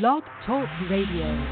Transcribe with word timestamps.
Blog 0.00 0.24
Talk 0.44 0.68
Radio. 0.90 1.46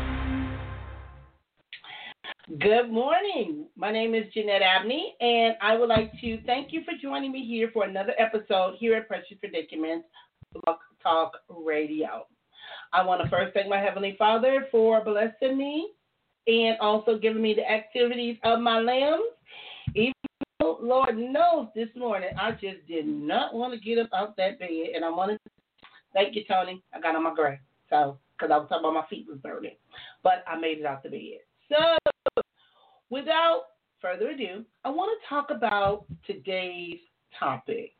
Good 2.58 2.91
morning. 2.91 3.67
My 3.76 3.92
name 3.92 4.17
is 4.17 4.25
Jeanette 4.34 4.62
Abney, 4.62 5.15
and 5.21 5.54
I 5.62 5.76
would 5.76 5.88
like 5.88 6.11
to 6.21 6.43
thank 6.43 6.73
you 6.73 6.83
for 6.83 6.91
joining 7.01 7.31
me 7.31 7.47
here 7.47 7.71
for 7.73 7.85
another 7.85 8.15
episode 8.19 8.75
here 8.81 8.97
at 8.97 9.07
Precious 9.07 9.37
Predicaments 9.39 10.09
Blog 10.53 10.79
Talk 11.01 11.35
Radio. 11.49 12.27
I 12.93 13.05
want 13.05 13.23
to 13.23 13.29
first 13.29 13.55
thank 13.55 13.69
my 13.69 13.79
Heavenly 13.79 14.17
Father 14.19 14.67
for 14.72 15.04
blessing 15.04 15.56
me 15.56 15.93
and 16.48 16.77
also 16.80 17.18
giving 17.18 17.43
me 17.43 17.54
the 17.54 17.70
activities 17.70 18.38
of 18.43 18.59
my 18.59 18.80
limbs. 18.80 19.30
Even 19.95 20.12
though, 20.59 20.79
Lord 20.82 21.16
knows 21.16 21.68
this 21.77 21.90
morning, 21.95 22.30
I 22.36 22.50
just 22.52 22.84
did 22.88 23.06
not 23.06 23.54
want 23.54 23.72
to 23.72 23.79
get 23.79 24.00
up 24.00 24.09
out 24.12 24.36
that 24.36 24.59
bed, 24.59 24.68
and 24.96 25.04
I 25.04 25.11
wanted 25.11 25.38
to 25.45 25.50
thank 26.12 26.34
you, 26.34 26.43
Tony. 26.48 26.82
I 26.93 27.00
got 27.00 27.14
on 27.14 27.22
my 27.22 27.34
gray. 27.34 27.61
So, 27.88 28.18
because 28.43 28.52
I 28.52 28.59
was 28.59 28.68
talking 28.68 28.84
about 28.84 28.95
my 28.95 29.06
feet 29.09 29.27
was 29.29 29.38
burning, 29.38 29.77
but 30.22 30.44
I 30.48 30.58
made 30.58 30.79
it 30.79 30.86
out 30.86 31.03
the 31.03 31.11
bed. 31.11 31.40
So, 31.68 32.43
without 33.09 33.65
further 34.01 34.30
ado, 34.30 34.65
I 34.85 34.91
want 34.91 35.16
to 35.21 35.29
talk 35.29 35.51
about 35.51 36.07
today's 36.27 36.99
topic. 37.39 37.93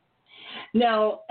Now, 0.73 1.21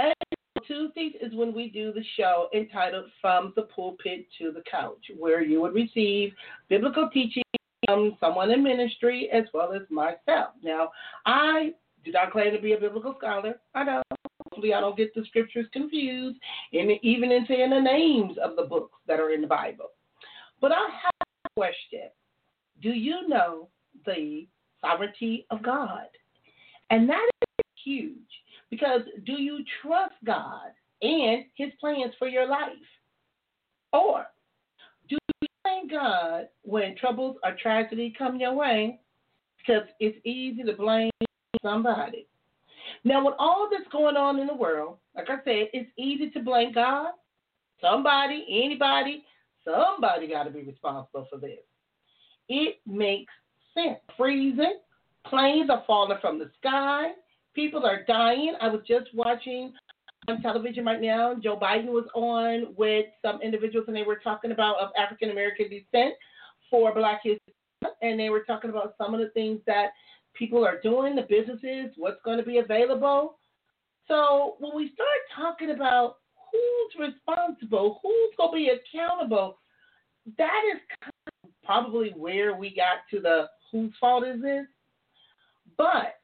Tuesdays 0.67 1.13
is 1.21 1.35
when 1.35 1.53
we 1.55 1.69
do 1.69 1.93
the 1.93 2.05
show 2.17 2.49
entitled 2.55 3.07
From 3.21 3.53
the 3.55 3.63
Pulpit 3.63 4.27
to 4.39 4.51
the 4.51 4.63
Couch, 4.71 5.05
where 5.19 5.43
you 5.43 5.61
would 5.61 5.75
receive 5.75 6.33
biblical 6.71 7.11
teaching 7.13 7.43
from 7.85 8.17
someone 8.19 8.51
in 8.51 8.63
ministry 8.63 9.29
as 9.31 9.45
well 9.53 9.73
as 9.75 9.83
myself. 9.91 10.55
Now, 10.63 10.91
I 11.27 11.73
do 12.05 12.13
not 12.13 12.33
claim 12.33 12.53
to 12.55 12.61
be 12.61 12.73
a 12.73 12.79
biblical 12.79 13.15
scholar. 13.19 13.61
I 13.75 13.85
don't. 13.85 14.22
Hopefully, 14.53 14.75
I 14.75 14.81
don't 14.81 14.97
get 14.99 15.15
the 15.15 15.25
scriptures 15.29 15.67
confused, 15.73 16.39
and 16.75 16.91
even 17.03 17.33
in 17.33 17.47
saying 17.49 17.71
the 17.71 17.81
names 17.81 18.37
of 18.43 18.55
the 18.55 18.65
books 18.65 18.99
that 19.07 19.19
are 19.19 19.31
in 19.31 19.41
the 19.41 19.47
Bible. 19.47 19.87
But 20.61 20.73
I 20.73 20.89
have 21.03 21.29
a 21.47 21.49
question: 21.57 22.11
Do 22.83 22.91
you 22.91 23.29
know 23.29 23.69
the 24.05 24.47
sovereignty 24.83 25.47
of 25.51 25.63
God? 25.63 26.07
And 26.91 27.09
that 27.09 27.31
is 27.59 27.65
huge 27.83 28.19
because 28.69 29.01
do 29.25 29.41
you 29.41 29.61
trust 29.81 30.15
God 30.25 30.73
and 31.01 31.45
His 31.57 31.71
plans 31.81 32.13
for 32.19 32.29
your 32.29 32.47
life, 32.47 32.73
or 33.95 34.27
do 35.09 35.17
you 35.41 35.49
blame 35.65 35.89
God 35.89 36.49
when 36.61 36.95
troubles 36.97 37.39
or 37.43 37.57
tragedy 37.63 38.15
come 38.19 38.37
your 38.37 38.53
way? 38.53 39.01
Because 39.57 39.89
it's 39.99 40.19
easy 40.27 40.63
to 40.63 40.75
blame 40.75 41.11
somebody. 41.63 42.27
Now, 43.05 43.25
with 43.25 43.35
all 43.39 43.69
that's 43.71 43.91
going 43.91 44.17
on 44.17 44.39
in 44.39 44.47
the 44.47 44.55
world, 44.55 44.99
like 45.17 45.29
I 45.29 45.37
said, 45.45 45.69
it's 45.73 45.91
easy 45.99 46.31
to 46.31 46.41
blame 46.41 46.73
God, 46.73 47.11
somebody, 47.81 48.47
anybody. 48.49 49.25
Somebody 49.65 50.29
got 50.29 50.45
to 50.45 50.51
be 50.51 50.63
responsible 50.63 51.27
for 51.31 51.39
this. 51.39 51.59
It 52.49 52.77
makes 52.87 53.33
sense. 53.75 53.99
Freezing, 54.17 54.79
planes 55.27 55.71
are 55.71 55.85
falling 55.87 56.19
from 56.21 56.39
the 56.39 56.51
sky, 56.59 57.13
people 57.55 57.85
are 57.87 58.05
dying. 58.07 58.55
I 58.61 58.69
was 58.69 58.81
just 58.87 59.07
watching 59.15 59.73
on 60.29 60.43
television 60.43 60.85
right 60.85 61.01
now. 61.01 61.35
Joe 61.43 61.59
Biden 61.61 61.87
was 61.87 62.07
on 62.15 62.75
with 62.77 63.07
some 63.23 63.41
individuals, 63.43 63.87
and 63.89 63.97
they 63.97 64.03
were 64.03 64.21
talking 64.23 64.53
about 64.53 64.79
of 64.81 64.91
African 64.99 65.31
American 65.31 65.69
descent 65.69 66.15
for 66.71 66.95
Black 66.95 67.21
History, 67.23 67.55
and 68.03 68.19
they 68.19 68.31
were 68.31 68.45
talking 68.45 68.71
about 68.71 68.95
some 68.99 69.15
of 69.15 69.21
the 69.21 69.31
things 69.31 69.61
that 69.67 69.91
people 70.35 70.65
are 70.65 70.81
doing, 70.81 71.15
the 71.15 71.23
businesses, 71.23 71.93
what's 71.97 72.23
going 72.25 72.39
to 72.39 72.45
be 72.45 72.59
available. 72.59 73.39
So 74.09 74.57
when 74.59 74.75
we 74.75 74.93
start 74.95 75.09
talking 75.37 75.71
about 75.71 76.17
who's 76.51 77.09
responsible, 77.09 78.01
who's 78.03 78.35
going 78.37 78.51
to 78.51 78.57
be 78.57 78.71
accountable, 78.71 79.59
that 80.39 80.63
is 80.75 80.81
kind 81.01 81.13
of 81.45 81.51
probably 81.65 82.11
where 82.17 82.55
we 82.55 82.75
got 82.75 82.99
to 83.11 83.21
the 83.21 83.47
whose 83.71 83.93
fault 83.99 84.25
is 84.27 84.43
this. 84.43 84.67
But 85.79 86.17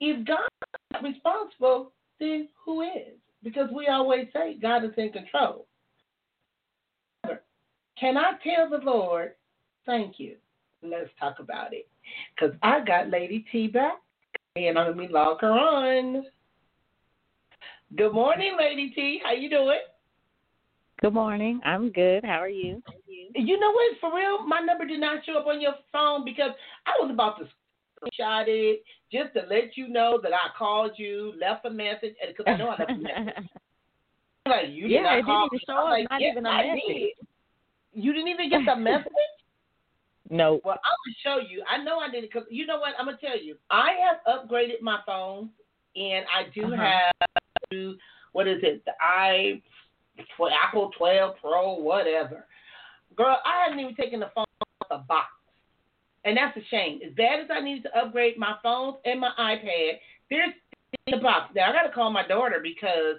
if 0.00 0.26
God 0.26 0.48
not 0.92 1.02
responsible, 1.02 1.92
then 2.18 2.48
who 2.64 2.82
is? 2.82 3.18
Because 3.42 3.68
we 3.72 3.88
always 3.88 4.26
say 4.32 4.56
God 4.60 4.84
is 4.84 4.92
in 4.96 5.12
control. 5.12 5.66
Can 7.98 8.16
I 8.16 8.32
tell 8.44 8.68
the 8.68 8.84
Lord, 8.84 9.32
thank 9.86 10.18
you? 10.18 10.36
Let's 10.90 11.10
talk 11.18 11.38
about 11.38 11.72
it. 11.72 11.88
Because 12.34 12.56
I 12.62 12.84
got 12.84 13.10
Lady 13.10 13.44
T 13.50 13.66
back, 13.68 13.98
and 14.54 14.78
I'm 14.78 14.94
going 14.94 15.08
to 15.08 15.14
log 15.14 15.40
her 15.40 15.50
on. 15.50 16.24
Good 17.96 18.12
morning, 18.12 18.56
Lady 18.58 18.90
T. 18.90 19.20
How 19.24 19.32
you 19.32 19.48
doing? 19.50 19.78
Good 21.00 21.12
morning. 21.14 21.60
I'm 21.64 21.90
good. 21.90 22.24
How 22.24 22.40
are 22.42 22.48
you? 22.48 22.82
You 23.34 23.60
know 23.60 23.70
what? 23.70 23.98
For 24.00 24.14
real, 24.16 24.46
my 24.46 24.60
number 24.60 24.86
did 24.86 25.00
not 25.00 25.24
show 25.24 25.38
up 25.38 25.46
on 25.46 25.60
your 25.60 25.74
phone 25.92 26.24
because 26.24 26.50
I 26.86 26.92
was 27.00 27.10
about 27.12 27.38
to 27.38 27.44
screenshot 27.44 28.44
it 28.46 28.82
just 29.12 29.34
to 29.34 29.42
let 29.48 29.76
you 29.76 29.88
know 29.88 30.18
that 30.22 30.32
I 30.32 30.48
called 30.56 30.92
you, 30.96 31.34
left 31.40 31.64
a 31.66 31.70
message, 31.70 32.14
and 32.22 32.34
because 32.34 32.44
I 32.46 32.56
know 32.56 32.68
I 32.68 32.78
left 32.78 32.90
a 32.90 32.94
message. 32.96 33.48
like 34.46 34.66
you 34.70 34.86
yeah, 34.88 35.14
did 35.16 35.18
it 35.18 35.22
not 35.22 35.24
call 35.24 35.48
didn't 35.48 35.52
me. 35.52 35.60
show 35.66 35.76
up. 35.76 35.84
like, 35.90 36.06
Not 36.10 36.20
yes, 36.20 36.32
even 36.32 36.46
a 36.46 36.48
I 36.48 36.66
message. 36.66 36.80
did. 36.88 37.10
You 37.92 38.12
didn't 38.12 38.28
even 38.28 38.50
get 38.50 38.60
the 38.66 38.76
message. 38.76 39.12
No. 40.30 40.60
Well, 40.64 40.78
I'm 40.84 40.96
gonna 41.04 41.40
show 41.42 41.48
you. 41.48 41.62
I 41.68 41.82
know 41.82 41.98
I 41.98 42.10
did 42.10 42.24
it 42.24 42.30
because 42.32 42.48
you 42.50 42.66
know 42.66 42.78
what? 42.78 42.94
I'm 42.98 43.06
gonna 43.06 43.18
tell 43.20 43.38
you. 43.38 43.56
I 43.70 43.90
have 44.04 44.18
upgraded 44.26 44.80
my 44.82 45.00
phone, 45.06 45.50
and 45.94 46.24
I 46.34 46.44
do 46.54 46.72
Uh-huh. 46.72 46.76
have 46.76 47.96
what 48.32 48.46
is 48.46 48.62
it? 48.62 48.84
The 48.84 48.92
i 49.00 49.62
for 50.36 50.50
Apple 50.50 50.90
12 50.96 51.36
Pro, 51.40 51.74
whatever. 51.74 52.46
Girl, 53.16 53.38
I 53.44 53.64
haven't 53.64 53.80
even 53.80 53.94
taken 53.94 54.20
the 54.20 54.30
phone 54.34 54.44
off 54.80 54.88
the 54.90 54.98
box, 55.08 55.28
and 56.24 56.36
that's 56.36 56.56
a 56.56 56.64
shame. 56.70 57.00
As 57.06 57.12
bad 57.14 57.40
as 57.40 57.50
I 57.50 57.60
needed 57.60 57.84
to 57.84 57.98
upgrade 57.98 58.36
my 58.38 58.56
phones 58.62 58.96
and 59.04 59.20
my 59.20 59.30
iPad, 59.38 59.98
there's 60.30 60.52
in 61.06 61.16
the 61.18 61.22
box. 61.22 61.52
Now 61.54 61.70
I 61.70 61.72
got 61.72 61.82
to 61.82 61.92
call 61.92 62.10
my 62.10 62.26
daughter 62.26 62.60
because 62.62 63.16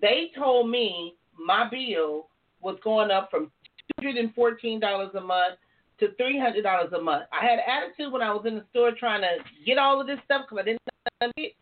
they 0.00 0.30
told 0.36 0.70
me 0.70 1.16
my 1.38 1.68
bill 1.68 2.28
was 2.60 2.78
going 2.82 3.10
up 3.10 3.30
from 3.30 3.46
two 3.46 4.06
hundred 4.06 4.16
and 4.18 4.34
fourteen 4.34 4.80
dollars 4.80 5.10
a 5.14 5.20
month 5.20 5.58
to 6.00 6.14
three 6.16 6.38
hundred 6.38 6.62
dollars 6.62 6.92
a 6.92 7.00
month. 7.00 7.24
I 7.32 7.44
had 7.44 7.58
attitude 7.60 8.12
when 8.12 8.22
I 8.22 8.32
was 8.32 8.44
in 8.46 8.56
the 8.56 8.64
store 8.70 8.92
trying 8.98 9.22
to 9.22 9.38
get 9.64 9.78
all 9.78 10.00
of 10.00 10.06
this 10.06 10.18
stuff 10.24 10.42
because 10.48 10.62
I 10.62 10.64
didn't 10.64 10.80
know 11.20 11.30
it. 11.36 11.52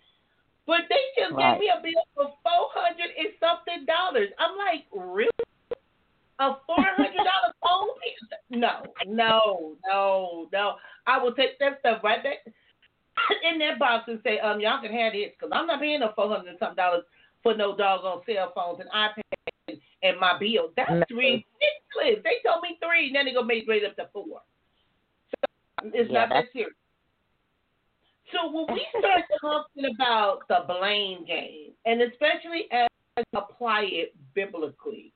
But 0.66 0.82
they 0.88 1.00
just 1.16 1.34
Right. 1.34 1.58
gave 1.58 1.60
me 1.60 1.72
a 1.72 1.82
bill 1.82 2.02
for 2.14 2.32
four 2.42 2.68
hundred 2.74 3.10
and 3.18 3.28
something 3.40 3.84
dollars. 3.86 4.28
I'm 4.38 4.56
like, 4.56 4.86
really? 4.92 5.30
A 6.40 6.54
four 6.66 6.82
hundred 6.82 7.24
dollar 7.24 7.52
phone? 7.62 7.88
No, 8.50 8.80
no, 9.06 9.76
no, 9.86 10.48
no. 10.54 10.76
I 11.06 11.22
will 11.22 11.34
take 11.34 11.58
that 11.58 11.80
stuff 11.80 12.02
right 12.02 12.22
back 12.22 12.38
in 13.52 13.58
that 13.58 13.78
box 13.78 14.04
and 14.08 14.20
say, 14.24 14.38
um, 14.40 14.58
y'all 14.58 14.80
can 14.80 14.90
have 14.90 15.12
this 15.12 15.32
because 15.38 15.50
I'm 15.52 15.66
not 15.66 15.80
paying 15.80 16.00
no 16.00 16.12
four 16.16 16.28
hundred 16.28 16.48
and 16.48 16.58
something 16.58 16.76
dollars 16.76 17.04
for 17.42 17.54
no 17.54 17.76
doggone 17.76 18.22
cell 18.24 18.52
phones 18.54 18.80
and 18.80 18.88
iPads 18.90 19.52
and 20.02 20.18
my 20.18 20.38
bill. 20.38 20.72
That's 20.76 20.90
No. 20.90 21.04
ridiculous. 21.10 22.22
They 22.24 22.40
told 22.44 22.62
me 22.62 22.78
three, 22.82 23.06
and 23.08 23.16
then 23.16 23.26
they 23.26 23.32
gonna 23.32 23.46
make 23.46 23.68
it 23.68 23.84
up 23.84 23.96
to 23.96 24.06
four. 24.12 24.42
So 25.30 25.90
it's 25.92 26.10
Yeah, 26.10 26.20
not 26.20 26.28
that 26.30 26.52
serious. 26.52 26.74
So 28.32 28.50
when 28.50 28.66
we 28.74 28.86
start 28.98 29.24
talking 29.40 29.86
about 29.94 30.46
the 30.48 30.64
blame 30.66 31.24
game, 31.24 31.72
and 31.86 32.02
especially 32.02 32.70
as 32.70 32.88
apply 33.34 33.82
it 33.84 34.14
biblically, 34.34 35.12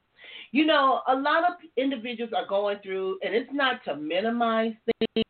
you 0.50 0.66
know, 0.66 1.02
a 1.08 1.14
lot 1.14 1.44
of 1.44 1.54
individuals 1.76 2.32
are 2.32 2.46
going 2.46 2.78
through, 2.80 3.18
and 3.22 3.34
it's 3.34 3.52
not 3.52 3.84
to 3.84 3.96
minimize 3.96 4.74
things. 4.84 5.24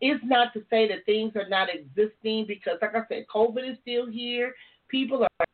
It's 0.00 0.24
not 0.24 0.52
to 0.54 0.64
say 0.70 0.88
that 0.88 1.04
things 1.04 1.36
are 1.36 1.48
not 1.48 1.68
existing 1.68 2.46
because, 2.46 2.78
like 2.80 2.94
I 2.94 3.06
said, 3.08 3.26
COVID 3.34 3.70
is 3.70 3.78
still 3.82 4.06
here. 4.06 4.54
People 4.88 5.22
are 5.24 5.46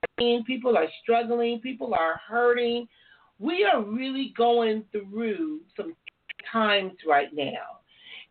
people 0.46 0.76
are 0.78 0.88
struggling, 1.02 1.60
people 1.60 1.94
are 1.94 2.20
hurting. 2.26 2.88
We 3.38 3.64
are 3.64 3.82
really 3.82 4.32
going 4.36 4.84
through 4.92 5.60
some 5.76 5.94
times 6.50 6.92
right 7.06 7.28
now. 7.34 7.80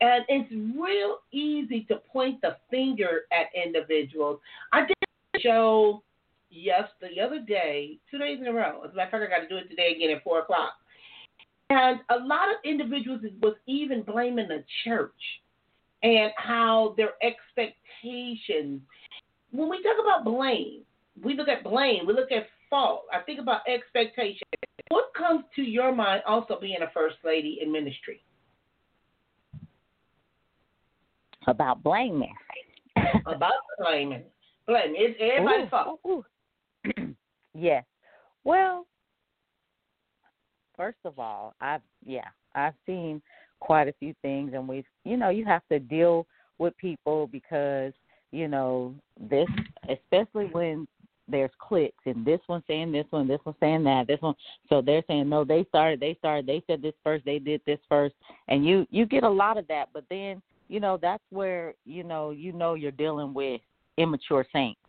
And 0.01 0.25
it's 0.27 0.51
real 0.77 1.19
easy 1.31 1.85
to 1.89 1.97
point 2.11 2.41
the 2.41 2.57
finger 2.69 3.21
at 3.31 3.47
individuals. 3.55 4.39
I 4.73 4.81
did 4.81 4.95
a 5.35 5.39
show 5.39 6.03
yes 6.49 6.83
the 7.01 7.21
other 7.21 7.39
day, 7.39 7.97
two 8.11 8.17
days 8.17 8.39
in 8.41 8.47
a 8.47 8.53
row. 8.53 8.81
As 8.83 8.91
a 8.91 8.95
matter 8.95 9.17
of 9.17 9.21
fact, 9.21 9.33
I 9.33 9.35
got 9.35 9.43
to 9.43 9.47
do 9.47 9.57
it 9.57 9.69
today 9.69 9.93
again 9.95 10.15
at 10.15 10.23
four 10.23 10.39
o'clock. 10.39 10.73
And 11.69 11.99
a 12.09 12.17
lot 12.25 12.49
of 12.49 12.57
individuals 12.63 13.21
was 13.41 13.55
even 13.67 14.03
blaming 14.03 14.47
the 14.47 14.63
church 14.83 15.11
and 16.03 16.31
how 16.37 16.93
their 16.97 17.13
expectations. 17.23 18.81
When 19.51 19.69
we 19.69 19.81
talk 19.81 19.97
about 19.99 20.25
blame, 20.25 20.81
we 21.23 21.35
look 21.35 21.47
at 21.47 21.63
blame, 21.63 22.05
we 22.05 22.13
look 22.13 22.31
at 22.31 22.47
fault. 22.69 23.03
I 23.13 23.19
think 23.21 23.39
about 23.39 23.61
expectation. 23.67 24.47
What 24.89 25.11
comes 25.17 25.45
to 25.55 25.61
your 25.61 25.93
mind 25.93 26.21
also 26.27 26.59
being 26.59 26.77
a 26.81 26.91
first 26.93 27.17
lady 27.23 27.59
in 27.61 27.71
ministry? 27.71 28.23
About 31.47 31.83
blaming. 31.83 32.33
About 33.25 33.53
blaming. 33.77 34.23
Blame. 34.67 34.93
It's 34.95 35.19
everybody's 35.21 35.65
Ooh, 35.65 35.69
fault. 35.69 35.99
ooh, 36.07 36.23
ooh. 36.99 37.15
yes. 37.53 37.83
Well, 38.43 38.87
first 40.75 40.97
of 41.05 41.19
all, 41.19 41.53
I've 41.61 41.81
yeah, 42.05 42.27
I've 42.55 42.73
seen 42.85 43.21
quite 43.59 43.87
a 43.87 43.93
few 43.99 44.13
things, 44.21 44.53
and 44.53 44.67
we've 44.67 44.85
you 45.03 45.17
know 45.17 45.29
you 45.29 45.45
have 45.45 45.61
to 45.71 45.79
deal 45.79 46.25
with 46.57 46.75
people 46.77 47.27
because 47.27 47.93
you 48.31 48.47
know 48.47 48.95
this, 49.19 49.47
especially 49.89 50.45
when 50.45 50.87
there's 51.27 51.51
clicks 51.59 52.03
and 52.05 52.25
this 52.25 52.39
one 52.47 52.63
saying 52.67 52.91
this 52.91 53.05
one, 53.09 53.27
this 53.27 53.39
one 53.43 53.55
saying 53.59 53.83
that, 53.83 54.07
this 54.07 54.21
one. 54.21 54.35
So 54.69 54.81
they're 54.81 55.03
saying 55.07 55.29
no, 55.29 55.43
they 55.43 55.65
started, 55.65 55.99
they 55.99 56.15
started, 56.15 56.45
they 56.45 56.63
said 56.67 56.81
this 56.81 56.93
first, 57.03 57.25
they 57.25 57.39
did 57.39 57.61
this 57.65 57.79
first, 57.89 58.15
and 58.47 58.65
you 58.65 58.85
you 58.91 59.05
get 59.05 59.23
a 59.23 59.29
lot 59.29 59.57
of 59.57 59.67
that. 59.67 59.89
But 59.93 60.05
then 60.09 60.41
you 60.67 60.79
know 60.79 60.97
that's 61.01 61.23
where 61.31 61.73
you 61.85 62.03
know 62.03 62.31
you 62.31 62.51
know 62.51 62.73
you're 62.75 62.91
dealing 62.91 63.33
with 63.33 63.61
immature 63.97 64.45
saints. 64.53 64.79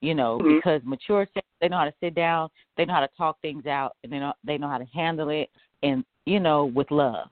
You 0.00 0.14
know 0.14 0.38
Mhm. 0.40 0.56
because 0.56 0.82
mature 0.84 1.26
saints 1.34 1.48
they 1.60 1.68
know 1.68 1.78
how 1.78 1.84
to 1.84 1.94
sit 2.00 2.14
down, 2.14 2.48
they 2.76 2.84
know 2.84 2.94
how 2.94 3.00
to 3.00 3.10
talk 3.16 3.40
things 3.40 3.66
out, 3.66 3.96
and 4.02 4.12
they 4.12 4.18
know 4.18 4.32
they 4.44 4.58
know 4.58 4.68
how 4.68 4.78
to 4.78 4.86
handle 4.86 5.28
it, 5.30 5.50
and 5.82 6.04
you 6.26 6.40
know 6.40 6.66
with 6.66 6.90
love. 6.90 7.28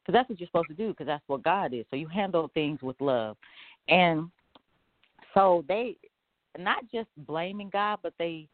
Because 0.00 0.14
that's 0.14 0.28
what 0.28 0.40
you're 0.40 0.48
supposed 0.48 0.68
to 0.68 0.74
do. 0.74 0.88
Because 0.88 1.06
that's 1.06 1.24
what 1.28 1.42
God 1.42 1.72
is. 1.72 1.86
So 1.90 1.96
you 1.96 2.08
handle 2.08 2.50
things 2.54 2.82
with 2.82 3.00
love, 3.00 3.36
and 3.88 4.30
so 5.34 5.64
they 5.68 5.96
not 6.58 6.84
just 6.90 7.08
blaming 7.26 7.70
God, 7.70 7.98
but 8.02 8.14
they 8.18 8.48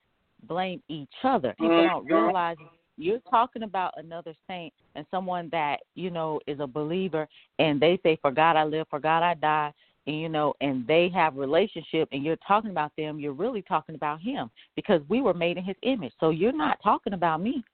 blame 0.47 0.83
each 0.89 1.15
other. 1.25 1.55
People 1.59 1.83
don't 1.83 2.07
Mhm. 2.07 2.11
realize 2.11 2.57
you're 2.97 3.21
talking 3.31 3.63
about 3.63 3.95
another 3.97 4.35
saint 4.47 4.73
and 4.95 5.07
someone 5.11 5.49
that 5.51 5.81
you 5.95 6.11
know 6.11 6.41
is 6.47 6.61
a 6.61 6.67
believer, 6.67 7.29
and 7.59 7.81
they 7.81 7.99
say, 7.99 8.17
"For 8.17 8.31
God 8.31 8.57
I 8.57 8.65
live, 8.65 8.89
for 8.89 8.99
God 9.01 9.23
I 9.23 9.35
die," 9.35 9.73
and 10.07 10.21
you 10.21 10.29
know, 10.29 10.55
and 10.61 10.87
they 10.87 11.09
have 11.11 11.37
relationship, 11.37 12.09
and 12.13 12.25
you're 12.25 12.37
talking 12.37 12.71
about 12.71 12.93
them. 12.97 13.19
You're 13.21 13.33
really 13.33 13.63
talking 13.63 13.95
about 13.95 14.21
Him 14.21 14.51
because 14.75 15.03
we 15.09 15.21
were 15.21 15.35
made 15.35 15.57
in 15.57 15.65
His 15.65 15.77
image. 15.83 16.13
So 16.21 16.31
you're 16.31 16.53
not 16.53 16.81
talking 16.83 17.13
about 17.13 17.41
me. 17.41 17.65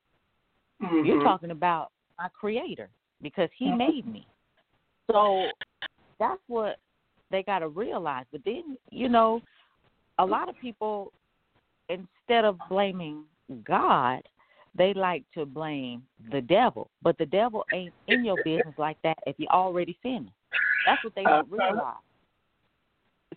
You're 0.79 1.17
Mhm. 1.17 1.23
talking 1.23 1.51
about 1.51 1.91
my 2.17 2.29
Creator 2.29 2.89
because 3.21 3.49
He 3.53 3.67
Mhm. 3.67 3.77
made 3.77 4.05
me. 4.05 4.27
So 5.11 5.51
that's 6.19 6.41
what 6.47 6.79
they 7.31 7.43
got 7.43 7.59
to 7.59 7.69
realize. 7.69 8.25
But 8.31 8.43
then, 8.43 8.77
you 8.91 9.09
know, 9.09 9.41
a 10.19 10.25
lot 10.25 10.49
of 10.49 10.59
people, 10.59 11.11
instead 11.89 12.45
of 12.45 12.57
blaming 12.69 13.23
God, 13.63 14.21
they 14.77 14.93
like 14.93 15.23
to 15.33 15.45
blame 15.45 16.03
the 16.31 16.41
devil. 16.41 16.89
But 17.01 17.17
the 17.17 17.25
devil 17.25 17.65
ain't 17.71 17.93
in 18.07 18.25
your 18.25 18.37
business 18.37 18.73
like 18.77 18.97
that 19.03 19.17
if 19.25 19.35
you're 19.37 19.49
already 19.49 19.97
sinning. 20.01 20.31
That's 20.85 21.03
what 21.03 21.15
they 21.15 21.23
don't 21.23 21.51
Uh-huh. 21.51 21.71
realize. 21.71 21.95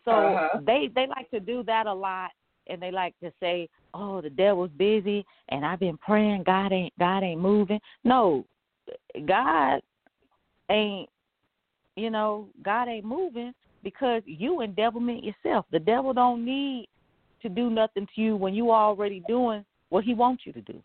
So 0.05 0.13
Uh-huh. 0.13 0.61
they 0.67 0.89
they 0.95 1.07
like 1.07 1.31
to 1.31 1.41
do 1.41 1.63
that 1.65 1.87
a 1.87 1.93
lot, 1.93 2.31
and 2.67 2.81
they 2.81 2.91
like 2.91 3.15
to 3.23 3.33
say, 3.41 3.69
"Oh, 3.95 4.21
the 4.21 4.31
devil's 4.31 4.71
busy, 4.73 5.25
and 5.49 5.65
I've 5.65 5.81
been 5.81 5.99
praying. 5.99 6.45
God 6.45 6.73
ain't 6.73 6.93
God 6.99 7.23
ain't 7.23 7.41
moving." 7.41 7.81
No, 8.05 8.45
God 9.27 9.81
ain't. 10.71 11.09
You 11.97 12.11
know, 12.11 12.49
God 12.63 12.89
ain't 12.89 13.05
moving 13.05 13.53
because 13.83 14.23
you 14.27 14.61
endevilment 14.61 15.25
yourself. 15.25 15.67
The 15.71 15.79
devil 15.79 16.13
don't 16.13 16.45
need 16.45 16.89
to 17.43 17.49
do 17.49 17.71
nothing 17.71 18.07
to 18.15 18.21
you 18.21 18.37
when 18.37 18.55
you 18.55 18.71
already 18.73 19.21
doing 19.29 19.65
what 19.91 20.05
he 20.05 20.15
wants 20.15 20.45
you 20.45 20.53
to 20.53 20.61
do. 20.63 20.83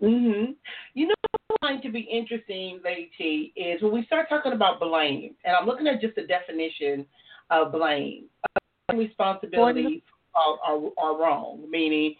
hmm 0.00 0.52
You 0.94 1.08
know 1.08 1.14
what's 1.48 1.62
going 1.62 1.82
to 1.82 1.90
be 1.90 2.00
interesting, 2.00 2.80
Lady 2.84 3.10
T, 3.16 3.52
is 3.56 3.82
when 3.82 3.92
we 3.92 4.04
start 4.06 4.28
talking 4.28 4.52
about 4.52 4.80
blame, 4.80 5.34
and 5.44 5.54
I'm 5.54 5.66
looking 5.66 5.86
at 5.86 6.00
just 6.00 6.16
the 6.16 6.22
definition 6.22 7.06
of 7.50 7.72
blame. 7.72 8.24
Uh, 8.56 8.96
responsibilities 8.96 10.00
are, 10.34 10.58
are, 10.64 10.80
are 10.98 11.18
wrong, 11.20 11.64
meaning 11.70 12.14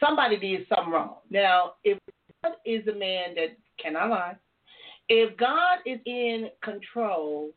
somebody 0.00 0.38
did 0.38 0.66
something 0.68 0.92
wrong. 0.92 1.16
Now, 1.30 1.74
if 1.84 1.98
God 2.42 2.54
is 2.64 2.86
a 2.86 2.94
man 2.94 3.34
that 3.34 3.56
cannot 3.82 4.10
lie, 4.10 4.36
if 5.08 5.36
God 5.36 5.78
is 5.84 5.98
in 6.06 6.48
control, 6.62 7.50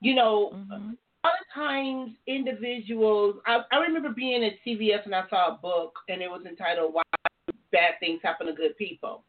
you 0.00 0.14
know, 0.14 0.50
Mhm. 0.54 0.96
A 1.24 1.28
lot 1.28 1.34
of 1.40 1.54
times 1.54 2.12
individuals 2.26 3.36
I, 3.46 3.60
I 3.72 3.76
remember 3.78 4.10
being 4.10 4.44
at 4.44 4.52
CVS 4.66 5.04
and 5.04 5.14
I 5.14 5.24
saw 5.28 5.54
a 5.54 5.58
book 5.58 5.94
and 6.08 6.20
it 6.20 6.28
was 6.28 6.44
entitled 6.46 6.94
Why 6.94 7.02
Bad 7.70 7.94
Things 8.00 8.20
Happen 8.22 8.46
to 8.46 8.52
Good 8.52 8.76
People. 8.76 9.24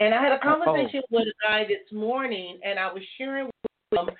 And 0.00 0.14
I 0.14 0.22
had 0.22 0.32
a 0.32 0.36
oh, 0.36 0.38
oh. 0.42 0.64
conversation 0.64 1.02
with 1.10 1.26
a 1.28 1.46
guy 1.46 1.64
this 1.64 1.92
morning 1.92 2.58
and 2.64 2.78
I 2.78 2.92
was 2.92 3.02
sharing 3.16 3.46
with 3.46 4.00
him 4.00 4.14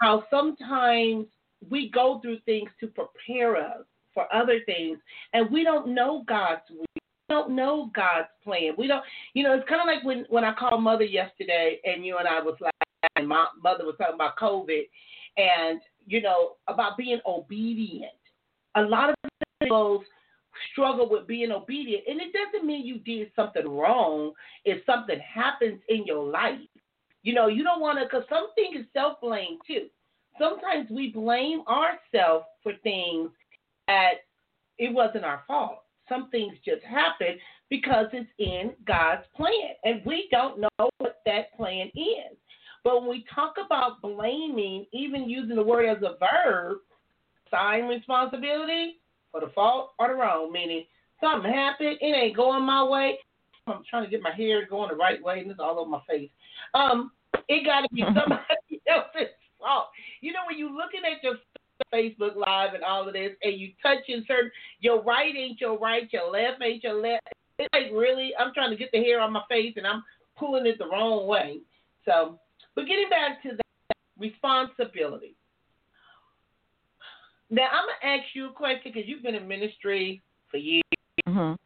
how 0.00 0.24
sometimes 0.30 1.26
we 1.70 1.90
go 1.90 2.20
through 2.20 2.38
things 2.46 2.70
to 2.80 2.88
prepare 2.88 3.56
us 3.56 3.84
for 4.12 4.32
other 4.34 4.60
things 4.66 4.98
and 5.32 5.50
we 5.50 5.64
don't 5.64 5.88
know 5.88 6.24
God's 6.26 6.62
will. 6.70 6.84
We 6.94 7.00
don't 7.34 7.54
know 7.54 7.90
God's 7.94 8.28
plan. 8.42 8.72
We 8.76 8.86
don't 8.86 9.04
you 9.34 9.44
know, 9.44 9.54
it's 9.54 9.68
kinda 9.68 9.84
like 9.84 10.04
when 10.04 10.26
when 10.28 10.44
I 10.44 10.52
called 10.52 10.82
mother 10.82 11.04
yesterday 11.04 11.80
and 11.84 12.04
you 12.04 12.18
and 12.18 12.28
I 12.28 12.40
was 12.40 12.56
like 12.60 12.72
and 13.16 13.28
my 13.28 13.46
mother 13.62 13.84
was 13.84 13.94
talking 13.98 14.14
about 14.14 14.36
COVID 14.36 14.82
and 15.36 15.80
you 16.10 16.20
know 16.20 16.56
about 16.66 16.96
being 16.96 17.20
obedient. 17.24 18.12
A 18.74 18.82
lot 18.82 19.10
of 19.10 19.14
people 19.62 20.02
struggle 20.72 21.08
with 21.08 21.28
being 21.28 21.52
obedient, 21.52 22.02
and 22.08 22.20
it 22.20 22.32
doesn't 22.32 22.66
mean 22.66 22.84
you 22.84 22.98
did 22.98 23.30
something 23.36 23.68
wrong. 23.68 24.32
If 24.64 24.84
something 24.84 25.20
happens 25.20 25.80
in 25.88 26.04
your 26.04 26.28
life, 26.28 26.58
you 27.22 27.32
know 27.32 27.46
you 27.46 27.62
don't 27.62 27.80
want 27.80 27.98
to, 27.98 28.04
because 28.04 28.24
something 28.28 28.80
is 28.80 28.86
self 28.92 29.20
blame 29.20 29.58
too. 29.66 29.86
Sometimes 30.36 30.90
we 30.90 31.12
blame 31.12 31.62
ourselves 31.68 32.46
for 32.62 32.72
things 32.82 33.30
that 33.86 34.14
it 34.78 34.92
wasn't 34.92 35.24
our 35.24 35.44
fault. 35.46 35.82
Some 36.08 36.28
things 36.30 36.54
just 36.64 36.82
happen 36.82 37.38
because 37.68 38.06
it's 38.12 38.30
in 38.38 38.72
God's 38.84 39.22
plan, 39.36 39.74
and 39.84 40.02
we 40.04 40.26
don't 40.32 40.60
know 40.60 40.90
what 40.98 41.20
that 41.24 41.56
plan 41.56 41.86
is. 41.94 42.36
But 42.84 43.00
when 43.00 43.10
we 43.10 43.24
talk 43.34 43.54
about 43.64 44.00
blaming, 44.00 44.86
even 44.92 45.28
using 45.28 45.56
the 45.56 45.62
word 45.62 45.86
as 45.86 46.02
a 46.02 46.16
verb, 46.18 46.78
sign 47.50 47.84
responsibility 47.84 49.00
for 49.30 49.40
the 49.40 49.48
fault 49.54 49.92
or 49.98 50.08
the 50.08 50.14
wrong, 50.14 50.50
meaning 50.52 50.84
something 51.20 51.52
happened, 51.52 51.98
it 52.00 52.16
ain't 52.16 52.36
going 52.36 52.62
my 52.64 52.82
way. 52.82 53.18
I'm 53.66 53.82
trying 53.88 54.04
to 54.04 54.10
get 54.10 54.22
my 54.22 54.34
hair 54.34 54.66
going 54.66 54.88
the 54.88 54.96
right 54.96 55.22
way, 55.22 55.40
and 55.40 55.50
it's 55.50 55.60
all 55.60 55.78
over 55.78 55.90
my 55.90 56.00
face. 56.08 56.30
Um, 56.74 57.12
it 57.48 57.64
got 57.64 57.82
to 57.82 57.88
be 57.94 58.02
somebody 58.06 58.80
else's 58.88 59.32
fault. 59.58 59.88
You 60.20 60.32
know, 60.32 60.40
when 60.48 60.58
you're 60.58 60.70
looking 60.70 61.02
at 61.04 61.22
your 61.22 61.36
Facebook 61.92 62.36
Live 62.36 62.74
and 62.74 62.84
all 62.84 63.06
of 63.06 63.14
this, 63.14 63.32
and 63.42 63.58
you 63.58 63.72
touching 63.82 64.24
certain, 64.26 64.50
your 64.80 65.02
right 65.02 65.34
ain't 65.36 65.60
your 65.60 65.78
right, 65.78 66.08
your 66.12 66.30
left 66.30 66.62
ain't 66.62 66.82
your 66.82 67.00
left. 67.00 67.26
It's 67.58 67.68
like 67.72 67.92
really, 67.92 68.32
I'm 68.38 68.54
trying 68.54 68.70
to 68.70 68.76
get 68.76 68.90
the 68.92 68.98
hair 68.98 69.20
on 69.20 69.32
my 69.32 69.42
face, 69.48 69.74
and 69.76 69.86
I'm 69.86 70.02
pulling 70.38 70.66
it 70.66 70.78
the 70.78 70.86
wrong 70.86 71.26
way. 71.26 71.60
So, 72.06 72.38
but 72.80 72.88
getting 72.88 73.10
back 73.10 73.42
to 73.42 73.50
that 73.50 73.96
responsibility. 74.18 75.36
Now, 77.50 77.68
I'm 77.72 77.84
gonna 77.84 78.16
ask 78.16 78.34
you 78.34 78.48
a 78.48 78.52
question 78.52 78.92
because 78.92 79.08
you've 79.08 79.22
been 79.22 79.34
in 79.34 79.46
ministry 79.46 80.22
for 80.48 80.56
years. 80.56 80.82
Mhm. 81.26 81.58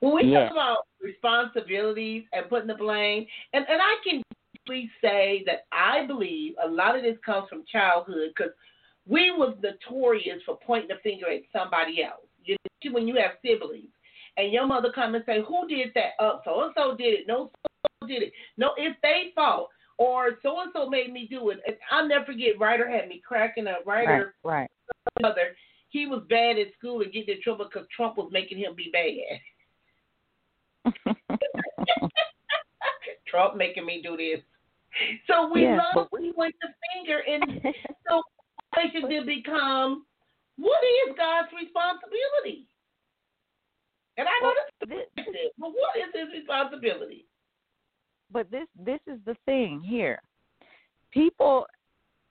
When 0.00 0.14
we 0.14 0.22
Yeah. 0.24 0.44
talk 0.44 0.52
about 0.52 0.86
responsibilities 1.00 2.26
and 2.32 2.48
putting 2.48 2.66
the 2.66 2.74
blame, 2.74 3.26
and, 3.52 3.68
and 3.68 3.80
I 3.80 3.96
can 4.02 4.22
please 4.66 4.90
say 5.00 5.42
that 5.44 5.66
I 5.72 6.06
believe 6.06 6.56
a 6.58 6.68
lot 6.68 6.96
of 6.96 7.02
this 7.02 7.18
comes 7.18 7.48
from 7.48 7.64
childhood 7.66 8.32
because 8.34 8.52
we 9.06 9.30
was 9.30 9.56
notorious 9.60 10.42
for 10.44 10.56
pointing 10.58 10.88
the 10.88 10.96
finger 11.02 11.28
at 11.28 11.42
somebody 11.52 12.02
else. 12.02 12.26
You 12.44 12.56
know, 12.84 12.92
when 12.92 13.06
you 13.06 13.16
have 13.16 13.38
siblings 13.42 13.90
and 14.36 14.52
your 14.52 14.66
mother 14.66 14.90
come 14.90 15.14
and 15.14 15.24
say, 15.26 15.42
"Who 15.42 15.68
did 15.68 15.92
that?" 15.94 16.14
Oh, 16.18 16.40
so 16.44 16.62
and 16.62 16.74
so 16.74 16.96
did 16.96 17.20
it. 17.20 17.26
No, 17.26 17.50
so 18.00 18.06
did 18.06 18.22
it. 18.22 18.32
No, 18.56 18.74
it's 18.76 18.98
they 19.02 19.32
fault. 19.34 19.70
Or 19.98 20.38
so 20.42 20.60
and 20.60 20.70
so 20.74 20.88
made 20.88 21.12
me 21.12 21.28
do 21.30 21.50
it. 21.50 21.60
And 21.66 21.76
I'll 21.90 22.08
never 22.08 22.24
forget. 22.24 22.58
Ryder 22.58 22.90
had 22.90 23.08
me 23.08 23.20
cracking 23.26 23.66
up. 23.66 23.82
Right, 23.86 24.06
Ryder 24.06 24.34
right. 24.42 24.70
brother, 25.20 25.54
he 25.90 26.06
was 26.06 26.22
bad 26.28 26.58
at 26.58 26.68
school 26.78 27.02
and 27.02 27.12
getting 27.12 27.36
in 27.36 27.42
trouble 27.42 27.68
because 27.70 27.86
Trump 27.94 28.16
was 28.16 28.30
making 28.32 28.58
him 28.58 28.74
be 28.74 28.90
bad. 28.92 29.40
Trump 33.26 33.56
making 33.56 33.86
me 33.86 34.02
do 34.02 34.16
this. 34.16 34.40
So 35.26 35.50
we 35.52 35.62
Yeah, 35.62 35.80
love 35.94 36.10
to 36.10 36.32
point 36.34 36.54
the 36.60 36.68
finger, 36.92 37.22
and 37.26 37.62
so 38.08 38.22
question 38.74 39.08
did 39.08 39.26
become, 39.26 40.04
what 40.56 40.82
is 40.84 41.14
God's 41.16 41.48
responsibility? 41.52 42.66
And 44.18 44.28
I 44.28 44.32
know 44.42 44.52
Well, 44.52 44.98
this 45.16 45.26
this, 45.26 45.52
but 45.58 45.70
what 45.70 45.96
is 45.96 46.12
his 46.12 46.40
responsibility? 46.40 47.26
But 48.32 48.50
this 48.50 48.66
this 48.78 49.00
is 49.06 49.18
the 49.26 49.36
thing 49.44 49.80
here. 49.80 50.20
People 51.10 51.66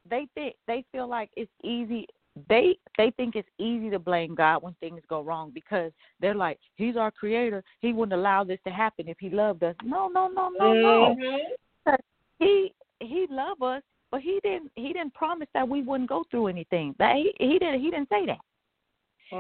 they 0.10 0.28
think 0.34 0.56
they 0.68 0.84
feel 0.92 1.08
like 1.08 1.30
it's 1.36 1.52
easy 1.64 2.08
they 2.48 2.78
they 2.98 3.12
think 3.12 3.36
it's 3.36 3.50
easy 3.58 3.90
to 3.90 4.00
blame 4.00 4.36
God 4.36 4.64
when 4.64 4.74
things 4.80 5.02
go 5.10 5.22
wrong 5.22 5.52
because 5.54 5.92
they're 6.20 6.36
like, 6.36 6.60
He's 6.76 6.96
our 6.96 7.12
creator. 7.12 7.64
He 7.80 7.94
wouldn't 7.94 8.18
allow 8.18 8.44
this 8.44 8.60
to 8.66 8.72
happen 8.72 9.08
if 9.08 9.18
he 9.20 9.30
loved 9.30 9.64
us. 9.64 9.76
No, 9.84 10.08
no, 10.08 10.28
no, 10.28 10.50
no, 10.50 10.74
no. 10.74 11.16
Mhm. 11.16 11.98
He 12.40 12.74
he 13.00 13.28
loved 13.30 13.62
us, 13.62 13.84
but 14.12 14.22
he 14.22 14.40
didn't 14.44 14.72
he 14.76 14.94
didn't 14.94 15.14
promise 15.14 15.50
that 15.54 15.68
we 15.68 15.82
wouldn't 15.82 16.10
go 16.10 16.24
through 16.32 16.48
anything. 16.48 16.96
That 17.00 17.18
he, 17.18 17.34
he 17.40 17.60
didn't 17.60 17.82
he 17.82 17.92
didn't 17.92 18.10
say 18.10 18.26
that. 18.26 18.40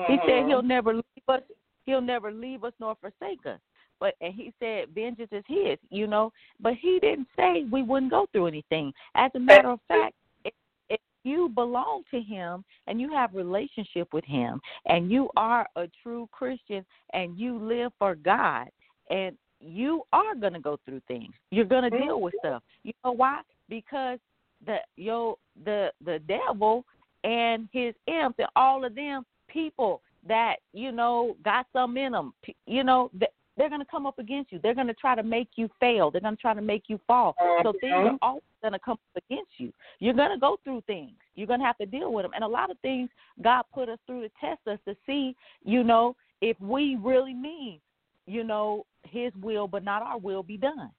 He 0.08 0.18
said 0.25 0.44
Mhm. 0.44 0.48
he'll 0.48 0.62
never 0.62 0.94
leave 0.94 1.30
us. 1.30 1.44
He'll 1.86 2.01
never 2.01 2.32
leave 2.32 2.63
us 2.63 2.74
nor 2.80 2.96
forsake 2.96 3.46
us. 3.46 3.60
But 4.01 4.15
and 4.20 4.34
he 4.34 4.51
said 4.60 4.89
vengeance 4.93 5.29
is 5.31 5.43
his, 5.48 5.77
you 5.89 6.08
know. 6.08 6.34
But 6.60 6.74
he 6.81 7.00
didn't 7.00 7.27
say 7.38 7.65
we 7.72 7.84
wouldn't 7.84 8.12
go 8.12 8.27
through 8.34 8.48
anything. 8.48 8.91
As 9.15 9.31
a 9.36 9.39
matter 9.39 9.70
of 9.70 9.79
fact, 9.88 10.15
if, 10.43 10.53
if 10.89 11.00
you 11.24 11.48
belong 11.50 12.01
to 12.12 12.20
him 12.20 12.65
and 12.88 13.00
you 13.00 13.12
have 13.12 13.34
relationship 13.34 14.12
with 14.12 14.25
him 14.25 14.60
and 14.88 15.10
you 15.10 15.29
are 15.38 15.67
a 15.77 15.88
true 16.03 16.27
Christian 16.31 16.84
and 17.13 17.39
you 17.39 17.58
live 17.60 17.93
for 18.00 18.15
God 18.15 18.67
and 19.10 19.38
you 19.62 20.01
are 20.12 20.34
gonna 20.34 20.60
go 20.60 20.79
through 20.84 21.01
things. 21.08 21.31
You're 21.51 21.65
gonna 21.65 21.91
deal 21.91 22.20
with 22.20 22.34
stuff. 22.39 22.63
You 22.84 22.93
know 23.05 23.12
why? 23.12 23.41
Because 23.70 24.17
the 24.65 24.77
yo 24.98 25.38
the 25.63 25.91
the 26.03 26.20
devil 26.27 26.84
and 27.24 27.70
his 27.72 27.93
imps 28.08 28.39
and 28.39 28.48
all 28.55 28.84
of 28.84 28.96
them 28.96 29.24
people 29.48 30.01
that 30.27 30.55
you 30.74 30.91
know 30.91 31.36
got 31.43 31.65
some 31.74 31.98
in 31.98 32.12
them 32.12 32.34
you 32.67 32.84
know 32.84 33.10
they're 33.58 33.70
going 33.70 33.81
to 33.81 33.88
come 33.89 34.05
up 34.05 34.17
against 34.20 34.51
you. 34.51 34.60
They're 34.62 34.75
going 34.75 34.88
to 34.88 34.93
try 34.93 35.15
to 35.15 35.24
make 35.24 35.50
you 35.55 35.70
fail. 35.79 36.10
They're 36.10 36.22
going 36.22 36.36
to 36.36 36.41
try 36.41 36.53
to 36.53 36.62
make 36.62 36.84
you 36.88 37.00
fall. 37.05 37.36
So 37.39 37.70
uh-huh. 37.70 37.74
things 37.81 37.93
are 37.93 38.17
always 38.22 38.43
going 38.62 38.74
to 38.74 38.79
come 38.79 38.93
up 38.93 39.24
against 39.29 39.51
you. 39.58 39.74
You're 40.00 40.13
going 40.13 40.31
to 40.31 40.39
go 40.39 40.58
through 40.63 40.81
things. 40.88 41.12
You're 41.36 41.48
going 41.48 41.60
to 41.60 41.65
have 41.65 41.77
to 41.77 41.86
deal 41.86 42.13
with 42.13 42.24
them 42.24 42.31
and 42.34 42.43
a 42.43 42.48
lot 42.48 42.70
of 42.70 42.77
things 42.79 43.10
god 43.41 43.63
put 43.74 43.89
us 43.89 43.98
through 44.05 44.22
to 44.22 44.29
test 44.39 44.60
us 44.67 44.79
to 44.88 44.96
see 45.05 45.36
you 45.63 45.84
know 45.84 46.15
if 46.41 46.60
we 46.60 46.98
really 47.01 47.34
mean 47.34 47.79
you 48.25 48.43
know 48.43 48.86
his 49.03 49.31
will 49.41 49.67
but 49.67 49.84
not 49.84 50.01
our 50.01 50.17
will 50.17 50.43
be 50.43 50.58
done. 50.58 50.91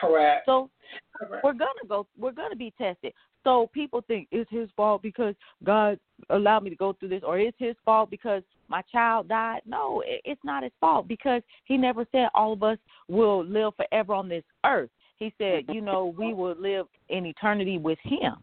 Correct. 0.00 0.44
So 0.46 0.70
correct. 1.18 1.44
we're 1.44 1.52
gonna 1.52 1.86
go 1.88 2.06
we're 2.18 2.32
gonna 2.32 2.56
be 2.56 2.72
tested 2.78 3.12
so 3.44 3.70
people 3.72 4.02
think 4.06 4.28
it's 4.30 4.50
his 4.50 4.68
fault 4.76 5.02
because 5.02 5.34
God 5.64 5.98
allowed 6.28 6.64
me 6.64 6.70
to 6.70 6.76
go 6.76 6.92
through 6.92 7.08
this, 7.08 7.22
or 7.26 7.38
it's 7.38 7.56
his 7.58 7.76
fault 7.84 8.10
because 8.10 8.42
my 8.68 8.82
child 8.82 9.28
died. 9.28 9.62
No, 9.66 10.02
it's 10.06 10.40
not 10.44 10.62
his 10.62 10.72
fault 10.80 11.08
because 11.08 11.42
he 11.64 11.76
never 11.76 12.06
said 12.12 12.28
all 12.34 12.52
of 12.52 12.62
us 12.62 12.78
will 13.08 13.44
live 13.44 13.72
forever 13.76 14.14
on 14.14 14.28
this 14.28 14.44
earth. 14.64 14.90
He 15.16 15.34
said, 15.38 15.64
you 15.68 15.80
know, 15.80 16.14
we 16.16 16.32
will 16.32 16.54
live 16.58 16.86
in 17.08 17.26
eternity 17.26 17.78
with 17.78 17.98
him. 18.00 18.42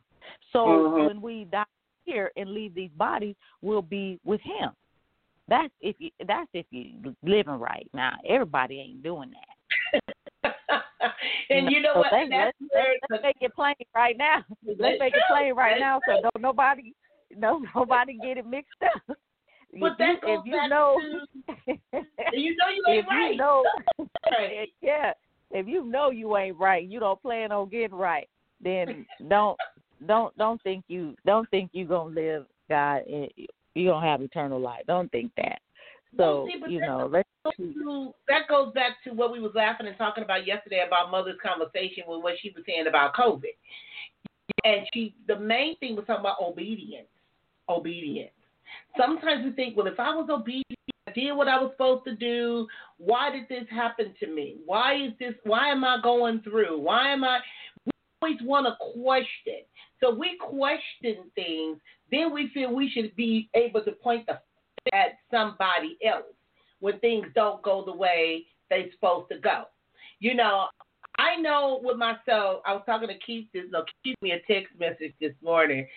So 0.51 0.65
Mhm. 0.65 1.07
when 1.07 1.21
we 1.21 1.45
die 1.45 1.65
here 2.05 2.31
and 2.37 2.53
leave 2.53 2.73
these 2.73 2.91
bodies, 2.91 3.35
we'll 3.61 3.81
be 3.81 4.19
with 4.23 4.41
him. 4.41 4.75
That's 5.47 5.73
if 5.79 5.99
you 5.99 6.11
that's 6.25 6.49
if 6.53 6.65
you 6.71 7.15
living 7.23 7.59
right. 7.59 7.87
Now 7.93 8.17
everybody 8.25 8.79
ain't 8.79 9.01
doing 9.01 9.31
that. 9.31 9.56
and 11.49 11.71
you 11.71 11.81
know 11.81 11.93
So 11.95 11.99
what? 11.99 12.11
let's, 12.11 12.29
That's 12.29 12.57
let's, 12.61 12.73
where 12.73 12.95
let's, 13.09 13.23
make 13.23 13.37
it 13.41 13.53
plain 13.55 13.75
right 13.95 14.17
now. 14.17 14.43
Let's 14.65 14.99
make 14.99 15.13
it 15.13 15.21
plain 15.29 15.53
right 15.53 15.79
now, 15.79 15.99
so 16.07 16.21
don't 16.21 16.41
nobody, 16.41 16.93
no 17.35 17.61
nobody 17.75 18.17
get 18.21 18.37
it 18.37 18.45
mixed 18.45 18.71
up. 18.83 19.17
But 19.79 19.91
if 19.93 19.97
that 19.97 20.13
you, 20.13 20.21
goes 20.21 20.39
if 20.39 20.45
you 20.45 20.51
back 20.53 20.69
know, 20.69 20.97
to 21.01 21.73
you 22.33 22.55
know 22.55 22.69
you 22.75 22.83
if 22.87 23.05
right. 23.07 23.31
you 23.31 23.37
know, 23.37 23.63
Right. 24.31 24.69
yeah, 24.81 25.11
if 25.51 25.67
you 25.67 25.83
know 25.85 26.09
you 26.09 26.35
ain't 26.37 26.57
right, 26.57 26.87
you 26.87 26.99
don't 26.99 27.21
plan 27.21 27.51
on 27.51 27.69
getting 27.69 27.95
right, 27.97 28.27
then 28.61 29.05
don't 29.29 29.57
don't 30.05 30.35
don't 30.37 30.61
think 30.63 30.83
you 30.87 31.15
don't 31.25 31.49
think 31.49 31.71
you 31.73 31.85
gonna 31.85 32.13
live 32.13 32.45
God. 32.69 33.03
and 33.07 33.29
You 33.75 33.89
gonna 33.89 34.05
have 34.05 34.21
eternal 34.21 34.59
life. 34.59 34.83
Don't 34.87 35.11
think 35.11 35.31
that. 35.37 35.59
Well, 36.17 36.47
So 36.47 36.67
see, 36.67 36.73
you 36.73 36.79
that 36.79 36.87
know, 36.87 37.09
let's 37.11 37.27
to- 37.55 38.13
that 38.27 38.47
goes 38.49 38.73
back 38.73 39.03
to 39.03 39.11
what 39.11 39.31
we 39.31 39.39
was 39.39 39.51
laughing 39.55 39.87
and 39.87 39.97
talking 39.97 40.23
about 40.23 40.45
yesterday 40.45 40.83
about 40.85 41.11
mother's 41.11 41.39
conversation 41.41 42.03
with 42.07 42.21
what 42.23 42.35
she 42.41 42.51
was 42.55 42.63
saying 42.65 42.87
about 42.87 43.13
COVID. 43.13 43.55
And 44.63 44.85
she, 44.93 45.15
the 45.27 45.39
main 45.39 45.77
thing 45.77 45.95
was 45.95 46.05
talking 46.05 46.21
about 46.21 46.41
obedience. 46.41 47.07
Obedience. 47.69 48.31
Sometimes 48.97 49.45
we 49.45 49.51
think, 49.51 49.77
well, 49.77 49.87
if 49.87 49.99
I 49.99 50.13
was 50.15 50.29
obedient, 50.29 50.65
I 51.07 51.11
did 51.11 51.31
what 51.33 51.47
I 51.47 51.59
was 51.61 51.71
supposed 51.71 52.03
to 52.05 52.15
do. 52.15 52.67
Why 52.97 53.29
did 53.31 53.47
this 53.47 53.67
happen 53.69 54.13
to 54.19 54.27
me? 54.27 54.57
Why 54.65 54.95
is 54.95 55.13
this? 55.19 55.35
Why 55.43 55.69
am 55.69 55.83
I 55.83 55.99
going 56.03 56.41
through? 56.41 56.79
Why 56.79 57.13
am 57.13 57.23
I? 57.23 57.39
We 57.85 57.91
always 58.21 58.39
want 58.43 58.67
to 58.67 58.75
question. 59.01 59.63
So 60.01 60.13
we 60.13 60.37
question 60.39 61.31
things. 61.35 61.77
Then 62.11 62.33
we 62.33 62.49
feel 62.53 62.73
we 62.73 62.89
should 62.89 63.15
be 63.15 63.49
able 63.53 63.83
to 63.83 63.91
point 63.91 64.25
the 64.25 64.39
at 64.93 65.17
somebody 65.31 65.97
else 66.05 66.23
when 66.79 66.99
things 66.99 67.27
don't 67.35 67.61
go 67.63 67.83
the 67.85 67.93
way 67.93 68.45
they're 68.69 68.91
supposed 68.93 69.29
to 69.31 69.39
go. 69.39 69.63
You 70.19 70.35
know, 70.35 70.67
I 71.17 71.35
know 71.35 71.79
with 71.83 71.97
myself, 71.97 72.61
I 72.65 72.73
was 72.73 72.83
talking 72.85 73.07
to 73.07 73.17
Keith 73.17 73.47
this 73.53 73.63
no, 73.71 73.83
Keith 74.03 74.15
me 74.21 74.31
a 74.31 74.39
text 74.51 74.73
message 74.79 75.13
this 75.19 75.33
morning 75.43 75.87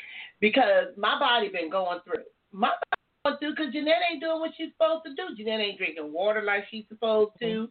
because 0.41 0.87
my 0.97 1.19
body 1.19 1.49
been 1.49 1.71
going 1.71 2.01
through. 2.05 2.25
My 2.53 2.69
body 2.69 3.01
going 3.25 3.39
through 3.39 3.55
because 3.55 3.73
Jeanette 3.73 4.03
ain't 4.11 4.23
doing 4.23 4.41
what 4.41 4.53
she's 4.57 4.73
supposed 4.73 5.05
to 5.05 5.15
do. 5.15 5.37
Jeanette 5.37 5.61
ain't 5.61 5.79
drinking 5.79 6.13
water 6.13 6.43
like 6.43 6.65
she's 6.71 6.85
supposed 6.89 7.33
to. 7.41 7.45
Mm-hmm. 7.45 7.65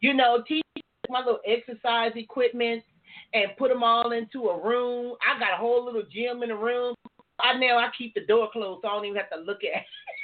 You 0.00 0.14
know, 0.14 0.42
teach 0.46 0.62
my 1.10 1.18
little 1.18 1.40
exercise 1.46 2.12
equipment 2.16 2.82
and 3.34 3.56
put 3.58 3.70
them 3.70 3.82
all 3.82 4.12
into 4.12 4.48
a 4.48 4.64
room. 4.64 5.14
I 5.22 5.38
got 5.38 5.54
a 5.54 5.56
whole 5.56 5.84
little 5.84 6.04
gym 6.10 6.42
in 6.42 6.48
the 6.48 6.56
room. 6.56 6.94
I 7.40 7.58
now 7.58 7.78
I 7.78 7.90
keep 7.96 8.14
the 8.14 8.24
door 8.26 8.48
closed 8.52 8.80
so 8.82 8.88
I 8.88 8.92
don't 8.92 9.04
even 9.04 9.16
have 9.16 9.30
to 9.30 9.44
look 9.44 9.60
at 9.64 9.82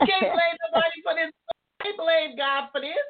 I 0.00 0.06
can't 0.06 0.32
blame 0.32 0.56
nobody 0.68 0.98
for 1.02 1.14
this. 1.14 1.32
I 1.50 1.84
can't 1.84 1.96
blame 1.96 2.36
God 2.36 2.68
for 2.72 2.80
this. 2.80 3.06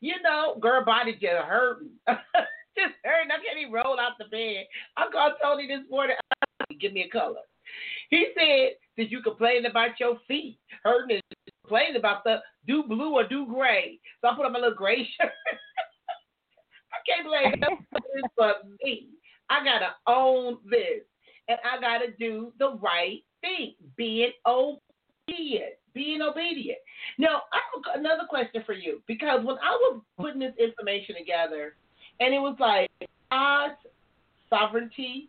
You 0.00 0.14
know, 0.22 0.56
girl 0.60 0.84
body 0.84 1.12
just 1.12 1.44
hurting. 1.44 1.90
just 2.08 2.94
hurting. 3.04 3.30
I 3.30 3.42
can't 3.42 3.58
even 3.58 3.72
roll 3.72 3.98
out 3.98 4.18
the 4.18 4.26
bed. 4.30 4.66
I 4.96 5.08
called 5.10 5.34
Tony 5.42 5.66
this 5.66 5.86
morning. 5.90 6.16
Give 6.80 6.92
me 6.92 7.02
a 7.02 7.08
color. 7.08 7.42
He 8.10 8.28
said, 8.36 8.78
that 8.98 9.10
you 9.10 9.22
complain 9.22 9.64
about 9.64 9.98
your 9.98 10.18
feet 10.28 10.58
hurting 10.84 11.16
and 11.16 11.22
complain 11.62 11.96
about 11.96 12.24
the 12.24 12.40
do 12.66 12.82
blue 12.82 13.14
or 13.14 13.26
do 13.26 13.46
gray? 13.46 13.98
So 14.20 14.28
I 14.28 14.34
put 14.34 14.44
on 14.44 14.52
my 14.52 14.58
little 14.58 14.74
gray 14.74 15.08
shirt. 15.20 15.32
I 16.92 16.98
can't 17.06 17.26
blame 17.26 17.54
nobody 17.60 18.22
but 18.36 18.62
me. 18.84 19.08
I 19.48 19.64
gotta 19.64 19.94
own 20.06 20.58
this. 20.68 21.04
And 21.48 21.58
I 21.64 21.80
gotta 21.80 22.08
do 22.18 22.52
the 22.58 22.76
right 22.82 23.20
thing. 23.40 23.74
Being 23.96 24.32
obedient 24.46 25.74
being 25.98 26.22
obedient. 26.22 26.78
Now, 27.18 27.42
I 27.52 27.58
have 27.74 28.00
another 28.00 28.22
question 28.30 28.62
for 28.64 28.72
you 28.72 29.02
because 29.08 29.44
when 29.44 29.56
I 29.56 29.74
was 29.82 30.00
putting 30.16 30.38
this 30.38 30.54
information 30.58 31.16
together, 31.18 31.74
and 32.20 32.32
it 32.32 32.38
was 32.38 32.56
like 32.60 32.88
God's 33.32 33.74
sovereignty 34.48 35.28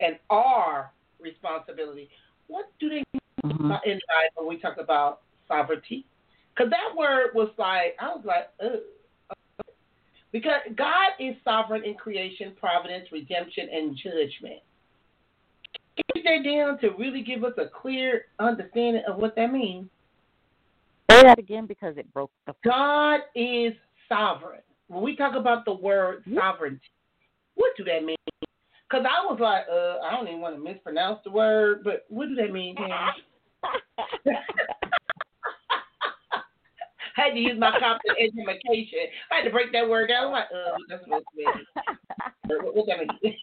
and 0.00 0.16
our 0.30 0.92
responsibility. 1.20 2.08
What 2.46 2.70
do 2.78 2.88
they 2.88 3.02
mean 3.12 3.22
Mhm. 3.42 3.80
in 3.84 3.96
the 3.96 4.06
Bible 4.08 4.46
when 4.46 4.48
we 4.48 4.58
talk 4.58 4.76
about 4.76 5.22
sovereignty? 5.48 6.04
Because 6.54 6.70
that 6.70 6.94
word 6.94 7.34
was 7.34 7.50
like, 7.58 7.96
I 7.98 8.14
was 8.14 8.24
like, 8.24 8.50
ugh. 8.60 8.80
Because 10.30 10.62
God 10.74 11.12
is 11.18 11.36
sovereign 11.44 11.84
in 11.84 11.94
creation, 11.94 12.54
providence, 12.56 13.10
redemption, 13.12 13.68
and 13.68 13.96
judgment. 13.96 14.60
Get 15.96 16.24
that 16.24 16.44
down 16.44 16.78
to 16.80 16.90
really 16.90 17.22
give 17.22 17.44
us 17.44 17.56
a 17.56 17.68
clear 17.68 18.26
understanding 18.40 19.04
of 19.06 19.16
what 19.16 19.36
that 19.36 19.52
means. 19.52 19.88
Say 21.10 21.22
that 21.22 21.38
again 21.38 21.66
because 21.66 21.96
it 21.96 22.12
broke 22.12 22.30
the. 22.46 22.54
God 22.64 23.20
is 23.34 23.72
sovereign. 24.08 24.60
When 24.88 25.02
we 25.02 25.16
talk 25.16 25.34
about 25.34 25.64
the 25.64 25.72
word 25.72 26.24
sovereignty, 26.34 26.80
what 27.54 27.72
do 27.76 27.84
that 27.84 28.04
mean? 28.04 28.16
Because 28.88 29.06
I 29.08 29.24
was 29.26 29.38
like, 29.40 29.64
uh, 29.70 30.00
I 30.06 30.12
don't 30.14 30.28
even 30.28 30.40
want 30.40 30.56
to 30.56 30.62
mispronounce 30.62 31.20
the 31.24 31.30
word, 31.30 31.82
but 31.84 32.04
what 32.08 32.28
do 32.28 32.34
that 32.36 32.52
mean? 32.52 32.76
I 32.78 33.12
had 37.16 37.30
to 37.30 37.38
use 37.38 37.58
my 37.58 37.70
competent 37.78 38.18
education. 38.18 38.98
I 39.30 39.36
had 39.36 39.44
to 39.44 39.50
break 39.50 39.72
that 39.72 39.88
word 39.88 40.08
down. 40.08 40.26
I'm 40.26 40.32
like, 40.32 40.44
uh, 40.52 40.76
that's 40.88 41.02
supposed 41.04 41.24
to 41.32 41.36
mean? 41.36 41.46
What, 42.46 42.74
what 42.76 42.86
that 42.86 42.98
mean? 42.98 43.08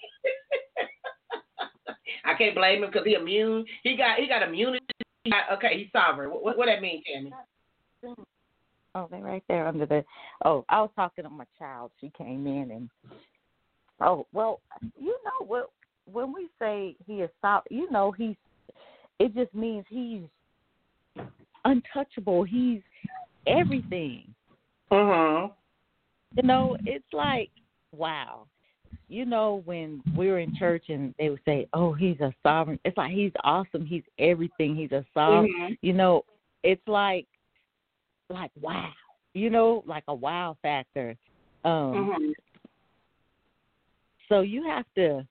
I 2.23 2.35
can't 2.35 2.55
blame 2.55 2.83
him 2.83 2.91
because 2.91 3.05
he 3.05 3.15
immune. 3.15 3.65
He 3.83 3.97
got 3.97 4.19
he 4.19 4.27
got 4.27 4.43
immunity. 4.43 4.85
Got- 5.29 5.57
okay, 5.57 5.77
he's 5.77 5.91
sovereign. 5.91 6.31
What, 6.31 6.57
what, 6.57 6.65
that 6.65 6.81
mean, 6.81 7.03
Tammy? 7.03 7.31
Oh, 8.93 9.07
they 9.09 9.21
right 9.21 9.43
there 9.47 9.67
under 9.67 9.85
the. 9.85 10.03
Oh, 10.43 10.65
I 10.67 10.81
was 10.81 10.89
talking 10.95 11.23
to 11.23 11.29
my 11.29 11.45
child. 11.57 11.91
She 11.99 12.11
came 12.17 12.45
in 12.47 12.71
and. 12.71 12.89
Oh 14.01 14.25
well, 14.33 14.61
you 14.99 15.15
know 15.23 15.45
what? 15.45 15.69
When 16.11 16.33
we 16.33 16.49
say 16.59 16.95
he 17.05 17.21
is 17.21 17.29
sovereign, 17.41 17.79
you 17.79 17.89
know 17.91 18.11
he's. 18.11 18.35
It 19.19 19.35
just 19.35 19.53
means 19.53 19.85
he's 19.87 20.23
untouchable. 21.63 22.43
He's 22.43 22.81
everything. 23.45 24.23
Uh 24.89 25.05
huh. 25.05 25.47
You 26.35 26.43
know, 26.43 26.75
it's 26.85 27.05
like 27.13 27.49
wow. 27.91 28.47
You 29.07 29.25
know, 29.25 29.61
when 29.65 30.01
we 30.15 30.27
were 30.27 30.39
in 30.39 30.53
church 30.57 30.85
and 30.87 31.13
they 31.19 31.29
would 31.29 31.41
say, 31.43 31.67
"Oh, 31.73 31.91
he's 31.93 32.19
a 32.21 32.33
sovereign," 32.43 32.79
it's 32.85 32.95
like 32.97 33.11
he's 33.11 33.33
awesome. 33.43 33.85
He's 33.85 34.03
everything. 34.17 34.75
He's 34.75 34.91
a 34.91 35.05
sovereign. 35.13 35.53
Mhm. 35.53 35.77
You 35.81 35.93
know, 35.93 36.23
it's 36.63 36.87
like, 36.87 37.27
like 38.29 38.51
wow. 38.59 38.93
You 39.33 39.49
know, 39.49 39.83
like 39.85 40.03
a 40.07 40.13
wow 40.13 40.57
factor. 40.61 41.17
Um, 41.63 41.93
Mhm. 41.93 42.33
So 44.29 44.41
you 44.41 44.63
have 44.63 44.85
to. 44.95 45.27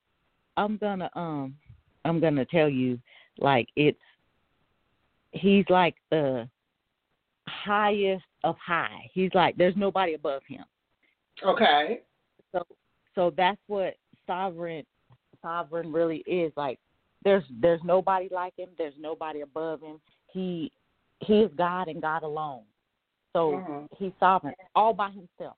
I'm 0.57 0.77
gonna 0.77 1.11
um. 1.15 1.57
I'm 2.05 2.21
gonna 2.21 2.45
tell 2.45 2.69
you, 2.69 3.01
like 3.39 3.69
it's. 3.77 4.01
He's 5.33 5.65
like 5.71 5.97
the 6.11 6.49
highest 7.47 8.25
of 8.45 8.57
high. 8.59 9.09
He's 9.13 9.35
like 9.35 9.57
there's 9.57 9.77
nobody 9.77 10.15
above 10.15 10.43
him. 10.47 10.65
Okay. 11.43 12.03
So 12.53 12.63
so 13.15 13.33
that's 13.37 13.61
what 13.67 13.95
sovereign 14.27 14.85
sovereign 15.43 15.93
really 15.93 16.19
is 16.27 16.53
like 16.57 16.79
there's 17.25 17.45
there's 17.61 17.81
nobody 17.85 18.29
like 18.31 18.55
him, 18.57 18.71
there's 18.79 18.95
nobody 18.99 19.43
above 19.43 19.83
him. 19.83 20.01
He 20.33 20.73
he 21.21 21.41
is 21.41 21.51
God 21.57 21.89
and 21.89 22.01
God 22.01 22.23
alone. 22.23 22.63
So 23.33 23.53
Mhm. 23.53 23.89
he's 23.99 24.13
sovereign 24.19 24.55
all 24.75 24.95
by 24.95 25.11
himself. 25.11 25.57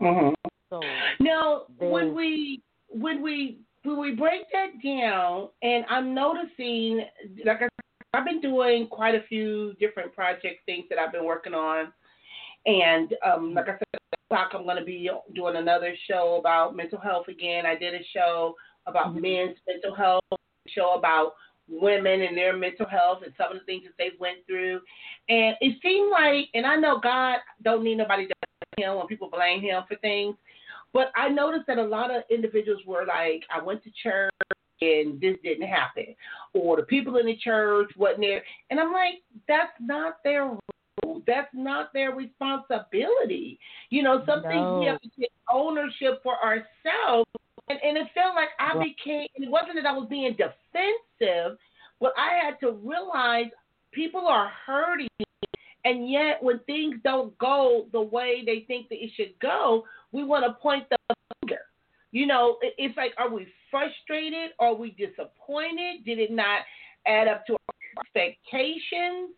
Mhm. 0.00 0.34
So 0.70 0.80
Now, 1.18 1.66
when 1.78 2.14
we 2.14 2.62
when 2.88 3.22
we 3.22 3.60
when 3.82 3.98
we 3.98 4.14
break 4.14 4.50
that 4.52 4.80
down, 4.82 5.50
and 5.62 5.84
I'm 5.88 6.14
noticing, 6.14 7.06
like 7.44 7.62
I, 7.62 7.68
I've 8.14 8.24
been 8.24 8.40
doing 8.40 8.86
quite 8.88 9.14
a 9.14 9.22
few 9.22 9.74
different 9.74 10.12
project 10.14 10.64
things 10.66 10.86
that 10.88 10.98
I've 10.98 11.12
been 11.12 11.24
working 11.24 11.54
on, 11.54 11.92
and 12.66 13.14
um, 13.24 13.54
like 13.54 13.68
I 13.68 13.78
said, 13.78 13.99
talk 14.30 14.52
I'm 14.54 14.64
going 14.64 14.76
to 14.76 14.84
be 14.84 15.10
doing 15.34 15.56
another 15.56 15.94
show 16.08 16.36
about 16.38 16.76
mental 16.76 17.00
health 17.00 17.28
again. 17.28 17.66
I 17.66 17.74
did 17.74 17.94
a 17.94 18.04
show 18.04 18.54
about 18.86 19.14
Mhm. 19.14 19.20
men's 19.20 19.58
mental 19.66 19.94
health, 19.94 20.24
a 20.32 20.36
show 20.68 20.94
about 20.94 21.34
women 21.68 22.22
and 22.22 22.36
their 22.36 22.56
mental 22.56 22.86
health 22.86 23.22
and 23.22 23.34
some 23.36 23.52
of 23.52 23.58
the 23.58 23.64
things 23.64 23.84
that 23.84 23.96
they 23.98 24.10
went 24.18 24.44
through, 24.46 24.80
and 25.28 25.56
it 25.60 25.80
seemed 25.82 26.10
like, 26.10 26.48
and 26.54 26.66
I 26.66 26.76
know 26.76 26.98
God 26.98 27.38
don't 27.62 27.84
need 27.84 27.96
nobody 27.96 28.26
to 28.26 28.34
blame 28.76 28.90
him 28.90 28.96
when 28.96 29.06
people 29.06 29.28
blame 29.28 29.60
him 29.60 29.84
for 29.86 29.96
things. 29.96 30.36
But 30.92 31.12
I 31.14 31.28
noticed 31.28 31.66
that 31.68 31.78
a 31.78 31.82
lot 31.82 32.10
of 32.10 32.24
individuals 32.30 32.84
were 32.84 33.04
like, 33.06 33.44
I 33.50 33.62
went 33.62 33.84
to 33.84 33.90
church 34.02 34.32
and 34.80 35.20
this 35.20 35.36
didn't 35.44 35.68
happen. 35.68 36.16
Or 36.52 36.76
the 36.76 36.82
people 36.82 37.16
in 37.18 37.26
the 37.26 37.36
church 37.36 37.92
wasn't 37.96 38.22
there. 38.22 38.42
And 38.70 38.80
I'm 38.80 38.92
like, 38.92 39.22
that's 39.46 39.72
not 39.80 40.16
their 40.24 40.50
That's 41.26 41.48
not 41.52 41.92
their 41.92 42.12
responsibility. 42.12 43.58
You 43.90 44.02
know, 44.02 44.22
some 44.26 44.42
things 44.42 44.80
we 44.80 44.86
have 44.86 45.00
to 45.00 45.10
take 45.18 45.32
ownership 45.52 46.22
for 46.22 46.36
ourselves. 46.42 47.28
And, 47.68 47.78
and 47.84 47.96
it 47.96 48.08
felt 48.14 48.34
like 48.34 48.48
I 48.58 48.72
became, 48.74 49.28
it 49.34 49.50
wasn't 49.50 49.76
that 49.76 49.86
I 49.86 49.92
was 49.92 50.08
being 50.08 50.32
defensive, 50.32 51.58
but 52.00 52.12
I 52.18 52.44
had 52.44 52.58
to 52.60 52.72
realize 52.72 53.46
people 53.92 54.26
are 54.26 54.50
hurting. 54.66 55.08
And 55.84 56.10
yet, 56.10 56.42
when 56.42 56.58
things 56.60 56.96
don't 57.04 57.36
go 57.38 57.86
the 57.92 58.00
way 58.00 58.42
they 58.44 58.64
think 58.66 58.88
that 58.88 59.02
it 59.02 59.10
should 59.16 59.38
go, 59.40 59.84
we 60.12 60.24
want 60.24 60.44
to 60.44 60.52
point 60.60 60.86
the 60.90 61.14
finger. 61.40 61.60
You 62.12 62.26
know, 62.26 62.58
it's 62.60 62.96
like, 62.96 63.12
are 63.18 63.32
we 63.32 63.46
frustrated? 63.70 64.50
Are 64.58 64.74
we 64.74 64.90
disappointed? 64.90 66.04
Did 66.04 66.18
it 66.18 66.32
not 66.32 66.62
add 67.06 67.28
up 67.28 67.46
to 67.46 67.52
our 67.52 68.02
expectations? 68.02 69.30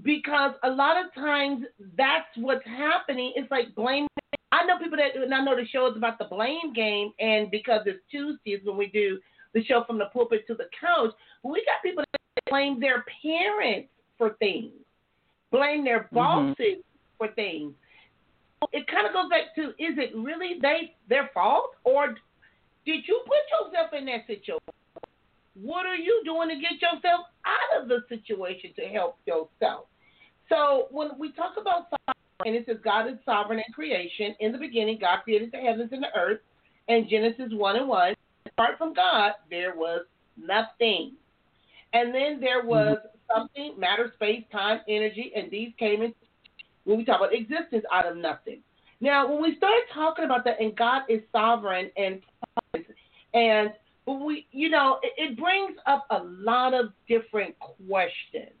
Because 0.00 0.52
a 0.62 0.70
lot 0.70 0.96
of 0.96 1.12
times 1.14 1.64
that's 1.96 2.26
what's 2.36 2.64
happening. 2.64 3.32
It's 3.36 3.50
like 3.50 3.74
blame. 3.74 4.06
I 4.50 4.64
know 4.64 4.78
people 4.78 4.98
that, 4.98 5.20
and 5.20 5.34
I 5.34 5.44
know 5.44 5.56
the 5.56 5.66
show 5.66 5.90
is 5.90 5.96
about 5.96 6.18
the 6.18 6.24
blame 6.24 6.72
game, 6.74 7.12
and 7.20 7.50
because 7.50 7.82
it's 7.86 8.00
Tuesdays 8.10 8.60
when 8.64 8.76
we 8.76 8.86
do 8.86 9.18
the 9.54 9.64
show 9.64 9.84
from 9.86 9.98
the 9.98 10.06
pulpit 10.12 10.46
to 10.46 10.54
the 10.54 10.68
couch, 10.78 11.12
we 11.42 11.64
got 11.66 11.82
people 11.82 12.04
that 12.12 12.44
blame 12.50 12.80
their 12.80 13.04
parents 13.22 13.88
for 14.16 14.30
things, 14.38 14.72
blame 15.50 15.84
their 15.84 16.04
mm-hmm. 16.04 16.16
bosses 16.16 16.82
for 17.18 17.28
things 17.28 17.74
it 18.70 18.86
kind 18.86 19.06
of 19.06 19.12
goes 19.12 19.28
back 19.28 19.54
to 19.56 19.70
is 19.82 19.98
it 19.98 20.14
really 20.14 20.58
they 20.60 20.94
their 21.08 21.30
fault 21.34 21.70
or 21.84 22.14
did 22.84 23.02
you 23.06 23.22
put 23.26 23.70
yourself 23.70 23.92
in 23.96 24.06
that 24.06 24.26
situation? 24.26 24.58
What 25.54 25.86
are 25.86 25.96
you 25.96 26.22
doing 26.24 26.48
to 26.48 26.54
get 26.56 26.80
yourself 26.80 27.26
out 27.44 27.82
of 27.82 27.88
the 27.88 28.04
situation 28.08 28.70
to 28.76 28.86
help 28.86 29.18
yourself? 29.26 29.86
So 30.48 30.88
when 30.90 31.10
we 31.18 31.32
talk 31.32 31.54
about 31.58 31.86
sovereign, 31.90 32.16
and 32.44 32.56
it 32.56 32.66
says 32.66 32.76
God 32.82 33.06
is 33.06 33.18
sovereign 33.24 33.58
in 33.58 33.72
creation. 33.72 34.34
In 34.40 34.52
the 34.52 34.58
beginning, 34.58 34.98
God 35.00 35.18
created 35.22 35.52
the 35.52 35.58
heavens 35.58 35.90
and 35.92 36.02
the 36.02 36.14
earth. 36.16 36.40
And 36.88 37.08
Genesis 37.08 37.52
one 37.52 37.76
and 37.76 37.88
one. 37.88 38.14
Apart 38.46 38.76
from 38.78 38.92
God, 38.92 39.32
there 39.48 39.76
was 39.76 40.04
nothing. 40.36 41.12
And 41.92 42.14
then 42.14 42.40
there 42.40 42.60
mm-hmm. 42.60 42.68
was 42.68 42.98
something, 43.32 43.74
matter, 43.78 44.12
space, 44.16 44.42
time, 44.50 44.80
energy, 44.88 45.32
and 45.36 45.50
these 45.50 45.72
came 45.78 46.02
in 46.02 46.14
when 46.84 46.98
we 46.98 47.04
talk 47.04 47.20
about 47.20 47.32
existence 47.32 47.84
out 47.92 48.06
of 48.06 48.16
nothing. 48.16 48.60
Now, 49.00 49.28
when 49.28 49.42
we 49.42 49.56
start 49.56 49.82
talking 49.94 50.24
about 50.24 50.44
that, 50.44 50.60
and 50.60 50.76
God 50.76 51.02
is 51.08 51.20
sovereign, 51.30 51.90
and 51.96 52.20
and 53.34 53.72
we, 54.06 54.46
you 54.50 54.68
know, 54.68 54.98
it, 55.02 55.12
it 55.16 55.38
brings 55.38 55.76
up 55.86 56.06
a 56.10 56.18
lot 56.24 56.74
of 56.74 56.86
different 57.08 57.54
questions. 57.58 58.52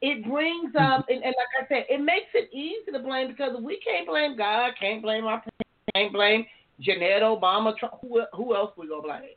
It 0.00 0.24
brings 0.24 0.72
mm-hmm. 0.72 1.00
up, 1.00 1.06
and, 1.08 1.22
and 1.24 1.34
like 1.36 1.64
I 1.64 1.68
said, 1.68 1.84
it 1.88 2.00
makes 2.00 2.28
it 2.34 2.50
easy 2.52 2.92
to 2.92 2.98
blame 3.00 3.28
because 3.28 3.60
we 3.60 3.80
can't 3.80 4.06
blame 4.06 4.36
God, 4.36 4.72
can't 4.78 5.02
blame 5.02 5.24
our 5.24 5.40
parents, 5.40 5.92
can't 5.94 6.12
blame 6.12 6.46
Jeanette 6.80 7.22
Obama, 7.22 7.76
Trump, 7.76 7.94
who, 8.00 8.22
who 8.34 8.54
else 8.54 8.72
we 8.76 8.88
gonna 8.88 9.02
blame? 9.02 9.30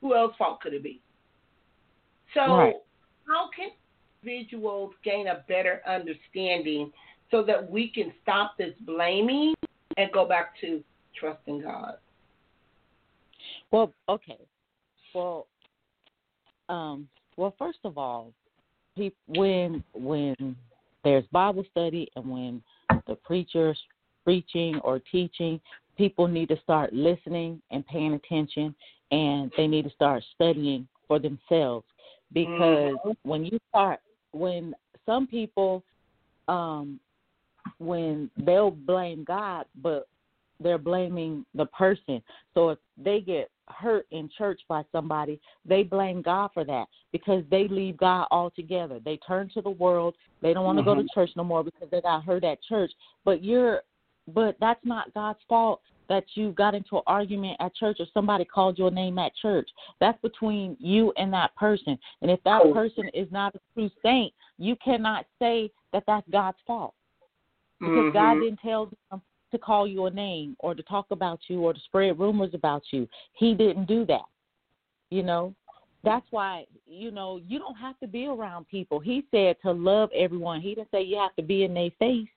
Who 0.00 0.14
else 0.14 0.34
fault 0.38 0.60
could 0.60 0.72
it 0.72 0.82
be? 0.82 1.02
So, 2.34 2.40
Right. 2.40 2.76
how 3.26 3.50
can 3.54 3.70
individuals 4.22 4.94
gain 5.04 5.26
a 5.28 5.44
better 5.48 5.82
understanding 5.86 6.92
so 7.30 7.42
that 7.42 7.70
we 7.70 7.88
can 7.88 8.12
stop 8.22 8.56
this 8.56 8.74
blaming 8.80 9.54
and 9.96 10.10
go 10.12 10.26
back 10.26 10.58
to 10.60 10.82
trusting 11.14 11.60
God? 11.60 11.98
Well, 13.70 13.92
okay. 14.08 14.38
Well, 15.18 15.48
um, 16.68 17.08
well, 17.36 17.52
first 17.58 17.80
of 17.82 17.98
all, 17.98 18.32
peop 18.96 19.16
when 19.26 19.82
when 19.92 20.56
there's 21.02 21.24
Bible 21.32 21.64
study 21.72 22.08
and 22.14 22.30
when 22.30 22.62
the 23.08 23.16
preacher's 23.16 23.80
preaching 24.22 24.78
or 24.84 25.00
teaching, 25.10 25.60
people 25.96 26.28
need 26.28 26.48
to 26.50 26.60
start 26.62 26.92
listening 26.92 27.60
and 27.72 27.84
paying 27.88 28.14
attention, 28.14 28.74
and 29.10 29.50
they 29.56 29.66
need 29.66 29.86
to 29.86 29.90
start 29.90 30.22
studying 30.36 30.86
for 31.08 31.18
themselves 31.18 31.86
because 32.32 32.96
Mhm. 33.04 33.16
when 33.24 33.44
you 33.44 33.58
start 33.70 34.00
when 34.32 34.76
some 35.04 35.26
people 35.26 35.82
um 36.46 37.00
when 37.78 38.30
they'll 38.36 38.70
blame 38.70 39.24
God 39.24 39.66
but 39.76 40.06
they're 40.60 40.78
blaming 40.78 41.44
the 41.54 41.66
person. 41.66 42.22
So 42.54 42.70
if 42.70 42.78
they 42.96 43.20
get 43.20 43.50
hurt 43.70 44.06
in 44.10 44.28
church 44.36 44.60
by 44.68 44.82
somebody, 44.92 45.40
they 45.64 45.82
blame 45.82 46.22
God 46.22 46.50
for 46.54 46.64
that 46.64 46.86
because 47.12 47.44
they 47.50 47.68
leave 47.68 47.96
God 47.96 48.26
altogether. 48.30 49.00
They 49.04 49.18
turn 49.18 49.50
to 49.54 49.62
the 49.62 49.70
world. 49.70 50.14
They 50.42 50.54
don't 50.54 50.64
want 50.64 50.78
to 50.78 50.84
go 50.84 50.94
to 50.94 51.06
church 51.14 51.30
no 51.36 51.44
more 51.44 51.64
because 51.64 51.88
they 51.90 52.00
got 52.00 52.24
hurt 52.24 52.44
at 52.44 52.62
church. 52.62 52.92
But 53.24 53.42
you're 53.42 53.82
but 54.34 54.56
that's 54.60 54.84
not 54.84 55.12
God's 55.14 55.38
fault 55.48 55.80
that 56.08 56.24
you 56.34 56.52
got 56.52 56.74
into 56.74 56.96
an 56.96 57.02
argument 57.06 57.56
at 57.60 57.74
church 57.74 57.96
or 58.00 58.06
somebody 58.12 58.44
called 58.44 58.78
your 58.78 58.90
name 58.90 59.18
at 59.18 59.34
church. 59.36 59.68
That's 60.00 60.20
between 60.20 60.76
you 60.78 61.12
and 61.16 61.32
that 61.32 61.54
person. 61.56 61.98
And 62.22 62.30
if 62.30 62.42
that 62.44 62.62
Oh. 62.62 62.72
person 62.72 63.08
is 63.14 63.30
not 63.30 63.54
a 63.54 63.60
true 63.74 63.90
saint, 64.02 64.32
you 64.58 64.76
cannot 64.76 65.26
say 65.38 65.70
that 65.92 66.04
that's 66.06 66.28
God's 66.28 66.60
fault 66.66 66.94
because 67.80 68.10
God 68.12 68.36
Mhm. 68.36 68.40
didn't 68.40 68.60
tell 68.60 68.86
them 69.10 69.22
to 69.50 69.58
call 69.58 69.86
you 69.86 70.06
a 70.06 70.10
name 70.10 70.56
or 70.58 70.74
to 70.74 70.82
talk 70.82 71.06
about 71.10 71.40
you 71.48 71.60
or 71.62 71.72
to 71.72 71.80
spread 71.80 72.18
rumors 72.18 72.54
about 72.54 72.82
you. 72.90 73.08
He 73.34 73.54
didn't 73.54 73.86
do 73.86 74.04
that. 74.06 74.24
You 75.10 75.22
know, 75.22 75.54
that's 76.04 76.26
why 76.30 76.66
you 76.86 77.10
know 77.10 77.40
you 77.46 77.58
don't 77.58 77.76
have 77.76 77.98
to 78.00 78.06
be 78.06 78.26
around 78.26 78.68
people. 78.68 79.00
He 79.00 79.24
said 79.30 79.56
to 79.62 79.72
love 79.72 80.10
everyone. 80.14 80.60
He 80.60 80.74
didn't 80.74 80.90
say 80.90 81.02
you 81.02 81.16
have 81.16 81.34
to 81.36 81.42
be 81.42 81.64
in 81.64 81.74
their 81.74 81.90
face. 81.98 82.28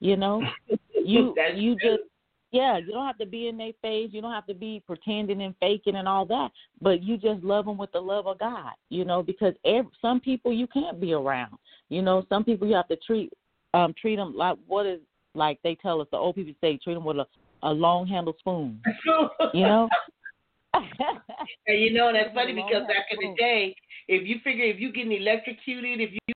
You 0.00 0.16
know, 0.16 0.42
you 1.04 1.34
you 1.54 1.76
true. 1.76 1.96
just 1.96 2.02
yeah, 2.50 2.76
you 2.76 2.92
don't 2.92 3.06
have 3.06 3.18
to 3.18 3.26
be 3.26 3.48
in 3.48 3.56
their 3.56 3.72
face. 3.80 4.10
You 4.12 4.20
don't 4.20 4.32
have 4.32 4.46
to 4.46 4.54
be 4.54 4.82
pretending 4.86 5.42
and 5.42 5.54
faking 5.58 5.96
and 5.96 6.06
all 6.06 6.26
that. 6.26 6.50
But 6.82 7.02
you 7.02 7.16
just 7.16 7.42
love 7.42 7.64
them 7.64 7.78
with 7.78 7.90
the 7.92 8.00
love 8.00 8.26
of 8.26 8.38
God. 8.38 8.72
You 8.90 9.06
know, 9.06 9.22
because 9.22 9.54
every, 9.64 9.90
some 10.02 10.20
people 10.20 10.52
you 10.52 10.66
can't 10.66 11.00
be 11.00 11.12
around. 11.14 11.56
You 11.88 12.02
know, 12.02 12.26
some 12.28 12.44
people 12.44 12.66
you 12.66 12.74
have 12.74 12.88
to 12.88 12.96
treat 12.96 13.32
um 13.74 13.94
treat 14.00 14.16
them 14.16 14.34
like 14.36 14.58
what 14.66 14.86
is 14.86 15.00
like 15.34 15.58
they 15.62 15.74
tell 15.76 16.00
us 16.00 16.08
the 16.10 16.16
old 16.16 16.34
people 16.34 16.54
say 16.60 16.78
treat 16.82 16.94
them 16.94 17.04
with 17.04 17.18
a 17.18 17.26
a 17.62 17.70
long 17.70 18.06
handle 18.06 18.34
spoon. 18.38 18.80
You 19.54 19.66
know. 19.66 19.88
And 21.66 21.80
you 21.80 21.92
know, 21.92 22.12
that's 22.12 22.30
funny 22.34 22.54
because 22.54 22.86
back 22.88 23.06
in 23.10 23.18
the 23.18 23.36
day, 23.36 23.74
if 24.08 24.26
you 24.26 24.36
figure 24.42 24.64
if 24.64 24.80
you 24.80 24.92
getting 24.92 25.12
electrocuted, 25.12 26.00
if 26.00 26.10
you, 26.12 26.34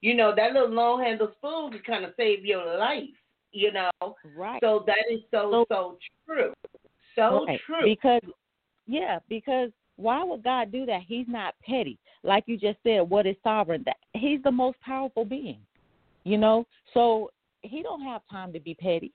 you 0.00 0.14
know, 0.14 0.32
that 0.34 0.52
little 0.52 0.70
long 0.70 1.02
handle 1.02 1.32
spoon 1.38 1.72
could 1.72 1.84
kind 1.86 2.04
of 2.04 2.12
save 2.16 2.44
your 2.44 2.78
life. 2.78 3.04
You 3.52 3.72
know, 3.72 3.90
right. 4.36 4.60
so 4.62 4.84
that 4.86 5.04
is 5.12 5.20
so 5.30 5.64
so 5.68 5.98
true, 6.26 6.52
so 7.14 7.44
Right. 7.46 7.60
true. 7.66 7.84
Because 7.84 8.22
yeah, 8.86 9.18
because 9.28 9.70
why 9.96 10.24
would 10.24 10.42
God 10.42 10.72
do 10.72 10.86
that? 10.86 11.02
He's 11.06 11.28
not 11.28 11.54
petty. 11.64 11.98
Like 12.24 12.44
you 12.46 12.56
just 12.56 12.78
said, 12.82 13.00
what 13.08 13.26
is 13.26 13.36
sovereign? 13.44 13.82
That 13.86 13.96
he's 14.12 14.42
the 14.42 14.50
most 14.50 14.80
powerful 14.80 15.24
being. 15.24 15.60
You 16.24 16.38
know? 16.38 16.66
So 16.94 17.30
he 17.64 17.82
don't 17.82 18.02
have 18.02 18.22
time 18.30 18.52
to 18.52 18.60
be 18.60 18.74
petty. 18.74 19.12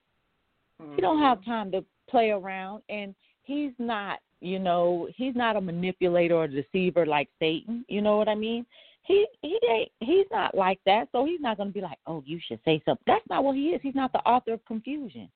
He 0.95 1.01
don't 1.01 1.19
have 1.19 1.43
time 1.43 1.71
to 1.73 1.83
play 2.09 2.29
around 2.29 2.83
and 2.87 3.13
he's 3.43 3.73
not, 3.79 4.19
you 4.39 4.59
know, 4.59 5.09
he's 5.13 5.35
not 5.35 5.57
a 5.57 5.61
manipulator 5.61 6.35
or 6.35 6.45
a 6.45 6.47
deceiver 6.47 7.05
like 7.05 7.27
Satan. 7.37 7.83
You 7.89 8.01
know 8.01 8.15
what 8.15 8.29
I 8.29 8.35
mean? 8.35 8.65
he 9.09 9.25
he 9.41 9.59
ain't 9.67 9.91
he's 9.99 10.27
not 10.31 10.55
like 10.55 10.79
that. 10.85 11.09
So 11.11 11.25
he's 11.25 11.41
not 11.41 11.57
going 11.57 11.69
to 11.69 11.73
be 11.73 11.81
like, 11.81 11.97
oh, 12.05 12.23
you 12.25 12.39
should 12.47 12.59
say 12.63 12.81
something. 12.85 13.03
That's 13.07 13.27
not 13.29 13.43
what 13.43 13.55
he 13.55 13.69
is. 13.69 13.81
He's 13.81 13.95
not 13.95 14.13
the 14.13 14.19
author 14.19 14.53
of 14.53 14.65
confusion. 14.65 15.27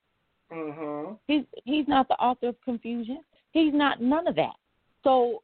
Mhm. 0.51 1.17
He's 1.27 1.43
he's 1.65 1.87
not 1.87 2.07
the 2.07 2.15
author 2.15 2.49
of 2.49 2.55
confusion. 2.63 3.23
He's 3.51 3.73
not 3.73 3.99
none 3.99 4.27
of 4.27 4.35
that. 4.35 4.55
So 5.03 5.41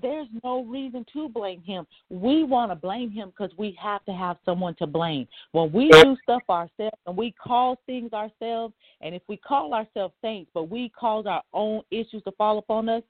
there's 0.00 0.28
no 0.44 0.64
reason 0.64 1.04
to 1.12 1.28
blame 1.28 1.62
him. 1.62 1.86
We 2.10 2.44
want 2.44 2.70
to 2.70 2.76
blame 2.76 3.10
him 3.10 3.30
because 3.30 3.50
we 3.58 3.76
have 3.80 4.04
to 4.04 4.12
have 4.12 4.36
someone 4.44 4.74
to 4.76 4.86
blame. 4.86 5.26
When 5.52 5.72
we 5.72 5.90
do 5.90 6.16
stuff 6.22 6.42
ourselves 6.48 6.96
and 7.06 7.16
we 7.16 7.32
cause 7.32 7.76
things 7.86 8.12
ourselves, 8.12 8.74
and 9.00 9.14
if 9.14 9.22
we 9.28 9.36
call 9.36 9.74
ourselves 9.74 10.14
saints, 10.22 10.50
but 10.54 10.64
we 10.70 10.90
cause 10.90 11.26
our 11.26 11.42
own 11.52 11.82
issues 11.90 12.22
to 12.24 12.32
fall 12.32 12.58
upon 12.58 12.88
us, 12.88 13.02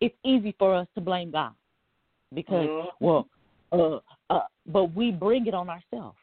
it's 0.00 0.14
easy 0.24 0.54
for 0.58 0.74
us 0.74 0.86
to 0.94 1.00
blame 1.00 1.30
God 1.32 1.52
because, 2.32 2.68
Mhm. 2.68 2.92
well, 3.00 3.28
uh, 3.72 3.98
uh, 4.30 4.46
but 4.66 4.94
we 4.94 5.10
bring 5.10 5.46
it 5.46 5.54
on 5.54 5.68
ourselves. 5.68 6.18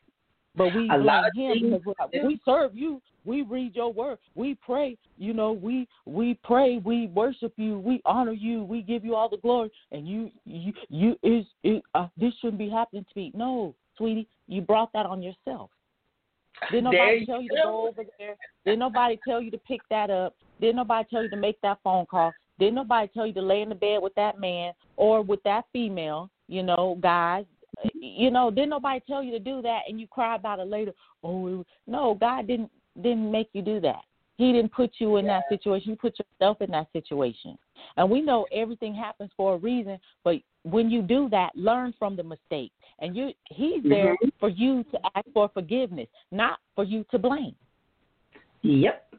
But 0.55 0.73
we 0.73 0.85
A 0.89 0.93
blame 0.93 1.05
lot 1.05 1.27
of 1.27 1.33
him 1.35 1.71
because 1.71 1.97
like, 2.13 2.23
we 2.23 2.39
serve 2.45 2.75
you. 2.75 3.01
We 3.25 3.41
read 3.41 3.75
your 3.75 3.91
word. 3.91 4.19
We 4.35 4.55
pray. 4.55 4.97
You 5.17 5.33
know, 5.33 5.51
we 5.51 5.87
we 6.05 6.39
pray. 6.43 6.81
We 6.83 7.07
worship 7.07 7.53
you. 7.57 7.79
We 7.79 8.01
honor 8.05 8.31
you. 8.31 8.63
We 8.63 8.81
give 8.81 9.03
you 9.03 9.15
all 9.15 9.29
the 9.29 9.37
glory. 9.37 9.71
And 9.91 10.07
you 10.07 10.31
you 10.45 10.73
you 10.89 11.17
is 11.23 11.45
it, 11.63 11.83
uh, 11.93 12.07
this 12.17 12.33
shouldn't 12.39 12.59
be 12.59 12.69
happening 12.69 13.05
to 13.13 13.19
me. 13.19 13.31
No, 13.33 13.75
sweetie, 13.97 14.27
you 14.47 14.61
brought 14.61 14.93
that 14.93 15.05
on 15.05 15.21
yourself. 15.21 15.71
Did 16.71 16.85
nobody 16.85 17.19
you 17.19 17.25
tell 17.25 17.41
you 17.41 17.49
to 17.49 17.55
go. 17.55 17.63
go 17.63 17.87
over 17.89 18.03
there? 18.17 18.35
Did 18.65 18.79
nobody 18.79 19.19
tell 19.27 19.41
you 19.41 19.51
to 19.51 19.57
pick 19.57 19.81
that 19.89 20.09
up? 20.09 20.35
Did 20.61 20.75
nobody 20.75 21.07
tell 21.09 21.23
you 21.23 21.29
to 21.29 21.35
make 21.35 21.59
that 21.61 21.79
phone 21.83 22.05
call? 22.05 22.31
Did 22.59 22.73
nobody 22.73 23.09
tell 23.13 23.27
you 23.27 23.33
to 23.33 23.41
lay 23.41 23.61
in 23.61 23.69
the 23.69 23.75
bed 23.75 24.01
with 24.01 24.15
that 24.15 24.39
man 24.39 24.73
or 24.95 25.21
with 25.21 25.43
that 25.43 25.65
female? 25.73 26.29
You 26.47 26.63
know, 26.63 26.97
guys. 27.01 27.45
You 27.93 28.31
know, 28.31 28.49
didn't 28.49 28.69
nobody 28.69 29.01
tell 29.07 29.23
you 29.23 29.31
to 29.31 29.39
do 29.39 29.61
that, 29.61 29.81
and 29.87 29.99
you 29.99 30.07
cry 30.07 30.35
about 30.35 30.59
it 30.59 30.67
later? 30.67 30.93
Oh, 31.23 31.65
no, 31.87 32.15
God 32.15 32.47
didn't 32.47 32.71
didn't 33.01 33.29
make 33.29 33.49
you 33.53 33.61
do 33.61 33.79
that. 33.81 34.01
He 34.37 34.51
didn't 34.51 34.73
put 34.73 34.91
you 34.99 35.17
in 35.17 35.25
that 35.27 35.43
situation. 35.49 35.91
You 35.91 35.95
put 35.95 36.17
yourself 36.19 36.61
in 36.61 36.71
that 36.71 36.87
situation. 36.91 37.57
And 37.97 38.09
we 38.09 38.21
know 38.21 38.45
everything 38.51 38.93
happens 38.93 39.31
for 39.35 39.55
a 39.55 39.57
reason, 39.57 39.97
but 40.23 40.35
when 40.63 40.89
you 40.89 41.01
do 41.01 41.29
that, 41.29 41.51
learn 41.55 41.93
from 41.97 42.15
the 42.15 42.23
mistake. 42.23 42.71
And 42.99 43.15
you 43.15 43.33
he's 43.45 43.83
there 43.83 44.15
Mhm. 44.21 44.31
for 44.39 44.49
you 44.49 44.83
to 44.83 44.99
ask 45.15 45.27
for 45.33 45.47
forgiveness, 45.49 46.07
not 46.31 46.59
for 46.75 46.83
you 46.83 47.05
to 47.11 47.19
blame. 47.19 47.55
Yep. 48.61 49.15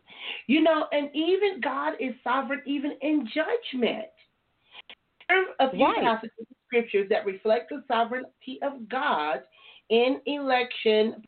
You 0.48 0.60
know, 0.62 0.88
and 0.92 1.14
even 1.14 1.60
God 1.60 1.94
is 2.00 2.14
sovereign 2.22 2.62
even 2.66 2.92
in 3.00 3.26
judgment. 3.26 4.08
A 5.58 5.70
few 5.70 5.84
Right. 5.84 6.02
passages 6.02 6.46
scriptures 6.66 7.08
that 7.10 7.26
reflect 7.26 7.70
the 7.70 7.82
sovereignty 7.88 8.58
of 8.62 8.88
God 8.88 9.40
in 9.90 10.20
election, 10.26 11.22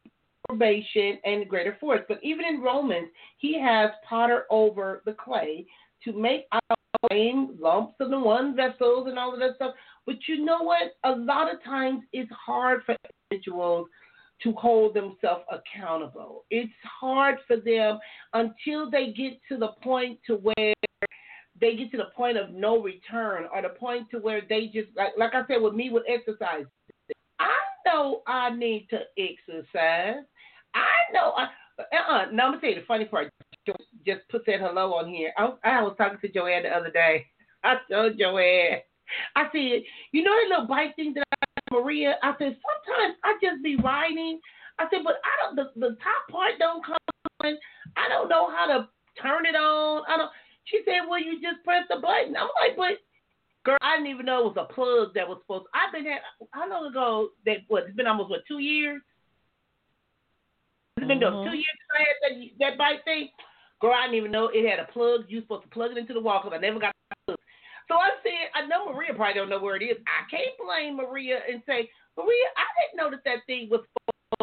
probation, 0.49 1.19
and 1.25 1.49
greater 1.49 1.77
force. 1.81 2.01
But 2.09 2.19
even 2.23 2.45
in 2.45 2.61
Romans, 2.61 3.09
he 3.39 3.61
has 3.61 3.91
potter 4.09 4.45
over 4.51 5.03
the 5.05 5.13
clay 5.15 5.67
to 6.05 6.13
make 6.13 6.47
out 6.53 6.79
plain 7.09 7.57
lumps 7.61 7.95
of 8.01 8.11
the 8.11 8.19
one 8.19 8.57
vessels 8.57 9.07
and 9.09 9.19
all 9.19 9.33
of 9.33 9.41
that 9.41 9.57
stuff. 9.57 9.75
But 10.07 10.17
you 10.27 10.45
know 10.45 10.63
what? 10.63 10.95
A 11.05 11.11
lot 11.11 11.53
of 11.53 11.63
times 11.63 12.03
it's 12.13 12.31
hard 12.33 12.83
for 12.85 12.97
individuals 13.31 13.89
to 14.43 14.53
hold 14.53 14.95
themselves 14.95 15.45
accountable. 15.51 16.45
It's 16.51 16.73
hard 17.01 17.37
for 17.47 17.57
them 17.57 17.99
until 18.35 18.91
they 18.91 19.13
get 19.13 19.39
to 19.49 19.59
the 19.59 19.73
point 19.83 20.19
to 20.27 20.37
where 20.37 20.75
they 21.61 21.77
get 21.77 21.91
to 21.93 21.97
the 21.97 22.09
point 22.17 22.37
of 22.37 22.51
no 22.51 22.81
return 22.81 23.47
or 23.53 23.63
the 23.63 23.71
point 23.71 24.11
to 24.11 24.19
where 24.19 24.43
they 24.49 24.67
just 24.67 24.89
like 24.97 25.13
like 25.19 25.35
I 25.35 25.47
said 25.47 25.63
with 25.63 25.75
me 25.75 25.91
with 25.91 26.05
exercise. 26.09 26.67
I 27.39 27.55
know 27.87 28.23
I 28.27 28.51
need 28.51 28.89
to 28.91 29.01
exercise. 29.17 30.25
I 30.75 31.13
know 31.13 31.33
I 31.37 31.49
uh-uh. 31.79 32.31
Now 32.33 32.47
I'm 32.47 32.53
gonna 32.53 32.61
tell 32.61 32.71
you 32.71 32.77
the 32.77 32.87
funny 32.87 33.05
part. 33.05 33.31
Just 34.07 34.21
put 34.31 34.47
that 34.47 34.61
hello 34.61 34.95
on 34.95 35.09
here. 35.09 35.33
I, 35.37 35.53
I 35.65 35.83
was 35.83 35.95
talking 35.99 36.19
to 36.21 36.33
Joanne 36.33 36.63
the 36.63 36.71
other 36.71 36.91
day. 36.91 37.27
I 37.63 37.77
told 37.91 38.19
Joanne. 38.19 38.81
I 39.37 39.45
said, 39.53 39.83
you 40.13 40.23
know 40.23 40.33
that 40.33 40.49
little 40.49 40.67
bike 40.67 40.97
thing 40.97 41.15
that 41.15 41.25
I 41.43 41.75
Maria? 41.75 42.17
I 42.23 42.33
said, 42.39 42.57
sometimes 42.57 43.17
I 43.25 43.35
just 43.43 43.63
be 43.63 43.77
riding. 43.77 44.41
I 44.79 44.87
said, 44.91 45.01
but 45.05 45.17
I 45.25 45.55
don't 45.55 45.57
the, 45.57 45.89
the 45.89 45.97
top 45.97 46.29
part 46.31 46.53
don't 46.59 46.85
come 46.85 46.97
on. 47.45 47.59
I 47.97 48.09
don't 48.09 48.29
know 48.29 48.51
how 48.51 48.67
to 48.67 48.89
turn 49.21 49.47
it 49.47 49.57
on. 49.57 50.03
I 50.09 50.17
don't 50.17 50.31
she 50.71 50.81
said, 50.85 51.09
Well 51.09 51.21
you 51.21 51.41
just 51.41 51.65
press 51.65 51.85
the 51.89 51.97
button. 51.97 52.37
I'm 52.37 52.49
like, 52.61 52.77
but 52.77 53.01
girl, 53.65 53.79
I 53.83 53.97
didn't 53.97 54.13
even 54.13 54.27
know 54.27 54.49
it 54.49 54.57
was 54.57 54.67
a 54.69 54.73
plug 54.73 55.15
that 55.15 55.29
was 55.29 55.39
supposed 55.43 55.67
to, 55.67 55.79
I've 55.79 55.93
been 55.93 56.07
at 56.07 56.23
how 56.53 56.69
long 56.69 56.87
ago 56.87 57.31
that 57.45 57.59
what 57.69 57.85
it's 57.85 57.97
been 57.97 58.07
almost 58.07 58.31
what, 58.31 58.47
two 58.47 58.61
years? 58.61 59.03
It's 60.97 61.07
been 61.07 61.21
Mhm. 61.21 61.45
two 61.45 61.57
years 61.57 61.77
since 61.79 61.95
I 61.95 62.03
had 62.03 62.17
that 62.23 62.59
that 62.59 62.79
bike 62.79 63.05
thing. 63.05 63.31
Girl, 63.81 63.93
I 63.95 64.07
didn't 64.07 64.17
even 64.17 64.33
know 64.33 64.49
it 64.49 64.69
had 64.69 64.81
a 64.81 64.91
plug. 64.91 65.27
You 65.29 65.41
supposed 65.43 65.63
to 65.63 65.69
plug 65.69 65.93
it 65.93 65.99
into 65.99 66.13
the 66.13 66.21
wall 66.21 66.41
because 66.43 66.57
I 66.57 66.61
never 66.61 66.81
got 66.81 66.93
the 67.11 67.17
plug. 67.27 67.39
So 67.87 67.95
I 67.95 68.11
said, 68.23 68.51
I 68.55 68.67
know 68.67 68.93
Maria 68.93 69.15
probably 69.15 69.35
don't 69.35 69.49
know 69.49 69.61
where 69.61 69.77
it 69.77 69.83
is. 69.85 69.97
I 70.07 70.29
can't 70.29 70.59
blame 70.59 70.97
Maria 70.97 71.41
and 71.49 71.63
say, 71.65 71.89
Maria, 72.17 72.47
I 72.57 72.67
didn't 72.83 72.97
know 72.97 73.11
that 73.11 73.25
that 73.25 73.47
thing 73.47 73.69
was 73.71 73.87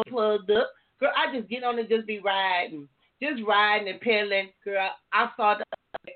plugged 0.08 0.50
up. 0.50 0.70
Girl, 0.98 1.12
I 1.14 1.36
just 1.36 1.48
get 1.48 1.62
on 1.62 1.78
and 1.78 1.88
just 1.88 2.06
be 2.06 2.18
riding, 2.18 2.88
just 3.22 3.42
riding 3.46 3.88
and 3.88 4.00
pedaling. 4.00 4.50
Girl, 4.64 4.90
I 5.12 5.28
saw 5.36 5.58
the, 5.58 5.64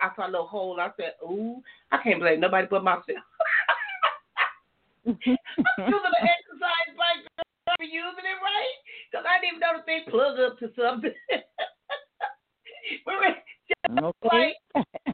I 0.01 0.11
saw 0.17 0.27
a 0.27 0.31
little 0.31 0.47
hole. 0.47 0.81
I 0.81 0.91
said, 0.97 1.15
ooh, 1.23 1.63
I 1.91 1.99
can't 2.03 2.21
blame 2.21 2.41
nobody 2.41 2.67
but 2.71 2.85
myself. 2.85 3.07
I'm 5.07 5.17
using 5.17 6.15
an 6.15 6.29
exercise 6.29 6.93
bike. 6.97 7.25
I'm 7.69 7.87
using 7.87 8.27
it 8.27 8.39
right 8.43 8.77
because 9.11 9.25
I 9.27 9.41
didn't 9.41 9.57
even 9.57 9.61
know 9.61 9.79
the 9.79 9.85
thing 9.85 10.05
plug 10.09 10.39
up 10.39 10.59
to 10.59 10.71
something. 10.77 11.15
Maria, 13.07 13.37
just 13.69 13.81
Okay. 13.91 14.55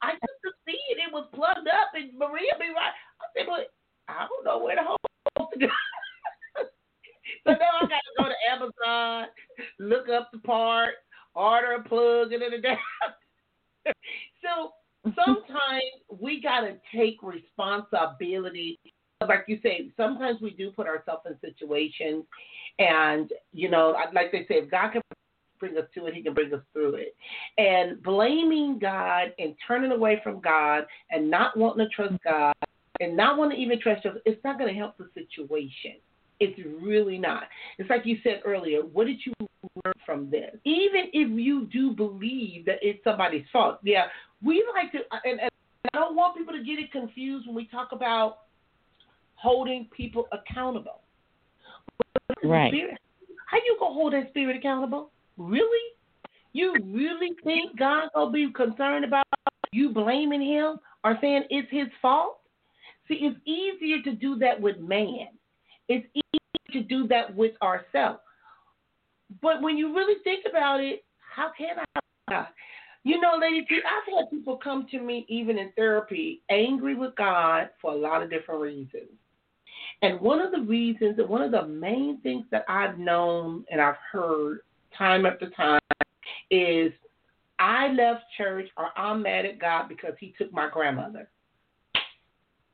I 0.02 0.12
used 0.12 0.42
to 0.44 0.50
see 0.66 0.80
it. 0.90 0.98
It 0.98 1.12
was 1.12 1.28
plugged 1.34 1.68
up, 1.68 1.94
and 1.94 2.16
Maria 2.18 2.52
be 2.58 2.72
right. 2.74 2.92
I 3.20 3.26
said, 3.36 3.46
but 3.46 3.70
I 4.08 4.26
don't 4.26 4.44
know 4.44 4.64
where 4.64 4.76
the 4.76 4.82
hole 4.82 4.98
is 5.40 5.46
to 5.52 5.58
go. 5.66 5.72
so 7.46 7.52
now 7.52 7.78
I 7.78 7.86
got 7.86 8.02
to 8.02 8.12
go 8.18 8.24
to 8.28 8.38
Amazon, 8.50 9.28
look 9.78 10.08
up 10.08 10.30
the 10.32 10.38
part, 10.38 10.94
order 11.34 11.72
a 11.72 11.82
plug, 11.82 12.32
and 12.32 12.42
then 12.42 12.50
the 12.50 12.58
damn. 12.58 12.78
so 14.42 14.72
sometimes 15.14 15.82
we 16.20 16.40
got 16.40 16.60
to 16.62 16.76
take 16.94 17.22
responsibility. 17.22 18.78
Like 19.26 19.44
you 19.48 19.58
say, 19.62 19.90
sometimes 19.96 20.40
we 20.40 20.50
do 20.50 20.70
put 20.70 20.86
ourselves 20.86 21.22
in 21.26 21.36
situations, 21.40 22.24
and 22.78 23.30
you 23.52 23.70
know, 23.70 23.96
like 24.14 24.30
they 24.30 24.40
say, 24.40 24.56
if 24.56 24.70
God 24.70 24.92
can 24.92 25.02
bring 25.58 25.76
us 25.78 25.84
to 25.94 26.06
it, 26.06 26.14
He 26.14 26.22
can 26.22 26.34
bring 26.34 26.52
us 26.52 26.60
through 26.72 26.96
it. 26.96 27.16
And 27.56 28.02
blaming 28.02 28.78
God 28.78 29.32
and 29.38 29.54
turning 29.66 29.92
away 29.92 30.20
from 30.22 30.40
God 30.40 30.84
and 31.10 31.30
not 31.30 31.56
wanting 31.56 31.86
to 31.86 31.94
trust 31.94 32.22
God 32.24 32.54
and 33.00 33.16
not 33.16 33.38
wanting 33.38 33.56
to 33.56 33.62
even 33.62 33.80
trust 33.80 34.04
us, 34.06 34.16
it's 34.24 34.42
not 34.44 34.58
going 34.58 34.72
to 34.72 34.78
help 34.78 34.96
the 34.98 35.08
situation. 35.14 35.96
It's 36.38 36.58
really 36.82 37.18
not. 37.18 37.44
It's 37.78 37.88
like 37.88 38.02
you 38.04 38.18
said 38.22 38.42
earlier. 38.44 38.80
What 38.80 39.06
did 39.06 39.18
you 39.24 39.32
learn 39.84 39.94
from 40.04 40.30
this? 40.30 40.54
Even 40.64 41.06
if 41.12 41.30
you 41.38 41.66
do 41.66 41.92
believe 41.92 42.66
that 42.66 42.76
it's 42.82 43.02
somebody's 43.04 43.46
fault, 43.52 43.78
yeah, 43.82 44.04
we 44.42 44.64
like 44.74 44.92
to, 44.92 44.98
uh, 45.10 45.20
and, 45.24 45.40
and 45.40 45.50
I 45.94 45.98
don't 45.98 46.14
want 46.14 46.36
people 46.36 46.52
to 46.54 46.62
get 46.62 46.78
it 46.78 46.92
confused 46.92 47.46
when 47.46 47.56
we 47.56 47.66
talk 47.66 47.92
about 47.92 48.40
holding 49.36 49.88
people 49.96 50.28
accountable. 50.32 51.00
Right. 52.42 52.70
Spirit, 52.70 52.98
how 53.46 53.58
you 53.58 53.76
gonna 53.80 53.94
hold 53.94 54.12
that 54.12 54.28
spirit 54.30 54.56
accountable? 54.56 55.10
Really? 55.38 55.92
You 56.52 56.74
really 56.84 57.32
think 57.44 57.78
God 57.78 58.08
gonna 58.14 58.30
be 58.30 58.50
concerned 58.52 59.04
about 59.04 59.26
you 59.72 59.90
blaming 59.90 60.42
him 60.42 60.78
or 61.04 61.18
saying 61.20 61.44
it's 61.50 61.70
his 61.70 61.86
fault? 62.02 62.40
See, 63.08 63.20
it's 63.22 63.38
easier 63.44 64.02
to 64.02 64.12
do 64.12 64.36
that 64.38 64.60
with 64.60 64.78
man. 64.78 65.28
It's 65.88 66.06
easy 66.14 66.72
to 66.72 66.82
do 66.82 67.06
that 67.08 67.34
with 67.34 67.52
ourselves. 67.62 68.20
But 69.42 69.62
when 69.62 69.76
you 69.76 69.94
really 69.94 70.22
think 70.24 70.44
about 70.48 70.80
it, 70.80 71.04
how 71.18 71.50
can 71.56 71.76
I? 72.28 72.46
You 73.04 73.20
know, 73.20 73.38
Lady 73.40 73.64
I've 73.70 74.14
had 74.14 74.30
people 74.30 74.56
come 74.56 74.86
to 74.90 75.00
me 75.00 75.24
even 75.28 75.58
in 75.58 75.70
therapy 75.76 76.42
angry 76.50 76.96
with 76.96 77.14
God 77.14 77.70
for 77.80 77.92
a 77.92 77.96
lot 77.96 78.20
of 78.20 78.30
different 78.30 78.60
reasons. 78.60 79.10
And 80.02 80.20
one 80.20 80.40
of 80.40 80.50
the 80.50 80.60
reasons, 80.60 81.16
one 81.26 81.40
of 81.40 81.52
the 81.52 81.66
main 81.66 82.20
things 82.22 82.44
that 82.50 82.64
I've 82.68 82.98
known 82.98 83.64
and 83.70 83.80
I've 83.80 83.96
heard 84.10 84.60
time 84.96 85.24
after 85.24 85.48
time 85.50 85.80
is 86.50 86.92
I 87.58 87.88
left 87.88 88.24
church 88.36 88.68
or 88.76 88.88
I'm 88.96 89.22
mad 89.22 89.46
at 89.46 89.60
God 89.60 89.88
because 89.88 90.14
he 90.18 90.34
took 90.36 90.52
my 90.52 90.68
grandmother. 90.68 91.28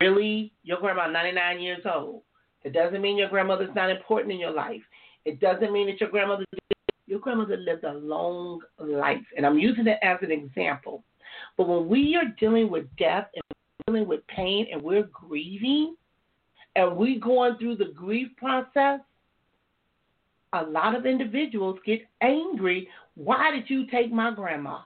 Really? 0.01 0.53
Your 0.65 0.81
grandma 0.81 1.09
99 1.09 1.61
years 1.61 1.83
old. 1.85 2.23
It 2.65 2.73
doesn't 2.73 3.01
mean 3.01 3.19
your 3.19 3.29
grandmother's 3.29 3.75
not 3.75 3.91
important 3.91 4.33
in 4.33 4.39
your 4.39 4.53
life. 4.53 4.83
It 5.25 5.41
doesn't 5.41 5.73
mean 5.73 5.87
that 5.89 6.01
your 6.01 6.11
grandmother 6.11 6.45
your 7.07 7.19
grandmother 7.19 7.57
lived 7.57 7.85
a 7.85 7.93
long 7.93 8.61
life. 8.79 9.25
And 9.37 9.45
I'm 9.45 9.59
using 9.59 9.87
it 9.87 9.99
as 10.03 10.19
an 10.23 10.31
example. 10.31 11.03
But 11.59 11.69
when 11.69 11.89
we 11.89 12.17
are 12.17 12.33
dealing 12.39 12.71
with 12.71 12.87
death 12.97 13.29
and 13.35 13.43
dealing 13.87 14.09
with 14.09 14.27
pain 14.29 14.67
and 14.73 14.81
we're 14.81 15.09
grieving, 15.13 15.97
and 16.77 16.97
we're 16.97 17.21
going 17.21 17.57
through 17.59 17.77
the 17.77 17.93
grief 17.95 18.29
process, 18.37 19.01
a 20.55 20.63
lot 20.63 20.95
of 20.95 21.07
individuals 21.07 21.79
get 21.85 22.01
angry. 22.21 22.89
Why 23.15 23.51
did 23.51 23.69
you 23.69 23.87
take 23.91 24.13
my 24.13 24.33
grandma? 24.35 24.81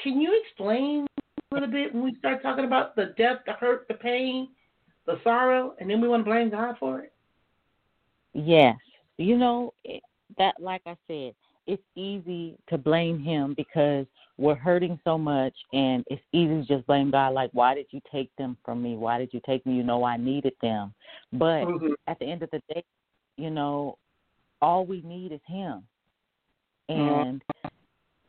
Can 0.00 0.20
you 0.20 0.40
explain 0.44 1.06
a 1.18 1.54
little 1.54 1.70
bit 1.70 1.94
when 1.94 2.04
we 2.04 2.14
start 2.18 2.42
talking 2.42 2.64
about 2.64 2.96
the 2.96 3.14
death, 3.16 3.38
the 3.46 3.52
hurt, 3.52 3.86
the 3.88 3.94
pain, 3.94 4.48
the 5.06 5.18
sorrow, 5.24 5.74
and 5.78 5.88
then 5.88 6.00
we 6.00 6.08
want 6.08 6.24
to 6.24 6.30
blame 6.30 6.50
God 6.50 6.76
for 6.78 7.00
it? 7.00 7.12
Yes. 8.32 8.76
You 9.16 9.36
know, 9.36 9.74
that, 10.38 10.54
like 10.60 10.82
I 10.86 10.96
said, 11.06 11.34
it's 11.66 11.82
easy 11.94 12.56
to 12.68 12.78
blame 12.78 13.22
Him 13.22 13.54
because 13.56 14.06
we're 14.38 14.54
hurting 14.54 14.98
so 15.04 15.18
much, 15.18 15.54
and 15.72 16.04
it's 16.08 16.22
easy 16.32 16.62
to 16.62 16.64
just 16.64 16.86
blame 16.86 17.10
God, 17.10 17.34
like, 17.34 17.50
why 17.52 17.74
did 17.74 17.86
you 17.90 18.00
take 18.10 18.34
them 18.36 18.56
from 18.64 18.82
me? 18.82 18.96
Why 18.96 19.18
did 19.18 19.32
you 19.32 19.40
take 19.44 19.64
me? 19.66 19.74
You 19.74 19.82
know, 19.82 20.04
I 20.04 20.16
needed 20.16 20.54
them. 20.62 20.94
But 21.32 21.64
mm-hmm. 21.64 21.92
at 22.06 22.18
the 22.18 22.26
end 22.26 22.42
of 22.42 22.50
the 22.50 22.62
day, 22.72 22.84
you 23.36 23.50
know, 23.50 23.98
all 24.62 24.86
we 24.86 25.02
need 25.02 25.32
is 25.32 25.40
Him. 25.46 25.82
Mm-hmm. 26.90 27.28
And 27.28 27.42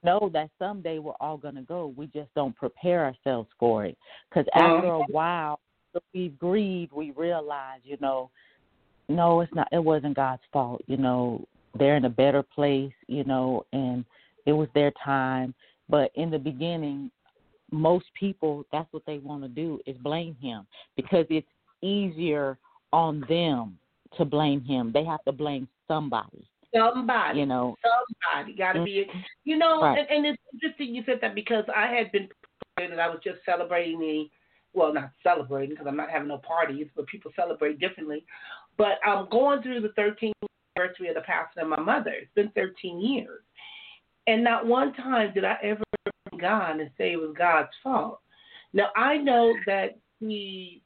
know 0.03 0.29
that 0.33 0.49
someday 0.59 0.99
we're 0.99 1.13
all 1.21 1.37
going 1.37 1.55
to 1.55 1.61
go. 1.61 1.93
We 1.95 2.07
just 2.07 2.33
don't 2.35 2.55
prepare 2.55 3.05
ourselves 3.05 3.49
for 3.59 3.85
it. 3.85 3.97
Because 4.29 4.45
after 4.55 4.87
a 4.87 5.03
while, 5.09 5.59
we've 6.13 6.37
grieved, 6.39 6.91
we 6.91 7.11
realize, 7.11 7.79
you 7.83 7.97
know, 8.01 8.29
no, 9.09 9.41
it's 9.41 9.53
not. 9.53 9.67
It 9.71 9.83
wasn't 9.83 10.15
God's 10.15 10.41
fault. 10.53 10.81
You 10.87 10.97
know, 10.97 11.45
they're 11.77 11.97
in 11.97 12.05
a 12.05 12.09
better 12.09 12.43
place. 12.43 12.93
You 13.07 13.23
know, 13.23 13.65
and 13.73 14.05
it 14.45 14.53
was 14.53 14.69
their 14.73 14.91
time. 15.03 15.53
But 15.89 16.11
in 16.15 16.31
the 16.31 16.39
beginning, 16.39 17.11
most 17.71 18.05
people, 18.17 18.65
that's 18.71 18.91
what 18.91 19.03
they 19.05 19.17
want 19.17 19.43
to 19.43 19.49
do 19.49 19.79
is 19.85 19.97
blame 19.97 20.35
Him 20.41 20.65
because 20.95 21.25
it's 21.29 21.47
easier 21.81 22.57
on 22.93 23.23
them 23.27 23.77
to 24.17 24.25
blame 24.25 24.63
Him. 24.63 24.91
They 24.93 25.03
have 25.03 25.23
to 25.25 25.31
blame 25.31 25.67
somebody. 25.87 26.47
Somebody, 26.73 27.39
you 27.39 27.45
know, 27.45 27.75
somebody 27.83 28.55
got 28.55 28.73
to 28.73 28.83
be, 28.85 29.05
mm-hmm. 29.05 29.19
you 29.43 29.57
know, 29.57 29.81
right. 29.81 29.99
and, 29.99 30.07
and 30.09 30.25
it's 30.25 30.41
interesting 30.53 30.95
you 30.95 31.03
said 31.05 31.19
that 31.21 31.35
because 31.35 31.65
I 31.75 31.87
had 31.87 32.13
been 32.13 32.29
and 32.77 33.01
I 33.01 33.09
was 33.09 33.19
just 33.23 33.39
celebrating 33.45 33.99
the, 33.99 34.29
well, 34.73 34.93
not 34.93 35.11
celebrating 35.23 35.71
because 35.71 35.87
I'm 35.87 35.97
not 35.97 36.09
having 36.09 36.27
no 36.27 36.37
parties, 36.37 36.87
but 36.95 37.07
people 37.07 37.31
celebrate 37.35 37.79
differently. 37.79 38.23
But 38.77 38.99
I'm 39.05 39.29
going 39.29 39.61
through 39.61 39.81
the 39.81 39.89
13th 39.89 40.33
anniversary 40.77 41.09
of 41.09 41.15
the 41.15 41.21
passing 41.21 41.63
of 41.63 41.69
my 41.69 41.79
mother. 41.79 42.11
It's 42.11 42.33
been 42.35 42.51
13 42.51 42.99
years, 42.99 43.41
and 44.27 44.43
not 44.43 44.65
one 44.65 44.93
time 44.93 45.33
did 45.33 45.45
I 45.45 45.57
ever 45.63 45.83
God 46.39 46.79
and 46.79 46.89
say 46.97 47.13
it 47.13 47.19
was 47.19 47.35
God's 47.37 47.69
fault. 47.83 48.19
Now 48.73 48.89
I 48.95 49.17
know 49.17 49.53
that 49.67 49.99
he 50.19 50.81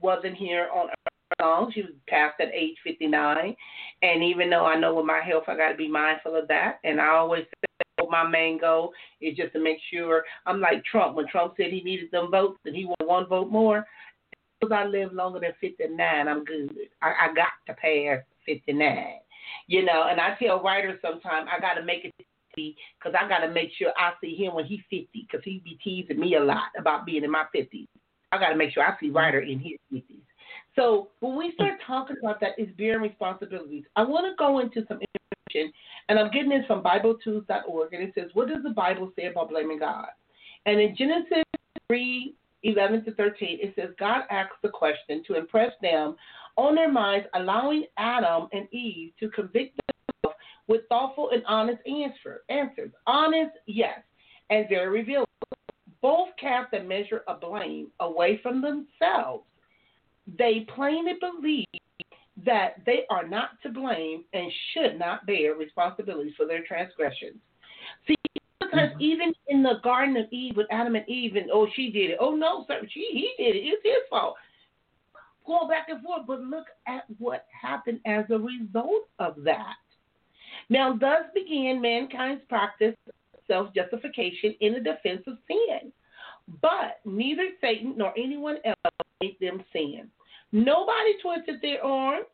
wasn't 0.00 0.36
here 0.36 0.68
on 0.74 0.88
earth 0.88 1.12
long. 1.40 1.72
She 1.72 1.82
was 1.82 1.92
passed 2.08 2.40
at 2.40 2.54
age 2.54 2.76
59. 2.84 3.54
And 4.02 4.22
even 4.22 4.50
though 4.50 4.66
I 4.66 4.78
know 4.78 4.94
with 4.94 5.06
my 5.06 5.20
health, 5.24 5.44
I 5.48 5.56
got 5.56 5.70
to 5.70 5.76
be 5.76 5.88
mindful 5.88 6.36
of 6.36 6.48
that. 6.48 6.78
And 6.84 7.00
I 7.00 7.08
always 7.08 7.44
say 7.44 7.84
my 8.10 8.26
main 8.26 8.58
goal 8.58 8.92
is 9.20 9.36
just 9.36 9.52
to 9.52 9.62
make 9.62 9.78
sure 9.92 10.24
I'm 10.46 10.60
like 10.60 10.84
Trump. 10.84 11.16
When 11.16 11.28
Trump 11.28 11.54
said 11.56 11.72
he 11.72 11.82
needed 11.82 12.10
them 12.10 12.30
votes 12.30 12.58
and 12.64 12.74
he 12.74 12.84
wanted 12.84 13.06
one 13.06 13.26
vote 13.26 13.50
more, 13.50 13.86
because 14.60 14.74
I 14.74 14.86
live 14.86 15.12
longer 15.12 15.40
than 15.40 15.52
59, 15.60 16.28
I'm 16.28 16.44
good. 16.44 16.76
I, 17.02 17.08
I 17.08 17.34
got 17.34 17.52
to 17.66 17.74
pass 17.74 18.22
59. 18.46 19.06
You 19.66 19.84
know, 19.84 20.06
and 20.08 20.20
I 20.20 20.36
tell 20.40 20.62
writers 20.62 20.98
sometimes 21.02 21.48
I 21.50 21.60
got 21.60 21.74
to 21.74 21.84
make 21.84 22.04
it 22.04 22.14
because 22.56 23.14
I 23.18 23.28
got 23.28 23.38
to 23.38 23.50
make 23.50 23.70
sure 23.78 23.92
I 23.96 24.12
see 24.20 24.34
him 24.34 24.54
when 24.54 24.64
he's 24.64 24.80
50 24.90 25.08
because 25.14 25.40
he 25.44 25.62
be 25.64 25.78
teasing 25.82 26.20
me 26.20 26.36
a 26.36 26.42
lot 26.42 26.68
about 26.78 27.06
being 27.06 27.24
in 27.24 27.30
my 27.30 27.44
50s. 27.54 27.86
I 28.32 28.38
got 28.38 28.50
to 28.50 28.56
make 28.56 28.72
sure 28.72 28.82
I 28.82 28.98
see 29.00 29.10
Ryder 29.10 29.40
in 29.40 29.58
his 29.58 29.78
50s. 29.92 30.20
So 30.76 31.08
when 31.20 31.36
we 31.36 31.52
start 31.54 31.74
talking 31.86 32.16
about 32.22 32.40
that, 32.40 32.52
it's 32.58 32.70
bearing 32.76 33.02
responsibilities. 33.02 33.84
I 33.96 34.02
want 34.02 34.26
to 34.26 34.34
go 34.38 34.60
into 34.60 34.86
some 34.86 35.00
information, 35.54 35.72
and 36.08 36.18
I'm 36.18 36.30
getting 36.30 36.50
this 36.50 36.66
from 36.66 36.82
BibleTools.org, 36.82 37.92
and 37.92 38.02
it 38.02 38.14
says, 38.14 38.30
"What 38.34 38.48
does 38.48 38.62
the 38.62 38.70
Bible 38.70 39.12
say 39.16 39.26
about 39.26 39.50
blaming 39.50 39.78
God?" 39.78 40.08
And 40.66 40.80
in 40.80 40.96
Genesis 40.96 41.44
3, 41.88 42.34
11 42.62 43.04
to 43.04 43.12
13, 43.12 43.58
it 43.60 43.74
says 43.74 43.90
God 43.98 44.24
asks 44.30 44.56
the 44.62 44.68
question 44.68 45.22
to 45.24 45.34
impress 45.34 45.72
them 45.80 46.16
on 46.56 46.74
their 46.74 46.90
minds, 46.90 47.26
allowing 47.34 47.86
Adam 47.96 48.48
and 48.52 48.68
Eve 48.72 49.12
to 49.20 49.30
convict 49.30 49.78
themselves 49.86 50.38
with 50.66 50.86
thoughtful 50.88 51.30
and 51.30 51.44
honest 51.46 51.80
answer, 51.86 52.42
answers. 52.48 52.92
Honest, 53.06 53.52
yes, 53.66 54.00
and 54.50 54.68
very 54.68 54.88
revealing. 54.88 55.26
Both 56.02 56.28
cast 56.36 56.72
a 56.74 56.82
measure 56.82 57.24
of 57.26 57.40
blame 57.40 57.90
away 58.00 58.38
from 58.38 58.62
themselves 58.62 59.44
they 60.38 60.60
plainly 60.74 61.14
believe 61.20 61.66
that 62.44 62.76
they 62.86 63.04
are 63.10 63.26
not 63.26 63.50
to 63.62 63.68
blame 63.68 64.24
and 64.32 64.50
should 64.72 64.98
not 64.98 65.26
bear 65.26 65.54
responsibility 65.54 66.34
for 66.36 66.46
their 66.46 66.64
transgressions. 66.64 67.36
See, 68.06 68.14
because 68.60 68.90
mm-hmm. 68.90 69.00
even 69.00 69.32
in 69.48 69.62
the 69.62 69.80
Garden 69.82 70.16
of 70.16 70.26
Eve 70.30 70.56
with 70.56 70.66
Adam 70.70 70.94
and 70.94 71.08
Eve, 71.08 71.36
and 71.36 71.50
oh, 71.52 71.66
she 71.74 71.90
did 71.90 72.10
it. 72.10 72.18
Oh 72.20 72.34
no, 72.34 72.64
sir, 72.68 72.80
she 72.90 73.08
he 73.12 73.42
did 73.42 73.56
it. 73.56 73.60
It's 73.60 73.82
his 73.82 74.08
fault. 74.08 74.36
Going 75.46 75.68
back 75.68 75.88
and 75.88 76.02
forth, 76.02 76.26
but 76.26 76.40
look 76.42 76.66
at 76.86 77.04
what 77.18 77.46
happened 77.60 78.00
as 78.06 78.24
a 78.30 78.38
result 78.38 79.08
of 79.18 79.42
that. 79.44 79.74
Now, 80.68 80.96
thus 80.96 81.22
began 81.34 81.80
mankind's 81.80 82.44
practice 82.48 82.94
of 83.08 83.40
self 83.48 83.74
justification 83.74 84.54
in 84.60 84.74
the 84.74 84.80
defense 84.80 85.22
of 85.26 85.38
sin. 85.48 85.90
But 86.62 87.00
neither 87.04 87.48
Satan 87.60 87.94
nor 87.96 88.12
anyone 88.16 88.58
else 88.64 88.94
made 89.20 89.36
them 89.40 89.62
sin. 89.72 90.08
Nobody 90.52 91.14
twisted 91.22 91.60
their 91.62 91.84
arms. 91.84 92.26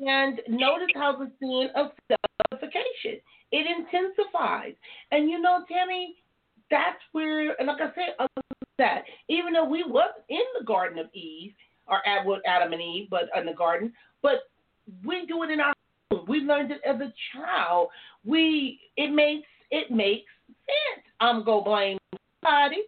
And 0.00 0.40
notice 0.48 0.88
how 0.94 1.16
the 1.16 1.30
sin 1.40 1.70
of 1.74 1.92
self-justification 2.08 3.20
it 3.52 3.66
intensifies. 3.66 4.74
And 5.10 5.30
you 5.30 5.40
know, 5.40 5.64
Tammy, 5.70 6.16
that's 6.70 6.98
where, 7.12 7.58
and 7.58 7.68
like 7.68 7.80
I 7.80 7.94
said, 7.94 8.28
that 8.78 9.04
even 9.28 9.52
though 9.52 9.64
we 9.64 9.84
was 9.84 10.10
in 10.28 10.42
the 10.58 10.64
Garden 10.64 10.98
of 10.98 11.06
Eve 11.14 11.52
or 11.86 12.06
at 12.06 12.24
what 12.24 12.42
Adam 12.46 12.72
and 12.72 12.82
Eve, 12.82 13.08
but 13.10 13.24
in 13.36 13.46
the 13.46 13.52
garden, 13.52 13.92
but 14.22 14.50
we 15.04 15.26
do 15.26 15.42
it 15.42 15.50
in 15.50 15.60
our 15.60 15.74
home. 16.10 16.26
We 16.28 16.40
learned 16.40 16.70
it 16.70 16.80
as 16.86 17.00
a 17.00 17.12
child. 17.32 17.88
We 18.24 18.80
it 18.96 19.10
makes 19.10 19.46
it 19.70 19.90
makes 19.90 20.30
sense. 20.48 21.06
I'm 21.20 21.44
gonna 21.44 21.64
blame 21.64 21.98
somebody. 22.42 22.82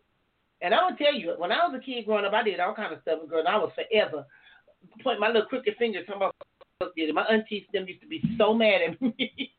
And 0.63 0.75
I'm 0.75 0.91
gonna 0.91 0.97
tell 0.99 1.15
you, 1.15 1.35
when 1.39 1.53
I 1.53 1.67
was 1.67 1.81
a 1.81 1.85
kid 1.85 2.05
growing 2.05 2.25
up, 2.25 2.35
I 2.35 2.43
did 2.43 2.61
all 2.61 2.75
kind 2.75 2.93
of 2.93 3.01
stuff. 3.03 3.21
Girl, 3.29 3.45
I 3.49 3.57
was 3.57 3.73
forever 3.75 4.27
point 5.03 5.21
my 5.21 5.29
little 5.29 5.47
crooked 5.47 5.77
finger 5.79 6.05
talking 6.05 6.17
about 6.17 6.35
did 6.97 7.15
My 7.15 7.25
aunties 7.25 7.65
them 7.73 7.87
used 7.87 8.01
to 8.01 8.07
be 8.07 8.23
so 8.39 8.55
mad 8.55 8.81
at 8.83 9.01
me 9.01 9.13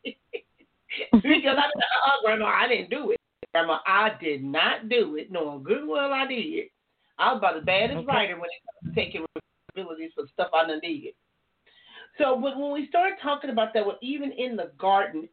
because 1.14 1.58
I 1.58 1.70
said, 1.74 1.84
"Oh, 2.06 2.20
grandma, 2.24 2.46
I 2.46 2.68
didn't 2.68 2.90
do 2.90 3.12
it. 3.12 3.20
Grandma, 3.54 3.80
I 3.86 4.12
did 4.20 4.44
not 4.44 4.90
do 4.90 5.18
it, 5.18 5.32
knowing 5.32 5.64
good 5.64 5.88
well 5.88 6.12
I 6.12 6.26
did. 6.26 6.68
I 7.20 7.34
was 7.34 7.38
about 7.38 7.58
as 7.58 7.64
bad 7.64 7.92
as 7.92 7.98
okay. 7.98 8.06
Ryder 8.08 8.36
when 8.36 8.50
it 8.50 8.62
comes 8.84 8.96
to 8.96 9.02
taking 9.02 9.26
responsibilities 9.36 10.12
for 10.16 10.26
stuff 10.34 10.50
I 10.54 10.68
done 10.68 10.80
did. 10.82 11.14
So, 12.18 12.40
but 12.42 12.58
when 12.58 12.72
we 12.72 12.88
start 12.88 13.14
talking 13.22 13.50
about 13.50 13.74
that, 13.74 13.86
well, 13.86 14.00
even 14.02 14.32
in 14.32 14.56
the 14.56 14.72
garden, 14.80 15.30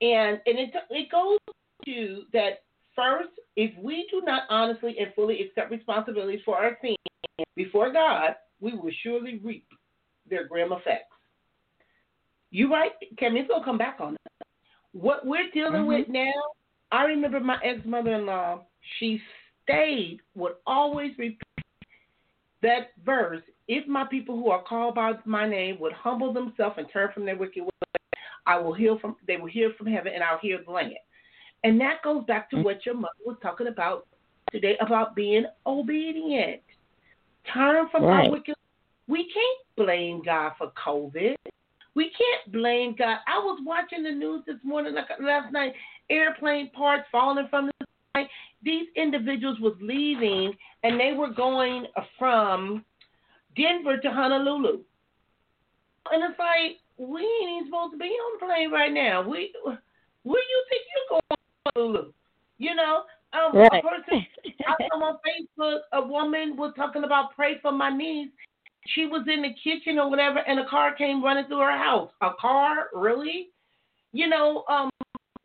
and 0.00 0.40
and 0.46 0.58
it 0.58 0.70
it 0.90 1.10
goes 1.10 1.38
to 1.84 2.22
that 2.32 2.62
first, 2.96 3.30
if 3.56 3.76
we 3.78 4.08
do 4.10 4.22
not 4.24 4.42
honestly 4.48 4.96
and 4.98 5.12
fully 5.14 5.42
accept 5.42 5.70
responsibilities 5.70 6.40
for 6.44 6.56
our 6.56 6.78
sins 6.80 6.96
before 7.54 7.92
God, 7.92 8.34
we 8.60 8.72
will 8.72 8.90
surely 9.02 9.40
reap 9.44 9.66
their 10.28 10.46
grim 10.46 10.72
effects. 10.72 11.14
You 12.50 12.72
right, 12.72 12.92
Cammy, 13.20 13.40
it's 13.40 13.48
gonna 13.48 13.64
come 13.64 13.78
back 13.78 13.98
on 14.00 14.14
us. 14.14 14.46
What 14.92 15.26
we're 15.26 15.50
dealing 15.52 15.82
mm-hmm. 15.82 15.88
with 15.88 16.08
now, 16.08 16.32
I 16.90 17.04
remember 17.04 17.40
my 17.40 17.58
ex 17.62 17.80
mother 17.84 18.14
in 18.14 18.26
law, 18.26 18.62
she 18.98 19.20
stayed, 19.62 20.20
would 20.34 20.54
always 20.66 21.12
repeat 21.18 21.40
that 22.62 22.90
verse, 23.04 23.42
if 23.68 23.86
my 23.86 24.04
people 24.04 24.36
who 24.36 24.50
are 24.50 24.62
called 24.62 24.94
by 24.94 25.12
my 25.24 25.48
name 25.48 25.78
would 25.80 25.92
humble 25.92 26.32
themselves 26.32 26.76
and 26.78 26.86
turn 26.92 27.10
from 27.12 27.24
their 27.24 27.36
wicked 27.36 27.62
ways, 27.62 27.70
I 28.46 28.58
will 28.58 28.72
heal 28.72 28.98
from 28.98 29.16
they 29.26 29.36
will 29.36 29.48
hear 29.48 29.72
from 29.76 29.86
heaven 29.86 30.12
and 30.14 30.22
I'll 30.22 30.38
heal 30.38 30.58
the 30.64 30.72
land. 30.72 30.94
And 31.64 31.80
that 31.80 32.02
goes 32.02 32.24
back 32.24 32.50
to 32.50 32.56
mm-hmm. 32.56 32.64
what 32.64 32.86
your 32.86 32.94
mother 32.94 33.12
was 33.24 33.36
talking 33.42 33.66
about 33.66 34.06
today 34.50 34.76
about 34.80 35.14
being 35.14 35.44
obedient. 35.66 36.62
Turn 37.52 37.88
from 37.90 38.04
right. 38.04 38.26
our 38.26 38.30
wicked. 38.30 38.54
We 39.06 39.24
can't 39.24 39.76
blame 39.76 40.22
God 40.24 40.52
for 40.58 40.72
COVID. 40.84 41.34
We 41.94 42.04
can't 42.04 42.52
blame 42.52 42.94
God. 42.98 43.18
I 43.26 43.38
was 43.38 43.58
watching 43.64 44.02
the 44.02 44.10
news 44.10 44.42
this 44.46 44.58
morning, 44.62 44.94
like 44.94 45.06
last 45.20 45.52
night, 45.52 45.72
airplane 46.10 46.70
parts 46.70 47.04
falling 47.10 47.48
from 47.50 47.66
the 47.66 47.86
sky. 48.12 48.28
These 48.62 48.86
individuals 48.96 49.58
was 49.60 49.74
leaving, 49.80 50.52
and 50.82 51.00
they 51.00 51.12
were 51.16 51.30
going 51.30 51.86
from 52.18 52.84
Denver 53.56 53.96
to 53.98 54.10
Honolulu. 54.10 54.80
And 56.10 56.30
it's 56.30 56.38
like 56.38 56.78
we 56.98 57.20
ain't 57.20 57.50
even 57.50 57.66
supposed 57.66 57.92
to 57.92 57.98
be 57.98 58.06
on 58.06 58.38
the 58.38 58.46
plane 58.46 58.70
right 58.70 58.92
now. 58.92 59.22
We, 59.22 59.52
where 60.22 60.42
you 60.42 60.64
think 60.68 60.82
you're 60.92 61.20
going, 61.20 61.38
Honolulu? 61.74 62.12
You 62.58 62.74
know, 62.74 63.02
um, 63.32 63.56
right. 63.56 63.70
a 63.72 63.82
person 63.82 64.26
I 64.66 64.74
saw 64.88 65.04
on 65.04 65.18
Facebook, 65.26 65.80
a 65.92 66.06
woman 66.06 66.56
was 66.56 66.72
talking 66.76 67.04
about 67.04 67.34
pray 67.34 67.58
for 67.60 67.72
my 67.72 67.90
niece. 67.90 68.30
she 68.94 69.06
was 69.06 69.26
in 69.32 69.42
the 69.42 69.54
kitchen 69.62 69.98
or 69.98 70.08
whatever, 70.08 70.38
and 70.38 70.58
a 70.60 70.66
car 70.66 70.94
came 70.94 71.22
running 71.22 71.46
through 71.46 71.58
her 71.58 71.76
house. 71.76 72.10
A 72.22 72.30
car, 72.40 72.88
really? 72.94 73.48
You 74.12 74.28
know, 74.28 74.64
um, 74.68 74.90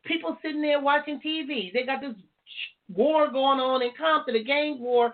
people 0.04 0.38
sitting 0.42 0.62
there 0.62 0.80
watching 0.80 1.20
TV. 1.20 1.72
They 1.72 1.84
got 1.84 2.00
this 2.00 2.14
war 2.88 3.30
going 3.30 3.60
on 3.60 3.82
in 3.82 3.90
Compton, 3.98 4.36
a 4.36 4.42
gang 4.42 4.80
war. 4.80 5.12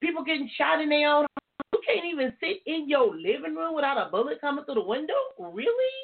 People 0.00 0.24
getting 0.24 0.50
shot 0.56 0.80
in 0.80 0.88
their 0.88 1.08
own. 1.08 1.26
You 1.72 1.80
can't 1.86 2.06
even 2.12 2.32
sit 2.40 2.62
in 2.66 2.88
your 2.88 3.14
living 3.14 3.54
room 3.54 3.74
without 3.74 3.98
a 3.98 4.10
bullet 4.10 4.40
coming 4.40 4.64
through 4.64 4.74
the 4.74 4.84
window. 4.84 5.14
Really? 5.38 5.94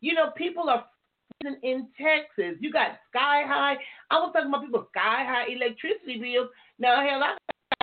You 0.00 0.14
know, 0.14 0.30
people 0.36 0.68
are 0.68 0.86
in 1.62 1.88
Texas. 2.00 2.56
You 2.60 2.72
got 2.72 2.98
sky 3.10 3.42
high. 3.46 3.76
I 4.10 4.16
was 4.16 4.32
talking 4.32 4.48
about 4.48 4.62
people 4.62 4.86
sky 4.90 5.24
high 5.26 5.46
electricity 5.52 6.18
bills. 6.20 6.48
Now, 6.78 7.00
hell, 7.06 7.22
I 7.22 7.36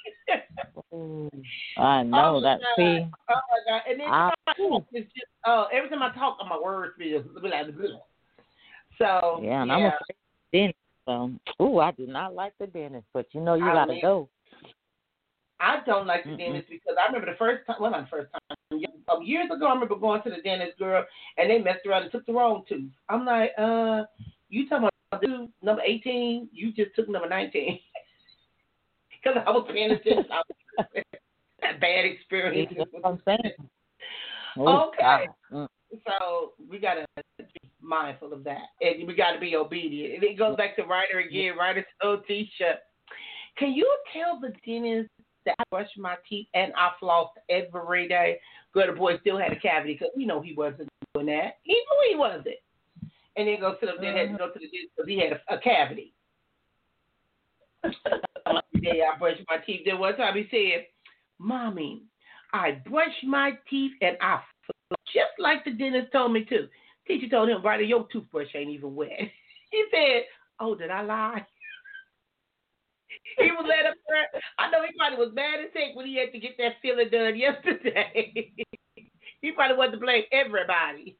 Oh, 0.93 1.29
I 1.77 2.03
know 2.03 2.37
oh 2.37 2.41
that. 2.41 2.61
See, 2.77 2.83
oh 2.83 3.11
my 3.29 3.61
god! 3.67 3.83
And 3.89 4.01
then 4.01 4.07
ah, 4.09 4.31
I, 4.47 4.53
it's 4.93 5.13
just 5.13 5.27
oh, 5.47 5.67
every 5.73 5.89
time 5.89 6.03
I 6.03 6.13
talk, 6.15 6.39
my 6.49 6.59
words 6.59 6.95
feel 6.99 7.25
like 7.43 7.67
so. 8.99 9.41
Yeah, 9.43 9.63
and 9.63 9.71
yeah. 9.71 9.77
I'm 9.77 9.85
afraid 9.87 10.17
dentist. 10.53 10.79
So, 11.07 11.33
ooh, 11.63 11.79
I 11.79 11.91
do 11.93 12.07
not 12.07 12.35
like 12.35 12.53
the 12.61 12.67
dentist, 12.67 13.07
but 13.13 13.27
you 13.33 13.41
know 13.41 13.55
you 13.55 13.65
I 13.65 13.75
gotta 13.75 13.93
mean, 13.93 14.03
go. 14.03 14.29
I 15.61 15.81
don't 15.85 16.07
like 16.07 16.25
the 16.25 16.31
Mm-mm. 16.31 16.39
dentist 16.39 16.69
because 16.71 16.97
I 17.01 17.07
remember 17.07 17.31
the 17.31 17.39
first 17.39 17.67
time. 17.67 17.77
Well, 17.81 17.91
not 17.91 18.05
the 18.05 18.17
first 18.17 18.33
time. 18.33 18.81
Years 19.23 19.51
ago, 19.55 19.67
I 19.67 19.75
remember 19.75 19.97
going 19.97 20.23
to 20.23 20.31
the 20.31 20.41
dentist, 20.43 20.79
girl, 20.79 21.05
and 21.37 21.51
they 21.51 21.59
messed 21.59 21.85
around 21.87 22.05
and 22.05 22.13
took 22.13 22.25
the 22.25 22.33
wrong 22.33 22.63
tooth. 22.69 22.91
I'm 23.09 23.27
like, 23.27 23.51
uh, 23.59 24.05
you 24.49 24.69
talking 24.69 24.89
about 25.13 25.23
dude 25.23 25.51
number 25.63 25.83
18? 25.85 26.49
You 26.53 26.73
just 26.73 26.95
took 26.97 27.09
number 27.09 27.29
19 27.29 27.79
because 29.23 29.43
I 29.47 29.51
was 29.51 29.69
paying 29.71 29.91
attention. 29.91 30.25
that 31.61 31.81
bad 31.81 32.05
experience. 32.05 32.73
That's 32.77 32.91
what 32.93 33.07
I'm 33.07 33.23
saying. 33.27 33.55
okay. 34.59 35.29
Mm. 35.53 35.69
So 36.07 36.53
we 36.71 36.79
gotta 36.79 37.05
be 37.39 37.45
mindful 37.83 38.33
of 38.33 38.45
that, 38.45 38.63
and 38.81 39.07
we 39.07 39.15
gotta 39.15 39.41
be 39.41 39.57
obedient. 39.57 40.15
And 40.15 40.23
it 40.23 40.39
goes 40.39 40.57
back 40.57 40.77
to 40.77 40.85
Ryder 40.85 41.19
again. 41.19 41.57
Ryder 41.59 41.85
so 42.01 42.23
Tisha, 42.31 42.77
can 43.59 43.73
you 43.73 43.93
tell 44.13 44.41
the 44.41 44.53
dentist 44.65 45.11
that 45.47 45.55
I 45.59 45.65
brush 45.71 45.89
my 45.97 46.17
teeth 46.29 46.49
and 46.55 46.73
I 46.77 46.91
floss 46.99 47.31
every 47.49 48.09
day? 48.09 48.39
Good, 48.73 48.97
boy 48.97 49.19
still 49.21 49.39
had 49.39 49.53
a 49.53 49.61
cavity 49.61 49.95
because 49.95 50.13
we 50.17 50.27
know 50.27 50.41
he 50.41 50.55
wasn't 50.55 50.89
doing 51.15 51.27
that. 51.27 51.59
He 51.63 51.75
knew 51.75 52.11
he 52.11 52.17
wasn't. 52.17 52.47
And 53.37 53.49
then 53.49 53.61
go 53.61 53.77
sit 53.81 53.89
up 53.89 53.97
there, 54.01 54.13
mm-hmm. 54.13 54.33
had 54.33 54.39
to 54.39 54.39
go 54.39 54.53
to 54.53 54.59
the 54.59 54.67
dentist 54.67 54.93
because 54.97 55.09
he 55.09 55.19
had 55.19 55.33
a, 55.33 55.55
a 55.55 55.61
cavity. 55.61 56.13
day 58.81 59.03
I 59.03 59.19
brushed 59.19 59.43
my 59.49 59.59
teeth. 59.59 59.83
Then 59.85 59.99
one 59.99 60.17
time 60.17 60.37
he 60.37 60.47
said, 60.51 60.87
Mommy, 61.39 62.03
I 62.53 62.81
brush 62.89 63.15
my 63.25 63.53
teeth 63.69 63.93
and 64.01 64.17
I 64.21 64.41
just 65.07 65.33
like 65.39 65.65
the 65.65 65.73
dentist 65.73 66.13
told 66.13 66.33
me 66.33 66.45
to. 66.47 66.69
Teacher 67.07 67.29
told 67.29 67.49
him, 67.49 67.63
Ryder, 67.63 67.83
your 67.83 68.07
toothbrush 68.13 68.49
ain't 68.55 68.71
even 68.71 68.95
wet. 68.95 69.11
he 69.71 69.85
said, 69.91 70.23
Oh, 70.59 70.75
did 70.75 70.91
I 70.91 71.03
lie? 71.03 71.47
He 73.39 73.51
was 73.53 73.71
at 73.71 73.95
I 74.59 74.71
know 74.71 74.83
he 74.83 74.97
probably 74.97 75.19
was 75.25 75.35
mad 75.35 75.61
as 75.61 75.71
heck 75.75 75.95
when 75.95 76.07
he 76.07 76.17
had 76.17 76.33
to 76.33 76.39
get 76.39 76.57
that 76.59 76.81
filling 76.83 77.11
done 77.11 77.37
yesterday. 77.39 78.53
he 79.41 79.53
probably 79.53 79.77
wanted 79.77 79.93
to 79.93 79.99
blame 79.99 80.25
everybody. 80.33 81.17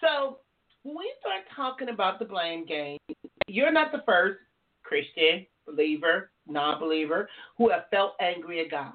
So 0.00 0.38
when 0.82 0.96
we 0.96 1.12
start 1.20 1.42
talking 1.54 1.88
about 1.88 2.18
the 2.18 2.24
blame 2.24 2.66
game, 2.66 2.98
you're 3.46 3.72
not 3.72 3.92
the 3.92 4.02
first 4.06 4.38
Christian, 4.82 5.46
believer, 5.66 6.30
non 6.46 6.80
believer, 6.80 7.28
who 7.56 7.70
have 7.70 7.84
felt 7.90 8.12
angry 8.20 8.60
at 8.64 8.70
God 8.70 8.92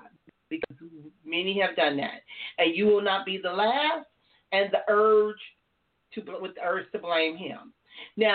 because 0.49 0.77
many 1.25 1.59
have 1.59 1.75
done 1.75 1.97
that. 1.97 2.21
And 2.57 2.75
you 2.75 2.85
will 2.85 3.01
not 3.01 3.25
be 3.25 3.37
the 3.41 3.51
last 3.51 4.05
and 4.51 4.69
the 4.71 4.79
urge 4.89 5.35
to 6.13 6.21
with 6.41 6.55
the 6.55 6.61
urge 6.63 6.91
to 6.91 6.99
blame 6.99 7.35
him. 7.35 7.73
Now, 8.15 8.33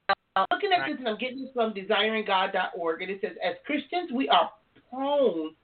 looking 0.50 0.70
at 0.72 0.86
this, 0.88 0.98
and 0.98 1.08
I'm 1.08 1.18
getting 1.18 1.42
this 1.42 1.50
from 1.54 1.74
desiringgod.org, 1.74 3.02
and 3.02 3.10
it 3.10 3.20
says, 3.20 3.32
as 3.44 3.54
Christians, 3.66 4.10
we 4.12 4.28
are 4.28 4.50
prone 4.90 5.54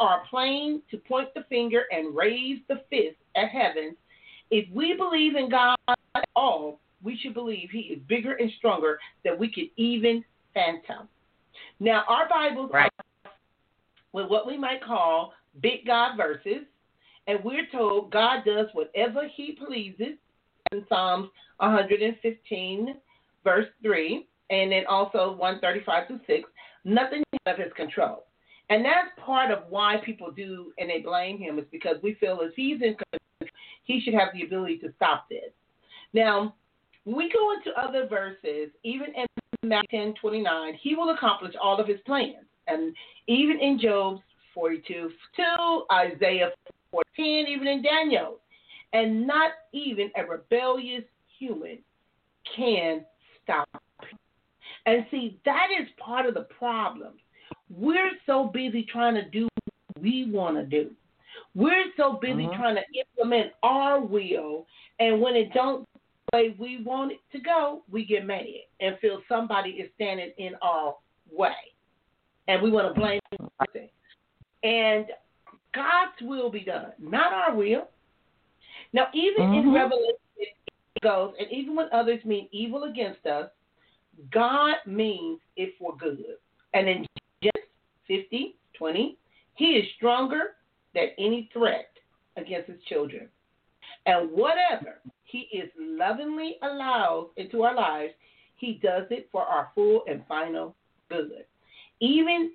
are 0.00 0.22
plain 0.28 0.82
to 0.90 0.96
point 0.98 1.28
the 1.34 1.44
finger 1.48 1.84
and 1.90 2.14
raise 2.16 2.58
the 2.68 2.82
fist 2.90 3.16
at 3.36 3.48
heaven. 3.48 3.96
If 4.50 4.68
we 4.72 4.94
believe 4.94 5.36
in 5.36 5.48
God 5.48 5.76
at 5.88 6.24
all, 6.34 6.80
we 7.02 7.18
should 7.22 7.34
believe 7.34 7.68
He 7.70 7.80
is 7.80 8.00
bigger 8.08 8.32
and 8.34 8.50
stronger 8.58 8.98
than 9.24 9.38
we 9.38 9.52
could 9.52 9.70
even 9.76 10.24
phantom. 10.54 11.08
Now, 11.78 12.04
our 12.08 12.28
Bibles 12.28 12.70
right. 12.72 12.90
are 13.24 13.30
with 14.12 14.28
what 14.28 14.46
we 14.46 14.56
might 14.56 14.82
call 14.82 15.34
big 15.62 15.86
God 15.86 16.16
verses, 16.16 16.64
and 17.26 17.42
we're 17.44 17.66
told 17.70 18.10
God 18.10 18.44
does 18.44 18.66
whatever 18.72 19.28
He 19.34 19.52
pleases 19.52 20.16
in 20.72 20.84
Psalms 20.88 21.28
115, 21.58 22.94
verse 23.46 23.66
3, 23.82 24.26
and 24.50 24.72
then 24.72 24.84
also 24.88 25.36
135 25.36 26.08
through 26.08 26.20
6. 26.26 26.48
Nothing 26.84 27.22
of 27.46 27.56
His 27.56 27.72
control. 27.76 28.24
And 28.68 28.84
that's 28.84 29.08
part 29.24 29.52
of 29.52 29.60
why 29.68 29.98
people 30.04 30.30
do 30.32 30.72
and 30.78 30.90
they 30.90 31.00
blame 31.00 31.38
him 31.38 31.58
is 31.58 31.64
because 31.70 31.96
we 32.02 32.14
feel 32.14 32.40
if 32.42 32.52
he's 32.56 32.82
in 32.82 32.96
control, 32.96 33.50
he 33.84 34.00
should 34.00 34.14
have 34.14 34.30
the 34.34 34.42
ability 34.42 34.78
to 34.78 34.92
stop 34.96 35.28
this. 35.30 35.52
Now, 36.12 36.54
when 37.04 37.16
we 37.16 37.30
go 37.32 37.52
into 37.52 37.78
other 37.80 38.08
verses, 38.08 38.70
even 38.82 39.14
in 39.14 39.26
Matthew 39.62 40.00
10 40.00 40.14
29, 40.20 40.74
he 40.82 40.96
will 40.96 41.10
accomplish 41.10 41.54
all 41.62 41.80
of 41.80 41.86
his 41.86 42.00
plans. 42.04 42.44
And 42.66 42.94
even 43.28 43.60
in 43.60 43.78
Job's 43.80 44.22
42 44.52 45.10
2, 45.36 45.82
Isaiah 45.92 46.50
14, 46.90 47.46
even 47.48 47.68
in 47.68 47.82
Daniel. 47.82 48.40
And 48.92 49.26
not 49.26 49.52
even 49.72 50.10
a 50.16 50.24
rebellious 50.24 51.04
human 51.38 51.78
can 52.56 53.04
stop. 53.46 53.68
And 54.86 55.06
see, 55.10 55.38
that 55.44 55.68
is 55.80 55.88
part 55.98 56.26
of 56.26 56.34
the 56.34 56.46
problem. 56.58 57.14
We're 57.70 58.12
so 58.26 58.50
busy 58.52 58.86
trying 58.90 59.14
to 59.14 59.28
do 59.30 59.44
what 59.64 60.02
we 60.02 60.30
want 60.30 60.56
to 60.56 60.64
do. 60.64 60.90
We're 61.54 61.84
so 61.96 62.18
busy 62.20 62.44
uh-huh. 62.44 62.56
trying 62.56 62.76
to 62.76 62.82
implement 63.00 63.52
our 63.62 64.00
will, 64.00 64.66
and 65.00 65.20
when 65.20 65.34
it 65.34 65.52
don't 65.54 65.86
the 66.32 66.38
way 66.38 66.56
we 66.58 66.82
want 66.82 67.12
it 67.12 67.20
to 67.32 67.40
go, 67.40 67.82
we 67.90 68.04
get 68.04 68.26
mad 68.26 68.44
and 68.80 68.98
feel 68.98 69.20
somebody 69.28 69.70
is 69.70 69.90
standing 69.94 70.32
in 70.38 70.52
our 70.60 70.96
way. 71.32 71.50
And 72.48 72.62
we 72.62 72.70
want 72.70 72.94
to 72.94 73.00
blame 73.00 73.20
them. 73.30 73.88
And 74.62 75.06
God's 75.74 76.16
will 76.22 76.50
be 76.50 76.60
done, 76.60 76.92
not 76.98 77.32
our 77.32 77.54
will. 77.54 77.88
Now, 78.92 79.08
even 79.14 79.44
mm-hmm. 79.44 79.68
in 79.68 79.74
Revelation, 79.74 80.16
goes, 81.02 81.34
and 81.38 81.50
even 81.50 81.74
when 81.74 81.88
others 81.92 82.24
mean 82.24 82.48
evil 82.52 82.84
against 82.84 83.24
us, 83.26 83.50
God 84.32 84.76
means 84.86 85.40
it 85.56 85.74
for 85.78 85.96
good. 85.96 86.24
And 86.74 86.88
in 86.88 87.06
Genesis 87.42 87.68
50, 88.06 88.56
20, 88.78 89.18
He 89.54 89.64
is 89.64 89.86
stronger 89.96 90.54
than 90.94 91.08
any 91.18 91.50
threat 91.52 91.90
against 92.36 92.68
His 92.68 92.82
children. 92.88 93.28
And 94.06 94.30
whatever 94.30 95.00
he 95.24 95.48
is 95.52 95.68
lovingly 95.78 96.56
allows 96.62 97.28
into 97.36 97.62
our 97.62 97.74
lives, 97.74 98.14
He 98.56 98.80
does 98.82 99.04
it 99.10 99.28
for 99.32 99.42
our 99.42 99.70
full 99.74 100.02
and 100.08 100.22
final 100.28 100.74
good. 101.10 101.44
Even 102.00 102.52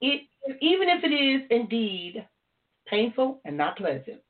it 0.00 0.22
even 0.60 0.88
if 0.88 1.04
it 1.04 1.14
is 1.14 1.46
indeed 1.50 2.26
painful 2.86 3.40
and 3.44 3.56
not 3.56 3.76
pleasant. 3.76 4.20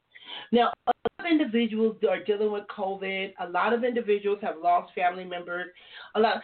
Now, 0.52 0.72
a 0.86 0.90
lot 0.90 1.20
of 1.20 1.26
individuals 1.30 1.96
are 2.08 2.22
dealing 2.22 2.52
with 2.52 2.64
COVID. 2.76 3.32
A 3.40 3.48
lot 3.48 3.72
of 3.72 3.84
individuals 3.84 4.38
have 4.42 4.56
lost 4.62 4.92
family 4.94 5.24
members. 5.24 5.66
A 6.14 6.20
lot. 6.20 6.42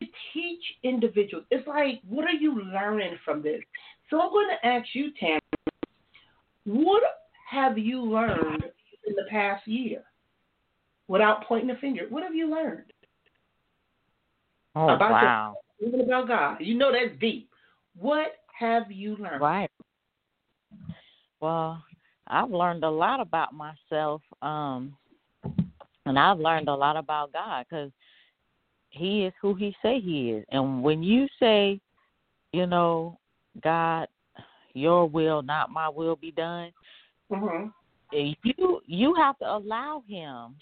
To 0.00 0.06
teach 0.34 0.62
individuals. 0.82 1.46
It's 1.50 1.66
like, 1.66 2.00
what 2.06 2.26
are 2.26 2.34
you 2.34 2.62
learning 2.62 3.16
from 3.24 3.42
this? 3.42 3.62
So 4.10 4.20
I'm 4.20 4.28
going 4.28 4.48
to 4.50 4.66
ask 4.66 4.86
you, 4.92 5.10
Tammy, 5.18 5.40
what 6.66 7.02
have 7.48 7.78
you 7.78 8.02
learned 8.02 8.64
in 9.06 9.14
the 9.14 9.24
past 9.30 9.66
year? 9.66 10.02
Without 11.08 11.44
pointing 11.44 11.70
a 11.70 11.76
finger, 11.76 12.02
what 12.10 12.24
have 12.24 12.34
you 12.34 12.50
learned? 12.50 12.92
Oh 14.74 14.88
about 14.88 15.10
wow! 15.12 15.54
Even 15.80 16.00
about 16.00 16.28
God, 16.28 16.56
you 16.60 16.76
know 16.76 16.90
that's 16.92 17.18
deep. 17.20 17.48
What 17.96 18.32
have 18.58 18.90
you 18.90 19.16
learned? 19.16 19.40
Right. 19.40 19.70
Well, 21.40 21.82
I've 22.28 22.50
learned 22.50 22.84
a 22.84 22.90
lot 22.90 23.20
about 23.20 23.54
myself, 23.54 24.22
um, 24.42 24.96
and 26.06 26.18
I've 26.18 26.38
learned 26.38 26.68
a 26.68 26.74
lot 26.74 26.96
about 26.96 27.32
God 27.32 27.66
because 27.68 27.90
He 28.90 29.24
is 29.24 29.32
who 29.40 29.54
He 29.54 29.74
say 29.82 30.00
He 30.00 30.30
is. 30.32 30.44
And 30.50 30.82
when 30.82 31.02
you 31.02 31.28
say, 31.38 31.80
you 32.52 32.66
know, 32.66 33.18
God, 33.62 34.08
Your 34.74 35.08
will, 35.08 35.42
not 35.42 35.70
my 35.70 35.88
will, 35.88 36.16
be 36.16 36.32
done, 36.32 36.72
mm-hmm. 37.30 37.68
you 38.12 38.80
you 38.86 39.14
have 39.14 39.38
to 39.38 39.44
allow 39.44 40.02
Him. 40.08 40.56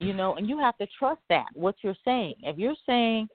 You 0.00 0.12
know, 0.12 0.34
and 0.34 0.48
you 0.48 0.58
have 0.58 0.76
to 0.78 0.86
trust 0.98 1.20
that 1.28 1.46
what 1.54 1.76
you're 1.82 1.94
saying. 2.04 2.34
If 2.42 2.58
you're 2.58 2.74
saying 2.86 3.28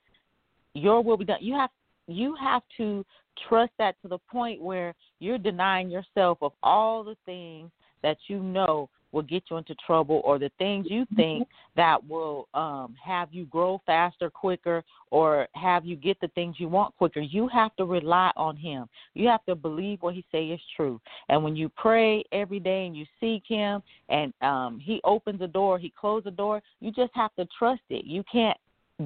Your 0.73 1.01
will 1.01 1.17
be 1.17 1.25
done, 1.25 1.39
you 1.41 1.55
have 1.55 1.69
you 2.07 2.35
have 2.35 2.61
to 2.77 3.05
trust 3.47 3.71
that 3.79 3.95
to 4.01 4.07
the 4.07 4.19
point 4.31 4.61
where 4.61 4.93
you're 5.19 5.37
denying 5.37 5.89
yourself 5.89 6.37
of 6.41 6.53
all 6.63 7.03
the 7.03 7.17
things 7.25 7.71
that 8.03 8.17
you 8.27 8.39
know 8.39 8.89
will 9.11 9.23
get 9.23 9.43
you 9.49 9.57
into 9.57 9.73
trouble 9.85 10.21
or 10.25 10.37
the 10.37 10.51
things 10.57 10.85
you 10.89 11.05
think 11.15 11.47
that 11.75 11.97
will 12.07 12.47
um 12.53 12.95
have 13.03 13.29
you 13.31 13.45
grow 13.45 13.81
faster 13.85 14.29
quicker 14.29 14.83
or 15.11 15.47
have 15.53 15.85
you 15.85 15.95
get 15.95 16.19
the 16.19 16.27
things 16.29 16.57
you 16.59 16.67
want 16.67 16.95
quicker. 16.97 17.21
You 17.21 17.47
have 17.47 17.75
to 17.77 17.85
rely 17.85 18.31
on 18.35 18.57
him. 18.57 18.87
You 19.13 19.27
have 19.29 19.43
to 19.45 19.55
believe 19.55 20.01
what 20.01 20.13
he 20.13 20.25
say 20.31 20.47
is 20.47 20.59
true. 20.75 20.99
And 21.29 21.43
when 21.43 21.55
you 21.55 21.69
pray 21.69 22.23
every 22.31 22.59
day 22.59 22.85
and 22.85 22.95
you 22.95 23.05
seek 23.19 23.43
him 23.47 23.81
and 24.09 24.33
um 24.41 24.79
he 24.83 24.99
opens 25.03 25.41
a 25.41 25.47
door 25.47 25.79
he 25.79 25.93
closes 25.99 26.27
a 26.27 26.31
door 26.31 26.61
you 26.79 26.91
just 26.91 27.11
have 27.15 27.33
to 27.35 27.47
trust 27.57 27.81
it. 27.89 28.05
You 28.05 28.23
can't 28.31 28.57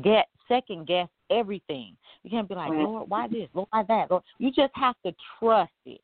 get 0.04 0.28
second 0.48 0.88
guess 0.88 1.08
everything. 1.32 1.96
You 2.24 2.30
can't 2.30 2.48
be 2.48 2.56
like, 2.56 2.70
Lord, 2.70 3.10
why 3.10 3.28
this? 3.28 3.48
Lord, 3.54 3.68
why 3.72 3.84
that? 3.88 4.12
Lord, 4.12 4.24
you 4.38 4.52
just 4.52 4.74
have 4.76 4.96
to 5.06 5.14
trust 5.40 5.72
it. 5.86 6.02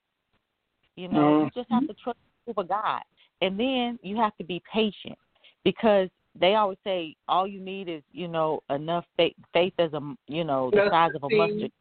You 0.96 1.10
know, 1.10 1.20
mm-hmm. 1.20 1.46
you 1.46 1.52
just 1.54 1.72
have 1.72 1.88
to 1.88 1.94
trust 2.04 2.18
the 2.48 2.64
God. 2.64 3.02
And 3.42 3.60
then 3.60 4.00
you 4.02 4.16
have 4.18 4.36
to 4.38 4.44
be 4.44 4.62
patient 4.74 5.18
because 5.64 6.10
they 6.40 6.56
always 6.56 6.78
say 6.84 7.16
all 7.28 7.48
you 7.48 7.60
need 7.60 7.88
is, 7.88 8.02
you 8.12 8.28
know, 8.28 8.62
enough 8.70 9.06
faith, 9.16 9.36
faith 9.54 9.74
as 9.80 9.94
a, 9.94 10.16
you 10.28 10.44
know, 10.44 10.72
the 10.72 10.88
size 10.90 11.12
of 11.16 11.24
a 11.24 11.36
mustard. 11.36 11.72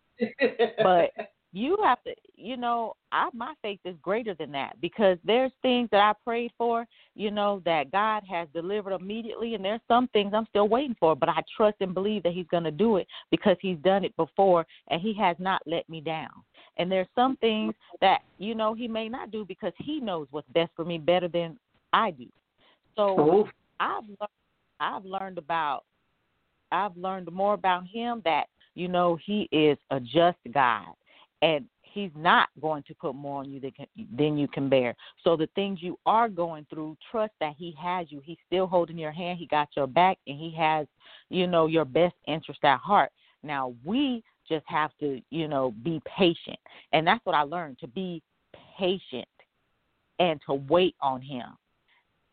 but 0.82 1.10
you 1.52 1.78
have 1.82 2.02
to 2.02 2.12
you 2.36 2.56
know 2.56 2.94
i 3.12 3.28
my 3.32 3.54
faith 3.62 3.80
is 3.84 3.94
greater 4.02 4.34
than 4.34 4.52
that 4.52 4.78
because 4.80 5.16
there's 5.24 5.52
things 5.62 5.88
that 5.90 6.00
i 6.00 6.12
prayed 6.24 6.50
for 6.58 6.84
you 7.14 7.30
know 7.30 7.62
that 7.64 7.90
god 7.90 8.22
has 8.28 8.48
delivered 8.52 8.92
immediately 8.92 9.54
and 9.54 9.64
there's 9.64 9.80
some 9.88 10.08
things 10.08 10.32
i'm 10.34 10.46
still 10.50 10.68
waiting 10.68 10.96
for 10.98 11.14
but 11.16 11.28
i 11.28 11.40
trust 11.56 11.76
and 11.80 11.94
believe 11.94 12.22
that 12.22 12.32
he's 12.32 12.46
going 12.50 12.64
to 12.64 12.70
do 12.70 12.96
it 12.96 13.06
because 13.30 13.56
he's 13.60 13.78
done 13.78 14.04
it 14.04 14.14
before 14.16 14.66
and 14.88 15.00
he 15.00 15.14
has 15.14 15.36
not 15.38 15.62
let 15.66 15.88
me 15.88 16.00
down. 16.00 16.30
And 16.78 16.90
there's 16.90 17.08
some 17.14 17.36
things 17.38 17.74
that 18.00 18.20
you 18.38 18.54
know 18.54 18.74
he 18.74 18.88
may 18.88 19.08
not 19.08 19.30
do 19.30 19.44
because 19.44 19.72
he 19.78 20.00
knows 20.00 20.26
what's 20.30 20.48
best 20.50 20.70
for 20.76 20.84
me 20.84 20.98
better 20.98 21.28
than 21.28 21.58
i 21.92 22.10
do. 22.10 22.26
So 22.96 23.16
oh. 23.18 23.48
i've 23.80 24.04
learned 24.04 24.30
i've 24.80 25.04
learned 25.04 25.38
about 25.38 25.84
i've 26.72 26.96
learned 26.96 27.30
more 27.32 27.54
about 27.54 27.86
him 27.86 28.20
that 28.24 28.46
you 28.74 28.88
know 28.88 29.18
he 29.24 29.48
is 29.52 29.78
a 29.90 30.00
just 30.00 30.38
god 30.52 30.88
and 31.42 31.66
he's 31.82 32.10
not 32.14 32.48
going 32.60 32.82
to 32.82 32.94
put 32.94 33.14
more 33.14 33.40
on 33.40 33.50
you 33.50 33.58
than, 33.58 33.72
than 34.16 34.36
you 34.36 34.46
can 34.48 34.68
bear. 34.68 34.94
So 35.24 35.36
the 35.36 35.48
things 35.54 35.78
you 35.80 35.98
are 36.04 36.28
going 36.28 36.66
through, 36.68 36.96
trust 37.10 37.32
that 37.40 37.54
he 37.56 37.74
has 37.80 38.06
you. 38.10 38.20
He's 38.22 38.36
still 38.46 38.66
holding 38.66 38.98
your 38.98 39.12
hand. 39.12 39.38
He 39.38 39.46
got 39.46 39.68
your 39.76 39.86
back, 39.86 40.18
and 40.26 40.38
he 40.38 40.54
has, 40.58 40.86
you 41.30 41.46
know, 41.46 41.66
your 41.66 41.86
best 41.86 42.14
interest 42.26 42.60
at 42.64 42.78
heart. 42.78 43.10
Now 43.42 43.74
we 43.84 44.22
just 44.48 44.64
have 44.66 44.90
to, 45.00 45.20
you 45.30 45.48
know, 45.48 45.74
be 45.82 46.00
patient, 46.18 46.58
and 46.92 47.06
that's 47.06 47.24
what 47.24 47.34
I 47.34 47.42
learned 47.42 47.78
to 47.80 47.88
be 47.88 48.22
patient 48.78 49.26
and 50.18 50.40
to 50.46 50.54
wait 50.54 50.94
on 51.00 51.20
him. 51.22 51.46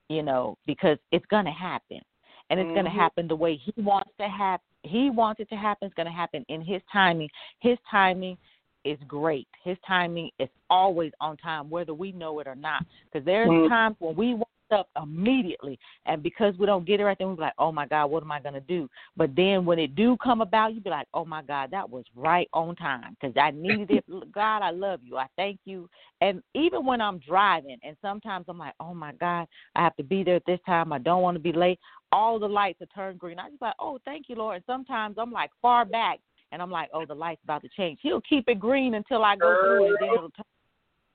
You 0.10 0.22
know, 0.22 0.58
because 0.68 0.98
it's 1.12 1.26
going 1.28 1.46
to 1.46 1.52
happen, 1.52 2.02
and 2.50 2.60
it's 2.60 2.68
mm-hmm. 2.68 2.76
going 2.76 2.86
to 2.86 2.92
happen 2.92 3.28
the 3.28 3.36
way 3.36 3.56
he 3.56 3.74
wants 3.82 4.12
to 4.20 4.28
happen. 4.28 4.66
He 4.84 5.10
wants 5.10 5.40
it 5.40 5.50
to 5.50 5.56
happen. 5.56 5.88
It's 5.88 5.96
going 5.96 6.08
to 6.08 6.12
happen 6.12 6.46
in 6.50 6.62
his 6.62 6.82
timing. 6.92 7.30
His 7.62 7.78
timing 7.90 8.38
is 8.86 8.98
great. 9.08 9.48
His 9.64 9.78
timing 9.88 10.30
is 10.40 10.50
always 10.70 11.12
on 11.20 11.38
time, 11.38 11.70
whether 11.70 11.94
we 11.94 12.12
know 12.12 12.40
it 12.40 12.48
or 12.48 12.56
not. 12.56 12.86
Because 13.12 13.26
there's 13.26 13.50
mm-hmm. 13.50 13.70
times 13.70 13.96
when 14.00 14.16
we 14.16 14.34
wake 14.36 14.48
up 14.72 14.90
immediately, 15.02 15.78
and 16.06 16.24
because 16.24 16.56
we 16.58 16.66
don't 16.66 16.86
get 16.86 17.00
it 17.00 17.04
right, 17.04 17.18
then 17.18 17.30
we 17.30 17.36
be 17.36 17.42
like, 17.42 17.54
"Oh 17.60 17.72
my 17.72 17.86
God, 17.86 18.08
what 18.08 18.24
am 18.24 18.32
I 18.32 18.40
gonna 18.40 18.62
do?" 18.62 18.90
But 19.16 19.36
then 19.36 19.66
when 19.66 19.78
it 19.78 19.96
do 19.96 20.18
come 20.18 20.42
about, 20.42 20.74
you 20.74 20.82
be 20.82 20.90
like, 20.90 21.08
"Oh 21.14 21.26
my 21.26 21.44
God, 21.44 21.70
that 21.72 21.88
was 21.90 22.06
right 22.16 22.50
on 22.54 22.76
time 22.76 23.16
because 23.20 23.38
I 23.38 23.52
needed 23.52 23.92
it." 23.92 24.32
God, 24.32 24.62
I 24.62 24.72
love 24.72 25.02
you. 25.04 25.18
I 25.18 25.28
thank 25.36 25.60
you. 25.66 25.90
And 26.22 26.42
even 26.54 26.86
when 26.86 27.02
I'm 27.02 27.20
driving, 27.20 27.78
and 27.84 27.96
sometimes 28.02 28.46
I'm 28.48 28.58
like, 28.58 28.74
"Oh 28.80 28.94
my 28.94 29.14
God, 29.14 29.48
I 29.76 29.84
have 29.84 29.96
to 29.98 30.04
be 30.04 30.24
there 30.24 30.38
at 30.38 30.46
this 30.46 30.60
time. 30.66 30.92
I 30.92 31.00
don't 31.00 31.22
want 31.22 31.36
to 31.36 31.42
be 31.42 31.54
late." 31.54 31.80
All 32.12 32.40
the 32.40 32.50
lights 32.50 32.82
are 32.82 32.88
turned 32.88 33.20
green. 33.20 33.40
I 33.40 33.50
just 33.50 33.62
like, 33.62 33.76
"Oh, 33.80 34.00
thank 34.06 34.30
you, 34.30 34.36
Lord." 34.36 34.56
And 34.56 34.66
sometimes 34.66 35.18
I'm 35.18 35.32
like 35.32 35.52
far 35.62 35.86
back 35.86 36.20
and 36.54 36.62
I'm 36.62 36.72
like, 36.72 36.90
oh, 36.94 37.06
the 37.06 37.16
light's 37.16 37.44
about 37.44 37.64
to 37.64 37.70
change. 37.70 38.00
He'll 38.04 38.22
keep 38.22 38.48
it 38.48 38.60
green 38.60 38.94
until 38.94 39.24
I 39.24 39.36
go 39.36 39.58
through 39.62 39.94
it, 39.94 39.98
then 40.00 40.10
it'll 40.10 40.30
turn. 40.30 40.46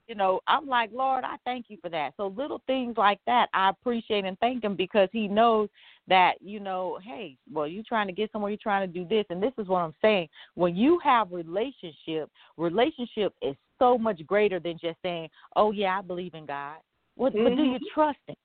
You 0.08 0.14
know, 0.14 0.40
I'm 0.48 0.66
like, 0.66 0.90
Lord, 0.92 1.22
I 1.22 1.36
thank 1.44 1.66
you 1.68 1.76
for 1.82 1.90
that. 1.90 2.14
So 2.16 2.28
little 2.28 2.62
things 2.66 2.96
like 2.96 3.20
that, 3.26 3.48
I 3.52 3.68
appreciate 3.68 4.24
and 4.24 4.38
thank 4.38 4.64
him 4.64 4.74
because 4.74 5.08
he 5.12 5.28
knows 5.28 5.68
that, 6.08 6.36
you 6.40 6.60
know, 6.60 6.98
hey, 7.04 7.36
well, 7.52 7.68
you're 7.68 7.84
trying 7.86 8.06
to 8.06 8.12
get 8.14 8.32
somewhere, 8.32 8.50
you're 8.50 8.58
trying 8.60 8.90
to 8.90 8.92
do 8.92 9.06
this, 9.06 9.26
and 9.28 9.42
this 9.42 9.52
is 9.58 9.68
what 9.68 9.80
I'm 9.80 9.94
saying. 10.00 10.28
When 10.54 10.74
you 10.74 10.98
have 11.04 11.30
relationship, 11.30 12.30
relationship 12.56 13.34
is 13.42 13.54
so 13.78 13.98
much 13.98 14.26
greater 14.26 14.58
than 14.58 14.78
just 14.80 14.96
saying, 15.02 15.28
oh 15.56 15.72
yeah, 15.72 15.98
I 15.98 16.02
believe 16.02 16.34
in 16.34 16.46
God. 16.46 16.78
What, 17.14 17.34
mm-hmm. 17.34 17.44
but 17.44 17.56
do 17.56 17.62
you 17.62 17.74
mm-hmm. 17.74 17.94
trust 17.94 18.18
him? 18.26 18.36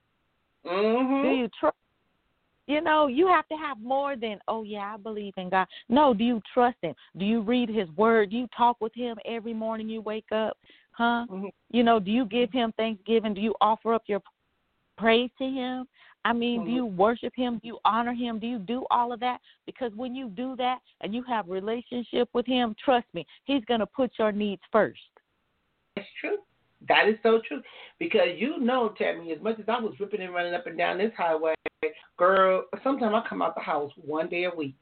Mm-hmm. 0.65 1.29
Do 1.29 1.35
you 1.35 1.49
trust? 1.59 1.77
You 2.66 2.82
know, 2.82 3.07
you 3.07 3.28
have 3.28 3.47
to 3.49 3.55
have 3.55 3.80
more 3.82 4.16
than, 4.16 4.39
oh, 4.47 4.64
yeah, 4.64 4.93
I 4.93 4.97
believe 4.97 5.34
in 5.36 5.49
God. 5.49 5.68
No, 5.89 6.14
do 6.14 6.24
you 6.24 6.41
trust 6.53 6.78
Him? 6.82 6.95
Do 7.18 7.26
you 7.26 7.41
read 7.41 7.70
His 7.70 7.89
Word? 7.97 8.30
Do 8.30 8.38
you 8.38 8.47
talk 8.55 8.80
with 8.80 8.93
Him 8.95 9.18
every 9.26 9.53
morning 9.53 9.89
you 9.89 10.01
wake 10.01 10.32
up? 10.32 10.57
Huh? 10.91 11.26
Mm-hmm. 11.30 11.47
You 11.72 11.84
know, 11.84 11.99
do 11.99 12.09
you 12.09 12.26
give 12.26 12.51
Him 12.51 12.74
thanksgiving? 12.78 13.34
Do 13.34 13.41
you 13.41 13.53
offer 13.59 13.93
up 13.93 14.03
your 14.07 14.22
praise 14.97 15.30
to 15.39 15.43
Him? 15.43 15.88
I 16.26 16.32
mean, 16.32 16.61
mm-hmm. 16.61 16.70
do 16.70 16.76
you 16.76 16.86
worship 16.86 17.34
Him? 17.36 17.59
Do 17.61 17.68
you 17.68 17.80
honor 17.84 18.14
Him? 18.14 18.39
Do 18.39 18.47
you 18.47 18.59
do 18.59 18.86
all 18.91 19.11
of 19.11 19.20
that? 19.20 19.39
Because 19.66 19.91
when 19.95 20.16
you 20.16 20.30
do 20.30 20.55
that 20.55 20.80
and 21.01 21.14
you 21.14 21.22
have 21.24 21.49
relationship 21.49 22.30
with 22.34 22.45
Him, 22.45 22.76
trust 22.84 23.07
me, 23.14 23.26
He's 23.43 23.66
going 23.66 23.82
to 23.82 23.86
put 23.86 24.11
your 24.18 24.32
needs 24.32 24.61
first. 24.72 25.01
It's 25.97 26.07
true. 26.22 26.38
That 26.88 27.07
is 27.07 27.15
so 27.23 27.41
true. 27.47 27.61
Because 27.99 28.29
you 28.38 28.59
know, 28.59 28.93
Tammy, 28.97 29.31
as 29.31 29.41
much 29.41 29.59
as 29.59 29.65
I 29.67 29.79
was 29.79 29.93
ripping 29.99 30.21
and 30.21 30.34
running 30.34 30.53
up 30.53 30.67
and 30.67 30.77
down 30.77 30.97
this 30.97 31.11
highway, 31.17 31.53
girl, 32.17 32.65
sometimes 32.84 33.13
I 33.15 33.27
come 33.27 33.41
out 33.41 33.55
the 33.55 33.61
house 33.61 33.91
one 33.95 34.29
day 34.29 34.45
a 34.45 34.55
week. 34.55 34.75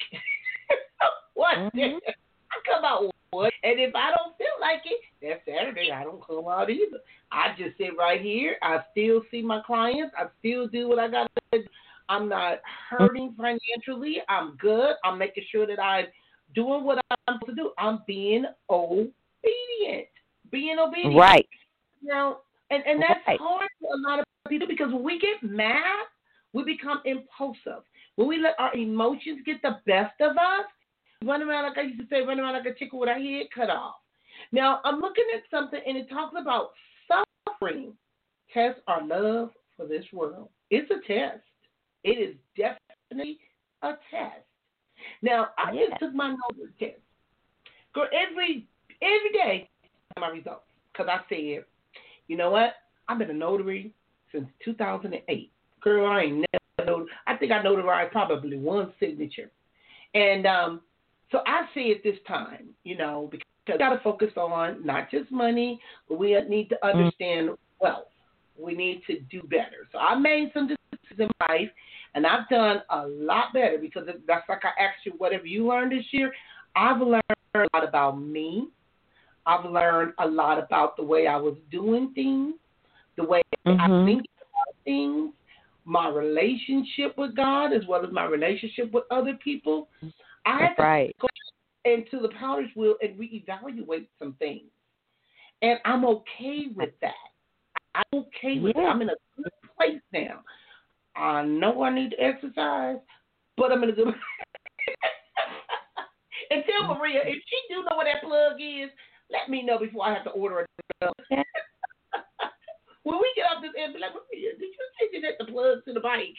one 1.34 1.56
mm-hmm. 1.58 1.78
day. 1.78 2.00
I 2.08 2.74
come 2.74 2.86
out 2.86 3.12
one. 3.32 3.52
And 3.64 3.80
if 3.80 3.96
I 3.96 4.12
don't 4.12 4.38
feel 4.38 4.48
like 4.60 4.82
it, 4.86 5.02
that 5.22 5.42
Saturday 5.46 5.92
I 5.92 6.04
don't 6.04 6.26
come 6.26 6.48
out 6.48 6.70
either. 6.70 7.00
I 7.32 7.50
just 7.58 7.78
sit 7.78 7.92
right 7.98 8.22
here. 8.22 8.58
I 8.62 8.80
still 8.92 9.22
see 9.32 9.42
my 9.42 9.62
clients. 9.66 10.14
I 10.18 10.26
still 10.40 10.68
do 10.68 10.90
what 10.90 11.00
I 11.00 11.08
got 11.08 11.32
to 11.36 11.60
do. 11.60 11.64
I'm 12.10 12.28
not 12.28 12.60
hurting 12.90 13.36
financially. 13.38 14.18
I'm 14.28 14.58
good. 14.58 14.96
I'm 15.06 15.18
making 15.18 15.46
sure 15.50 15.66
that 15.66 15.82
I'm 15.82 16.08
doing 16.54 16.84
what 16.84 16.98
I'm 17.10 17.36
supposed 17.40 17.58
to 17.58 17.64
do. 17.64 17.72
I'm 17.78 18.00
being 18.06 18.46
obedient. 18.70 20.08
Being 20.52 20.78
obedient. 20.80 21.16
Right. 21.16 21.48
Know, 22.04 22.40
and, 22.70 22.84
and 22.86 23.02
that's 23.02 23.20
right. 23.28 23.40
hard 23.40 23.70
for 23.80 23.94
a 23.94 24.10
lot 24.10 24.20
of 24.20 24.26
people 24.50 24.68
because 24.68 24.92
when 24.92 25.04
we 25.04 25.20
get 25.20 25.44
mad, 25.44 26.06
we 26.54 26.64
become 26.64 27.02
impulsive. 27.06 27.84
When 28.16 28.28
we 28.28 28.40
let 28.40 28.56
our 28.60 28.74
emotions 28.76 29.42
get 29.46 29.62
the 29.62 29.78
best 29.86 30.20
of 30.20 30.38
us, 30.38 30.66
run 31.24 31.44
around 31.44 31.70
like 31.70 31.78
I 31.78 31.82
used 31.82 32.00
to 32.00 32.08
say, 32.10 32.22
run 32.22 32.40
around 32.40 32.54
like 32.54 32.66
a 32.66 32.78
chicken 32.78 33.00
with 33.00 33.10
our 33.10 33.20
head 33.20 33.46
cut 33.54 33.70
off. 33.70 33.96
Now, 34.52 34.82
I'm 34.84 35.00
looking 35.00 35.26
at 35.36 35.44
something 35.50 35.80
and 35.86 35.98
it 35.98 36.10
talks 36.10 36.36
about 36.40 36.72
suffering 37.08 37.94
test 38.54 38.80
our 38.88 39.06
love 39.06 39.52
for 39.78 39.88
this 39.88 40.06
world. 40.12 40.50
It's 40.70 40.90
a 40.92 41.06
test. 41.08 41.44
It 42.04 42.18
is 42.18 42.36
definitely 42.58 43.40
a 43.82 43.92
test. 44.10 44.46
Now, 45.22 45.50
I 45.58 45.72
just 45.74 46.00
took 46.00 46.14
my 46.14 46.30
nose 46.30 46.70
test. 46.80 47.00
Girl, 47.94 48.08
every 48.14 48.68
every 49.02 49.32
day 49.34 49.70
my 50.20 50.30
results 50.30 50.66
because 50.92 51.10
I 51.10 51.20
said, 51.30 51.64
you 52.32 52.38
know 52.38 52.50
what? 52.50 52.76
I've 53.10 53.18
been 53.18 53.30
a 53.30 53.34
notary 53.34 53.94
since 54.32 54.48
2008. 54.64 55.52
Girl, 55.82 56.10
I 56.10 56.22
ain't 56.22 56.46
never. 56.80 57.04
I 57.28 57.36
think 57.36 57.52
I 57.52 57.62
notarized 57.62 58.12
probably 58.12 58.58
one 58.58 58.94
signature, 59.02 59.52
and 60.14 60.48
um, 60.48 60.82
so 61.30 61.40
I 61.46 61.64
see 61.74 61.92
it 61.92 62.04
this 62.06 62.16
time, 62.26 62.70
you 62.86 62.96
know, 62.98 63.28
because 63.30 63.46
we 63.68 63.78
got 63.78 63.90
to 63.90 64.00
focus 64.00 64.30
on 64.38 64.86
not 64.86 65.12
just 65.12 65.30
money, 65.30 65.82
but 66.08 66.18
we 66.18 66.40
need 66.48 66.70
to 66.70 66.78
Mm. 66.82 66.92
understand 66.92 67.50
wealth. 67.82 68.08
We 68.58 68.76
need 68.76 69.02
to 69.08 69.20
do 69.30 69.42
better. 69.44 69.90
So 69.92 69.98
I 70.00 70.16
made 70.16 70.52
some 70.54 70.68
decisions 70.70 71.20
in 71.20 71.30
life, 71.50 71.70
and 72.16 72.26
I've 72.26 72.48
done 72.48 72.82
a 72.92 73.08
lot 73.08 73.52
better 73.54 73.78
because 73.78 74.08
that's 74.26 74.48
like 74.48 74.64
I 74.64 74.82
asked 74.82 75.06
you, 75.06 75.12
what 75.18 75.34
have 75.34 75.46
you 75.46 75.68
learned 75.68 75.92
this 75.92 76.06
year? 76.14 76.32
I've 76.78 77.02
learned 77.02 77.24
a 77.56 77.68
lot 77.74 77.86
about 77.86 78.22
me. 78.22 78.70
I've 79.46 79.66
learned 79.66 80.14
a 80.20 80.28
lot 80.28 80.60
about 80.60 80.96
the 80.96 81.04
way 81.04 81.28
I 81.28 81.38
was 81.38 81.56
doing 81.70 82.14
things, 82.14 82.56
the 83.16 83.24
way 83.24 83.42
I 83.66 83.88
Mhm. 83.88 84.06
think 84.06 84.26
about 84.38 84.76
things, 84.84 85.34
my 85.86 86.10
relationship 86.10 87.18
with 87.18 87.36
God, 87.36 87.74
as 87.74 87.86
well 87.88 88.06
as 88.06 88.12
my 88.12 88.26
relationship 88.26 88.92
with 88.92 89.06
other 89.12 89.36
people. 89.36 89.90
I 90.46 90.52
had 90.52 90.60
That's 90.70 90.78
to 90.78 90.84
right. 90.84 91.16
go 91.20 91.28
into 91.86 92.20
the 92.20 92.30
powder's 92.30 92.74
wheel 92.76 92.96
and 93.02 93.18
reevaluate 93.18 94.08
some 94.20 94.34
things. 94.34 94.70
And 95.62 95.80
I'm 95.86 96.06
okay 96.06 96.68
with 96.76 97.00
that. 97.02 97.14
I'm 97.96 98.04
okay 98.14 98.60
with 98.60 98.76
it. 98.76 98.80
I'm 98.80 99.02
in 99.02 99.10
a 99.10 99.16
good 99.36 99.52
place 99.76 100.02
now. 100.12 100.44
I 101.16 101.44
know 101.44 101.84
I 101.84 101.90
need 101.90 102.12
to 102.12 102.20
exercise, 102.22 102.98
but 103.58 103.72
I'm 103.72 103.84
in 103.84 103.90
a 103.90 103.94
good 103.94 104.08
And 106.52 106.64
tell 106.68 106.96
Maria, 106.96 107.22
if 107.24 107.42
she 107.48 107.74
do 107.74 107.84
know 107.84 107.96
what 107.96 108.06
that 108.06 108.22
plug 108.22 108.60
is, 108.60 108.90
let 109.32 109.50
me 109.50 109.64
know 109.64 109.80
before 109.80 110.06
I 110.06 110.14
have 110.14 110.24
to 110.26 110.32
order 110.32 110.66
a 111.02 111.06
When 113.04 113.18
we 113.18 113.34
get 113.36 113.46
off 113.46 113.64
this 113.64 113.72
air, 113.78 113.92
be 113.92 114.00
like, 114.00 114.12
did 114.32 114.40
you 114.40 114.78
say 115.00 115.08
you 115.12 115.22
had 115.26 115.36
the 115.40 115.52
plug 115.52 115.84
to 115.86 115.94
the 115.94 116.00
bike? 116.00 116.38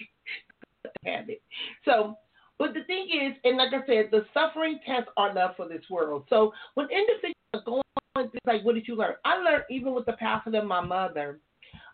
have 1.04 1.28
it. 1.28 1.42
So, 1.84 2.16
but 2.58 2.74
the 2.74 2.84
thing 2.84 3.08
is, 3.08 3.36
and 3.44 3.56
like 3.56 3.72
I 3.72 3.84
said, 3.86 4.10
the 4.10 4.24
suffering 4.32 4.78
tests 4.86 5.10
are 5.16 5.34
love 5.34 5.52
for 5.56 5.68
this 5.68 5.82
world. 5.90 6.24
So 6.30 6.52
when 6.74 6.86
individuals 6.90 7.34
are 7.54 7.62
going 7.64 7.82
through, 8.14 8.40
like, 8.46 8.64
what 8.64 8.74
did 8.74 8.86
you 8.86 8.94
learn? 8.94 9.14
I 9.24 9.38
learned 9.38 9.64
even 9.70 9.94
with 9.94 10.06
the 10.06 10.12
passing 10.12 10.54
of 10.54 10.64
my 10.64 10.80
mother, 10.80 11.40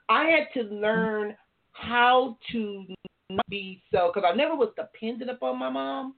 I 0.09 0.25
had 0.25 0.49
to 0.61 0.69
learn 0.69 1.35
how 1.73 2.37
to 2.53 2.85
not 3.31 3.47
be 3.49 3.83
so, 3.93 4.11
because 4.13 4.29
I 4.31 4.37
never 4.37 4.57
was 4.57 4.71
dependent 4.77 5.31
upon 5.31 5.59
my 5.59 5.71
mom, 5.71 6.15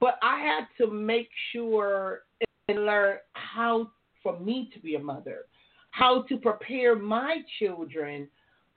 but 0.00 0.18
I 0.22 0.38
had 0.38 0.66
to 0.78 0.92
make 0.92 1.28
sure 1.52 2.22
and 2.68 2.86
learn 2.86 3.18
how 3.32 3.90
for 4.22 4.38
me 4.40 4.70
to 4.74 4.80
be 4.80 4.94
a 4.94 4.98
mother, 4.98 5.42
how 5.90 6.22
to 6.22 6.38
prepare 6.38 6.96
my 6.96 7.38
children 7.58 8.28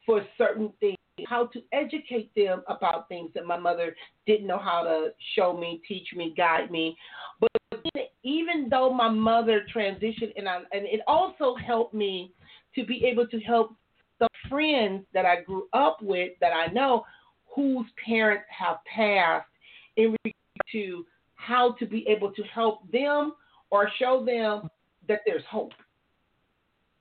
for 0.06 0.26
certain 0.38 0.72
things, 0.80 0.98
how 1.26 1.48
to 1.48 1.62
educate 1.72 2.32
them 2.36 2.64
about 2.68 3.08
things 3.08 3.32
that 3.34 3.46
my 3.46 3.58
mother 3.58 3.96
didn't 4.26 4.48
know 4.48 4.60
how 4.60 4.84
to 4.84 5.10
show 5.36 5.58
me, 5.58 5.82
teach 5.88 6.08
me, 6.16 6.34
guide 6.36 6.70
me. 6.70 6.96
But 7.40 7.50
even 8.24 8.68
though 8.70 8.94
my 8.94 9.10
mother 9.10 9.64
transitioned, 9.74 10.34
and 10.36 10.48
I, 10.48 10.58
and 10.72 10.86
it 10.86 11.02
also 11.08 11.56
helped 11.56 11.94
me 11.94 12.34
to 12.76 12.86
be 12.86 13.06
able 13.06 13.28
to 13.28 13.40
help 13.40 13.74
the 14.20 14.28
friends 14.50 15.06
that 15.14 15.26
I 15.26 15.42
grew 15.42 15.68
up 15.74 16.02
with 16.02 16.32
that 16.42 16.52
I 16.52 16.72
know 16.74 17.06
whose 17.56 17.86
parents 18.06 18.46
have 18.58 18.78
passed 18.94 19.48
in 19.96 20.16
regard 20.24 20.34
to 20.72 21.06
how 21.36 21.74
to 21.80 21.86
be 21.86 22.06
able 22.08 22.32
to 22.34 22.44
help 22.44 22.92
them 22.92 23.34
or 23.70 23.90
show 24.00 24.24
them 24.26 24.70
that 25.08 25.22
there's 25.26 25.44
hope. 25.50 25.72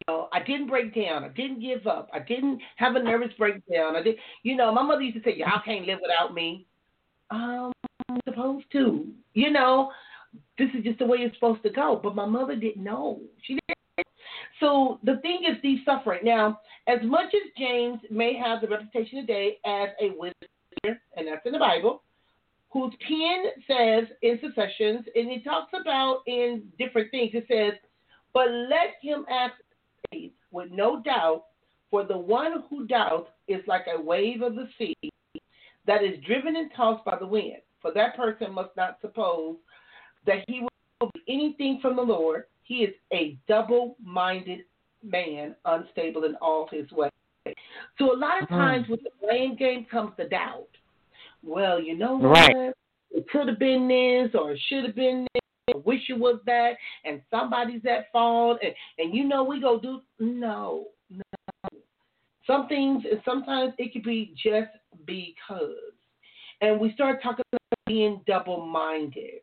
You 0.01 0.15
know, 0.15 0.29
I 0.33 0.43
didn't 0.43 0.69
break 0.69 0.95
down. 0.95 1.25
I 1.25 1.29
didn't 1.29 1.61
give 1.61 1.87
up. 1.87 2.09
I 2.13 2.21
didn't 2.21 2.61
have 2.77 2.97
a 2.97 3.03
nervous 3.03 3.33
breakdown. 3.39 3.97
I 3.97 4.03
did. 4.03 4.17
You 4.43 4.57
know, 4.57 4.73
my 4.73 4.83
mother 4.83 5.03
used 5.03 5.17
to 5.17 5.23
say, 5.23 5.37
"Y'all 5.37 5.61
can't 5.65 5.87
live 5.87 5.99
without 6.03 6.35
me." 6.35 6.67
Um, 7.31 7.73
I'm 8.09 8.21
supposed 8.29 8.67
to. 8.73 9.07
You 9.35 9.51
know, 9.51 9.91
this 10.59 10.69
is 10.77 10.85
just 10.85 10.99
the 10.99 11.07
way 11.07 11.19
it's 11.19 11.35
supposed 11.37 11.63
to 11.65 11.71
go. 11.71 12.01
But 12.03 12.15
my 12.15 12.27
mother 12.27 12.57
didn't 12.57 12.85
know. 12.85 13.21
She 13.43 13.55
didn't. 13.55 14.07
So 14.61 14.99
the 15.03 15.17
thing 15.19 15.41
is, 15.49 15.57
these 15.63 15.81
suffering. 15.85 16.21
Now, 16.25 16.61
as 16.87 16.99
much 17.03 17.35
as 17.35 17.51
James 17.59 17.99
may 18.11 18.35
have 18.37 18.61
the 18.61 18.69
reputation 18.69 19.21
today 19.21 19.59
as 19.67 19.89
a 20.01 20.11
wisdom, 20.17 20.49
and 21.17 21.29
that's 21.29 21.45
in 21.45 21.53
the 21.53 21.59
Bible, 21.59 22.03
whose 22.77 22.93
pen 23.09 23.45
says 23.67 24.05
in 24.21 24.39
successions, 24.43 25.07
and 25.15 25.31
he 25.31 25.41
talks 25.41 25.73
about 25.73 26.21
in 26.27 26.71
different 26.79 27.11
things. 27.11 27.31
It 27.33 27.47
says, 27.49 27.73
"But 28.35 28.51
let 28.51 28.97
him 29.01 29.25
ask 29.31 29.55
faith 30.11 30.35
with 30.51 30.71
no 30.71 31.01
doubt, 31.01 31.47
for 31.91 32.05
the 32.05 32.19
one 32.19 32.65
who 32.69 32.87
doubts 32.87 33.31
is 33.49 33.67
like 33.67 33.87
a 33.87 33.99
wave 33.99 34.43
of 34.43 34.57
the 34.57 34.69
sea 34.77 34.95
that 35.87 36.05
is 36.05 36.23
driven 36.27 36.57
and 36.57 36.71
tossed 36.75 37.03
by 37.03 37.17
the 37.17 37.27
wind. 37.27 37.63
For 37.81 37.93
that 37.93 38.15
person 38.15 38.53
must 38.53 38.77
not 38.77 39.01
suppose 39.01 39.57
that 40.27 40.45
he 40.47 40.61
will 40.61 41.11
be 41.15 41.23
anything 41.29 41.81
from 41.81 41.97
the 41.97 42.03
Lord. 42.03 42.45
He 42.65 42.85
is 42.85 42.95
a 43.11 43.39
double-minded 43.49 44.67
man, 45.03 45.57
unstable 45.65 46.25
in 46.25 46.37
all 46.43 46.67
his 46.67 46.93
ways." 46.93 47.11
So 47.97 48.13
a 48.13 48.19
lot 48.19 48.43
of 48.43 48.51
Mhm. 48.51 48.59
times 48.59 48.89
with 48.89 49.03
the 49.03 49.13
blame 49.23 49.55
game 49.55 49.87
comes 49.87 50.15
the 50.17 50.25
doubt. 50.25 50.76
Well, 51.47 51.81
you 51.81 51.97
know 51.97 52.17
what? 52.17 52.29
Right. 52.29 52.73
It 53.13 53.29
could 53.31 53.49
have 53.49 53.59
been 53.59 53.87
this, 53.87 54.35
or 54.39 54.53
it 54.53 54.61
should 54.69 54.85
have 54.85 54.97
been 54.97 55.27
this. 55.33 55.75
I 55.75 55.79
wish 55.85 56.03
it 56.09 56.19
was 56.19 56.41
that, 56.47 56.73
and 57.05 57.23
somebody's 57.31 57.83
at 57.87 58.11
fault, 58.13 58.59
and 58.63 58.75
and 58.99 59.15
you 59.15 59.25
know 59.25 59.45
we 59.45 59.61
go 59.61 59.81
do 59.81 60.01
no, 60.19 60.87
no. 61.09 61.23
Some 62.47 62.69
things, 62.69 63.05
and 63.11 63.21
sometimes 63.25 63.73
it 63.79 63.93
could 63.93 64.05
be 64.05 64.35
just 64.37 64.71
because, 65.07 65.93
and 66.61 66.79
we 66.79 66.93
start 66.93 67.23
talking 67.23 67.45
about 67.53 67.61
being 67.87 68.21
double-minded. 68.27 69.41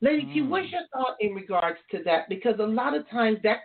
Lady 0.00 0.24
T, 0.32 0.40
Mm. 0.40 0.48
what's 0.48 0.70
your 0.72 0.80
thought 0.92 1.16
in 1.20 1.34
regards 1.34 1.78
to 1.90 2.02
that? 2.04 2.28
Because 2.28 2.58
a 2.58 2.66
lot 2.66 2.94
of 2.94 3.08
times 3.10 3.38
that 3.42 3.62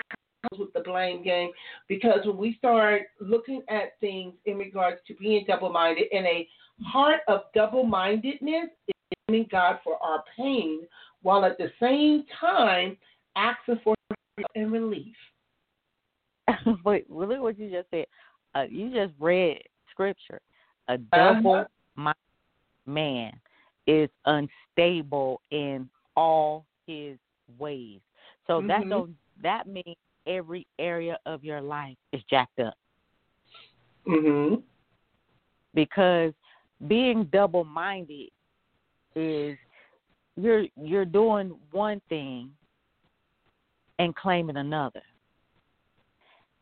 comes 0.50 0.60
with 0.60 0.74
the 0.74 0.82
blame 0.82 1.24
game. 1.24 1.50
Because 1.88 2.26
when 2.26 2.38
we 2.38 2.56
start 2.56 3.04
looking 3.20 3.64
at 3.70 4.00
things 4.00 4.34
in 4.46 4.58
regards 4.58 4.98
to 5.08 5.16
being 5.16 5.46
double-minded, 5.48 6.08
in 6.12 6.26
a 6.26 6.48
heart 6.84 7.22
of 7.28 7.42
double-mindedness 7.54 8.70
is 8.88 8.96
blaming 9.28 9.48
God 9.52 9.80
for 9.84 9.98
our 10.04 10.24
pain, 10.36 10.82
while 11.22 11.46
at 11.46 11.58
the 11.58 11.72
same 11.80 12.26
time 12.40 12.98
asking 13.36 13.80
for 13.84 13.96
help 14.10 14.52
and 14.56 14.72
relief. 14.72 15.16
Wait, 16.86 17.06
really? 17.10 17.40
What 17.40 17.58
you 17.58 17.70
just 17.70 17.90
said? 17.90 18.06
Uh, 18.54 18.66
you 18.70 18.92
just 18.94 19.14
read 19.20 19.60
scripture. 19.92 20.40
A 20.88 20.94
Uh-huh. 20.94 21.34
double 21.34 21.66
minded 21.96 22.16
man 22.86 23.32
is 23.88 24.10
unstable 24.26 25.42
in 25.52 25.90
all 26.16 26.66
his 26.86 27.18
ways. 27.58 28.00
So 28.48 28.62
that 28.68 28.84
Mhm. 28.84 28.90
don't 28.90 29.18
that 29.42 29.68
means 29.68 29.98
every 30.28 30.66
area 30.80 31.18
of 31.26 31.44
your 31.44 31.62
life 31.62 31.98
is 32.12 32.24
jacked 32.30 32.60
up 32.60 32.76
Mhm. 34.08 34.64
because 35.74 36.34
being 36.88 37.26
double 37.26 37.64
minded 37.64 38.30
is 39.16 39.58
you're 40.36 40.66
you're 40.76 41.06
doing 41.06 41.58
one 41.72 42.02
thing 42.10 42.52
and 44.00 44.16
claiming 44.16 44.58
another. 44.58 45.02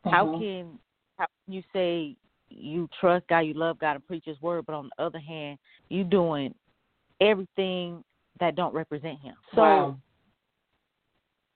How 0.05 0.27
Mhm. 0.27 0.37
can 0.39 0.79
how 1.17 1.25
can 1.45 1.53
you 1.53 1.63
say 1.73 2.15
you 2.49 2.87
trust 2.99 3.27
God, 3.27 3.39
you 3.39 3.53
love 3.53 3.79
God, 3.79 3.95
and 3.95 4.05
preach 4.05 4.25
His 4.25 4.41
word, 4.41 4.65
but 4.65 4.75
on 4.75 4.89
the 4.89 5.03
other 5.03 5.19
hand, 5.19 5.57
you 5.89 6.03
doing 6.03 6.53
everything 7.19 8.03
that 8.39 8.55
don't 8.55 8.73
represent 8.73 9.19
Him. 9.19 9.35
So 9.55 9.61
Wow. 9.61 9.97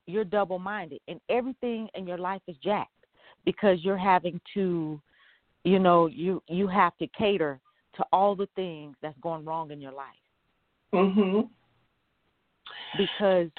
you're 0.06 0.24
double 0.24 0.58
minded, 0.58 1.00
and 1.06 1.20
everything 1.28 1.88
in 1.94 2.06
your 2.06 2.18
life 2.18 2.42
is 2.48 2.56
jacked 2.58 2.92
because 3.44 3.84
you're 3.84 3.96
having 3.96 4.40
to, 4.54 5.00
you 5.64 5.78
know, 5.78 6.06
you 6.06 6.42
you 6.48 6.66
have 6.66 6.96
to 6.98 7.06
cater 7.08 7.60
to 7.98 8.06
all 8.12 8.34
the 8.34 8.48
things 8.56 8.96
that's 9.02 9.18
going 9.20 9.44
wrong 9.44 9.70
in 9.70 9.80
your 9.80 9.92
life 9.92 10.16
Mhm. 10.92 11.50
because, 12.96 13.50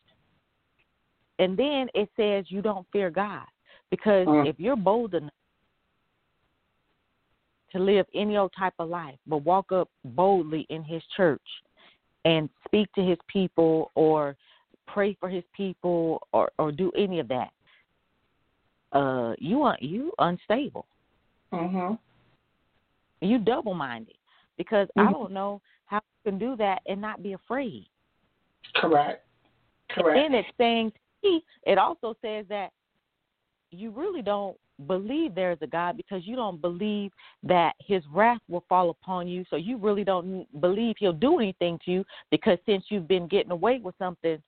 and 1.38 1.56
then 1.56 1.90
it 1.94 2.10
says 2.16 2.50
you 2.50 2.62
don't 2.62 2.88
fear 2.92 3.12
God 3.12 3.46
because 3.92 4.28
Mm. 4.28 4.48
if 4.48 4.60
you're 4.60 4.76
bold 4.76 5.14
enough 5.14 5.34
to 7.72 7.80
live 7.80 8.08
any 8.14 8.38
old 8.38 8.52
type 8.54 8.74
of 8.80 8.90
life, 8.90 9.20
but 9.28 9.44
walk 9.44 9.72
up 9.72 9.90
boldly 10.04 10.62
in 10.70 10.84
His 10.84 11.06
church 11.16 11.64
and 12.26 12.50
speak 12.66 12.92
to 12.94 13.04
His 13.04 13.20
people 13.28 13.92
or 13.94 14.36
pray 14.88 15.14
for 15.16 15.30
His 15.30 15.46
people 15.52 16.26
or 16.32 16.50
or 16.58 16.72
do 16.72 16.92
any 16.94 17.20
of 17.20 17.28
that, 17.28 17.54
uh, 18.94 19.36
you 19.38 19.64
are 19.64 19.78
you 19.82 20.14
unstable. 20.18 20.88
Mhm. 21.52 22.00
You 23.22 23.38
double 23.38 23.74
minded 23.74 24.19
because 24.60 24.90
I 24.98 25.06
Mhm. 25.06 25.14
don't 25.14 25.32
know 25.32 25.62
how 25.86 25.98
you 25.98 26.32
can 26.32 26.38
do 26.38 26.56
that 26.58 26.84
and 26.86 27.02
not 27.02 27.24
be 27.24 27.34
afraid. 27.34 27.90
Correct. 28.76 29.26
Correct. 29.88 30.20
And 30.20 30.36
it's 30.36 30.56
saying 30.58 30.94
it 31.24 31.78
also 31.78 32.14
says 32.22 32.46
that 32.50 32.72
you 33.72 33.90
really 33.90 34.22
don't 34.22 34.60
believe 34.88 35.34
there's 35.34 35.62
a 35.62 35.68
God 35.68 35.98
because 35.98 36.28
you 36.28 36.36
don't 36.36 36.62
believe 36.62 37.12
that 37.44 37.76
his 37.80 38.06
wrath 38.08 38.42
will 38.48 38.64
fall 38.70 38.90
upon 38.90 39.28
you. 39.28 39.44
So 39.50 39.56
you 39.56 39.78
really 39.78 40.04
don't 40.04 40.46
believe 40.62 40.96
he'll 40.98 41.14
do 41.14 41.40
anything 41.40 41.80
to 41.86 41.92
you 41.92 42.06
because 42.32 42.58
since 42.66 42.86
you've 42.90 43.08
been 43.08 43.28
getting 43.28 43.52
away 43.52 43.80
with 43.80 43.96
something 43.98 44.42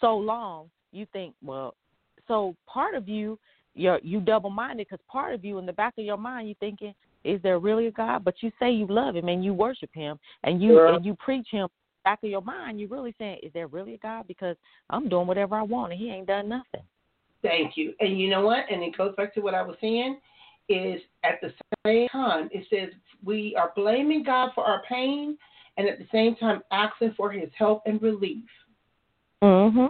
so 0.00 0.16
long, 0.16 0.70
you 0.92 1.06
think, 1.12 1.34
well, 1.42 1.74
so 2.26 2.56
part 2.66 2.94
of 2.94 3.08
you, 3.08 3.38
you're 3.74 4.00
you 4.02 4.20
double 4.20 4.50
minded 4.50 4.88
because 4.88 5.04
part 5.06 5.34
of 5.34 5.44
you 5.44 5.58
in 5.58 5.66
the 5.66 5.72
back 5.72 5.94
of 5.98 6.04
your 6.04 6.16
mind, 6.16 6.48
you're 6.48 6.56
thinking, 6.56 6.94
is 7.28 7.42
there 7.42 7.58
really 7.58 7.86
a 7.86 7.90
God? 7.90 8.24
But 8.24 8.42
you 8.42 8.50
say 8.58 8.70
you 8.70 8.86
love 8.86 9.16
him 9.16 9.28
and 9.28 9.44
you 9.44 9.52
worship 9.52 9.90
him 9.92 10.18
and 10.44 10.62
you 10.62 10.76
Yeah. 10.76 10.94
and 10.94 11.04
you 11.04 11.14
preach 11.16 11.48
him. 11.50 11.68
Back 12.04 12.22
of 12.22 12.30
your 12.30 12.40
mind, 12.40 12.80
you're 12.80 12.88
really 12.88 13.14
saying, 13.18 13.40
is 13.42 13.52
there 13.52 13.66
really 13.66 13.94
a 13.94 13.98
God? 13.98 14.26
Because 14.26 14.56
I'm 14.88 15.08
doing 15.08 15.26
whatever 15.26 15.56
I 15.56 15.62
want 15.62 15.92
and 15.92 16.00
he 16.00 16.10
ain't 16.10 16.26
done 16.26 16.48
nothing. 16.48 16.82
Thank 17.42 17.76
you. 17.76 17.94
And 18.00 18.18
you 18.18 18.30
know 18.30 18.40
what? 18.46 18.64
And 18.70 18.82
it 18.82 18.96
goes 18.96 19.14
back 19.16 19.34
to 19.34 19.40
what 19.40 19.54
I 19.54 19.62
was 19.62 19.76
saying 19.80 20.18
is 20.68 21.00
at 21.22 21.40
the 21.42 21.52
same 21.84 22.08
time, 22.08 22.48
it 22.52 22.66
says 22.70 22.90
we 23.24 23.54
are 23.56 23.72
blaming 23.76 24.22
God 24.22 24.50
for 24.54 24.64
our 24.64 24.82
pain 24.88 25.36
and 25.76 25.88
at 25.88 25.98
the 25.98 26.06
same 26.10 26.34
time 26.36 26.62
asking 26.72 27.12
for 27.16 27.30
his 27.30 27.50
help 27.56 27.82
and 27.86 28.00
relief. 28.00 28.44
Mm-hmm. 29.42 29.86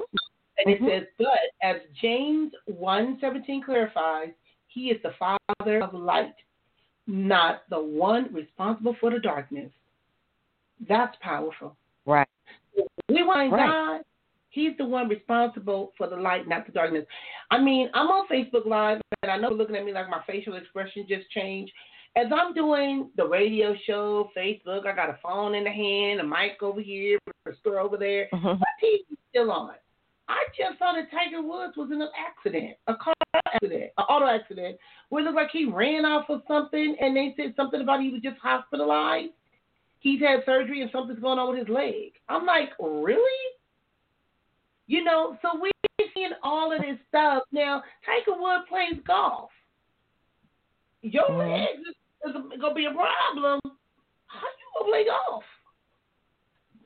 And 0.58 0.74
it 0.74 0.80
Mhm. 0.80 0.88
says, 0.88 1.06
but 1.18 1.38
as 1.62 1.76
James 1.94 2.52
1.17 2.68 3.62
clarifies, 3.62 4.32
he 4.66 4.90
is 4.90 5.00
the 5.02 5.12
father 5.12 5.82
of 5.82 5.94
light, 5.94 6.34
not 7.08 7.62
the 7.70 7.80
one 7.80 8.32
responsible 8.32 8.94
for 9.00 9.10
the 9.10 9.18
darkness. 9.18 9.72
That's 10.88 11.16
powerful. 11.20 11.74
Right. 12.06 12.28
We 13.08 13.22
want 13.24 13.50
Right. 13.50 13.66
God. 13.66 14.04
He's 14.50 14.76
the 14.76 14.84
one 14.84 15.08
responsible 15.08 15.92
for 15.96 16.06
the 16.06 16.16
light, 16.16 16.48
not 16.48 16.66
the 16.66 16.72
darkness. 16.72 17.06
I 17.50 17.58
mean, 17.58 17.90
I'm 17.94 18.08
on 18.08 18.28
Facebook 18.28 18.66
Live, 18.66 19.00
and 19.22 19.30
I 19.32 19.36
know 19.36 19.50
looking 19.50 19.76
at 19.76 19.84
me 19.84 19.92
like 19.92 20.08
my 20.08 20.22
facial 20.26 20.54
expression 20.54 21.06
just 21.08 21.30
changed. 21.30 21.72
As 22.16 22.26
I'm 22.32 22.54
doing 22.54 23.10
the 23.16 23.26
radio 23.26 23.74
show, 23.86 24.30
Facebook, 24.36 24.86
I 24.86 24.94
got 24.94 25.10
a 25.10 25.18
phone 25.22 25.54
in 25.54 25.64
the 25.64 25.70
hand, 25.70 26.20
a 26.20 26.24
mic 26.24 26.62
over 26.62 26.80
here, 26.80 27.18
a 27.46 27.54
store 27.56 27.78
over 27.78 27.96
there. 27.96 28.28
Mhm. 28.32 28.58
My 28.58 28.66
TV's 28.80 29.18
still 29.28 29.50
on. 29.52 29.74
I 30.28 30.44
just 30.56 30.78
saw 30.78 30.92
that 30.92 31.10
Tiger 31.10 31.42
Woods 31.42 31.76
was 31.76 31.90
in 31.90 32.02
an 32.02 32.10
accident, 32.16 32.76
a 32.86 32.94
car 32.94 33.14
accident, 33.46 33.90
an 33.96 34.04
auto 34.04 34.26
accident, 34.26 34.76
where 35.08 35.22
it 35.22 35.24
looked 35.24 35.36
like 35.36 35.50
he 35.50 35.64
ran 35.64 36.04
off 36.04 36.28
of 36.28 36.42
something, 36.46 36.96
and 37.00 37.16
they 37.16 37.34
said 37.36 37.54
something 37.56 37.80
about 37.80 38.02
he 38.02 38.10
was 38.10 38.20
just 38.20 38.36
hospitalized. 38.38 39.32
He's 40.00 40.20
had 40.20 40.44
surgery 40.44 40.82
and 40.82 40.90
something's 40.92 41.18
going 41.18 41.38
on 41.38 41.50
with 41.50 41.66
his 41.66 41.68
leg. 41.68 42.12
I'm 42.28 42.46
like, 42.46 42.70
really? 42.78 43.40
You 44.86 45.02
know, 45.02 45.36
so 45.42 45.58
we're 45.60 46.08
seeing 46.14 46.30
all 46.42 46.72
of 46.72 46.80
this 46.80 46.98
stuff. 47.08 47.42
Now, 47.50 47.82
Tiger 48.06 48.38
Woods 48.38 48.64
plays 48.68 49.00
golf. 49.06 49.50
Your 51.02 51.24
Mhm. 51.24 51.50
legs 51.50 51.80
is, 51.80 51.94
is 52.26 52.60
going 52.60 52.60
to 52.60 52.74
be 52.74 52.84
a 52.84 52.92
problem. 52.92 53.60
How 54.26 54.46
you 54.46 54.66
going 54.74 54.84
to 54.84 54.90
play 54.90 55.04
golf? 55.06 55.44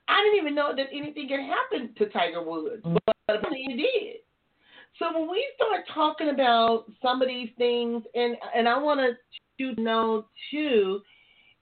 I 0.09 0.23
didn't 0.23 0.39
even 0.39 0.55
know 0.55 0.75
that 0.75 0.89
anything 0.93 1.29
had 1.29 1.41
happened 1.41 1.97
to 1.97 2.07
Tiger 2.07 2.43
Woods, 2.43 2.85
Mhm. 2.85 2.99
But 3.27 3.41
it 3.53 3.77
did. 3.77 4.17
So 4.99 5.19
when 5.19 5.31
we 5.31 5.47
start 5.57 5.85
talking 5.95 6.29
about 6.31 6.85
some 7.01 7.23
of 7.23 7.29
these 7.29 7.49
things, 7.57 8.03
and 8.15 8.37
and 8.55 8.69
I 8.69 8.79
want 8.79 9.01
to 9.59 9.75
know 9.81 10.27
too, 10.51 11.01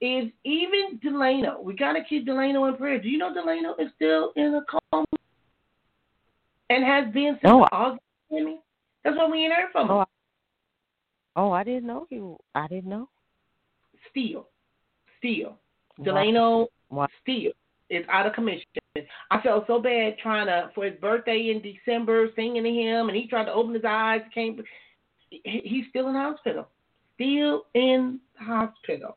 is 0.00 0.28
even 0.44 0.98
Delano. 1.02 1.60
We 1.62 1.74
got 1.74 1.92
to 1.92 2.04
keep 2.04 2.26
Delano 2.26 2.64
in 2.66 2.76
prayer. 2.76 3.00
Do 3.00 3.08
you 3.08 3.18
know 3.18 3.32
Delano 3.32 3.74
is 3.78 3.90
still 3.96 4.32
in 4.36 4.54
a 4.54 4.62
coma 4.92 5.06
and 6.70 6.84
has 6.84 7.12
been 7.12 7.34
since 7.34 7.44
No, 7.44 7.66
August? 7.72 8.02
Jimmy? 8.32 8.60
That's 9.04 9.16
what 9.16 9.30
we 9.30 9.44
ain't 9.44 9.52
heard 9.52 9.70
from 9.72 9.86
him. 9.86 9.90
Oh, 9.92 10.00
I- 10.00 10.04
Oh, 11.36 11.52
I 11.52 11.62
didn't 11.62 11.86
know 11.86 12.06
you. 12.10 12.36
I 12.56 12.66
didn't 12.66 12.90
know. 12.90 13.08
Still, 14.10 14.48
still, 15.18 15.56
Delano 16.02 16.66
Wow. 16.90 17.06
still 17.20 17.52
is 17.90 18.04
out 18.08 18.26
of 18.26 18.32
commission. 18.32 18.64
I 19.30 19.40
felt 19.42 19.66
so 19.66 19.80
bad 19.80 20.16
trying 20.18 20.46
to 20.46 20.70
for 20.74 20.84
his 20.84 20.98
birthday 21.00 21.50
in 21.50 21.62
December, 21.62 22.28
singing 22.34 22.64
to 22.64 22.70
him, 22.70 23.08
and 23.08 23.16
he 23.16 23.26
tried 23.26 23.44
to 23.44 23.52
open 23.52 23.74
his 23.74 23.84
eyes. 23.86 24.20
Can't. 24.32 24.60
He's 25.30 25.84
still 25.90 26.08
in 26.08 26.14
the 26.14 26.20
hospital. 26.20 26.68
Still 27.14 27.66
in 27.74 28.20
the 28.38 28.44
hospital. 28.44 29.16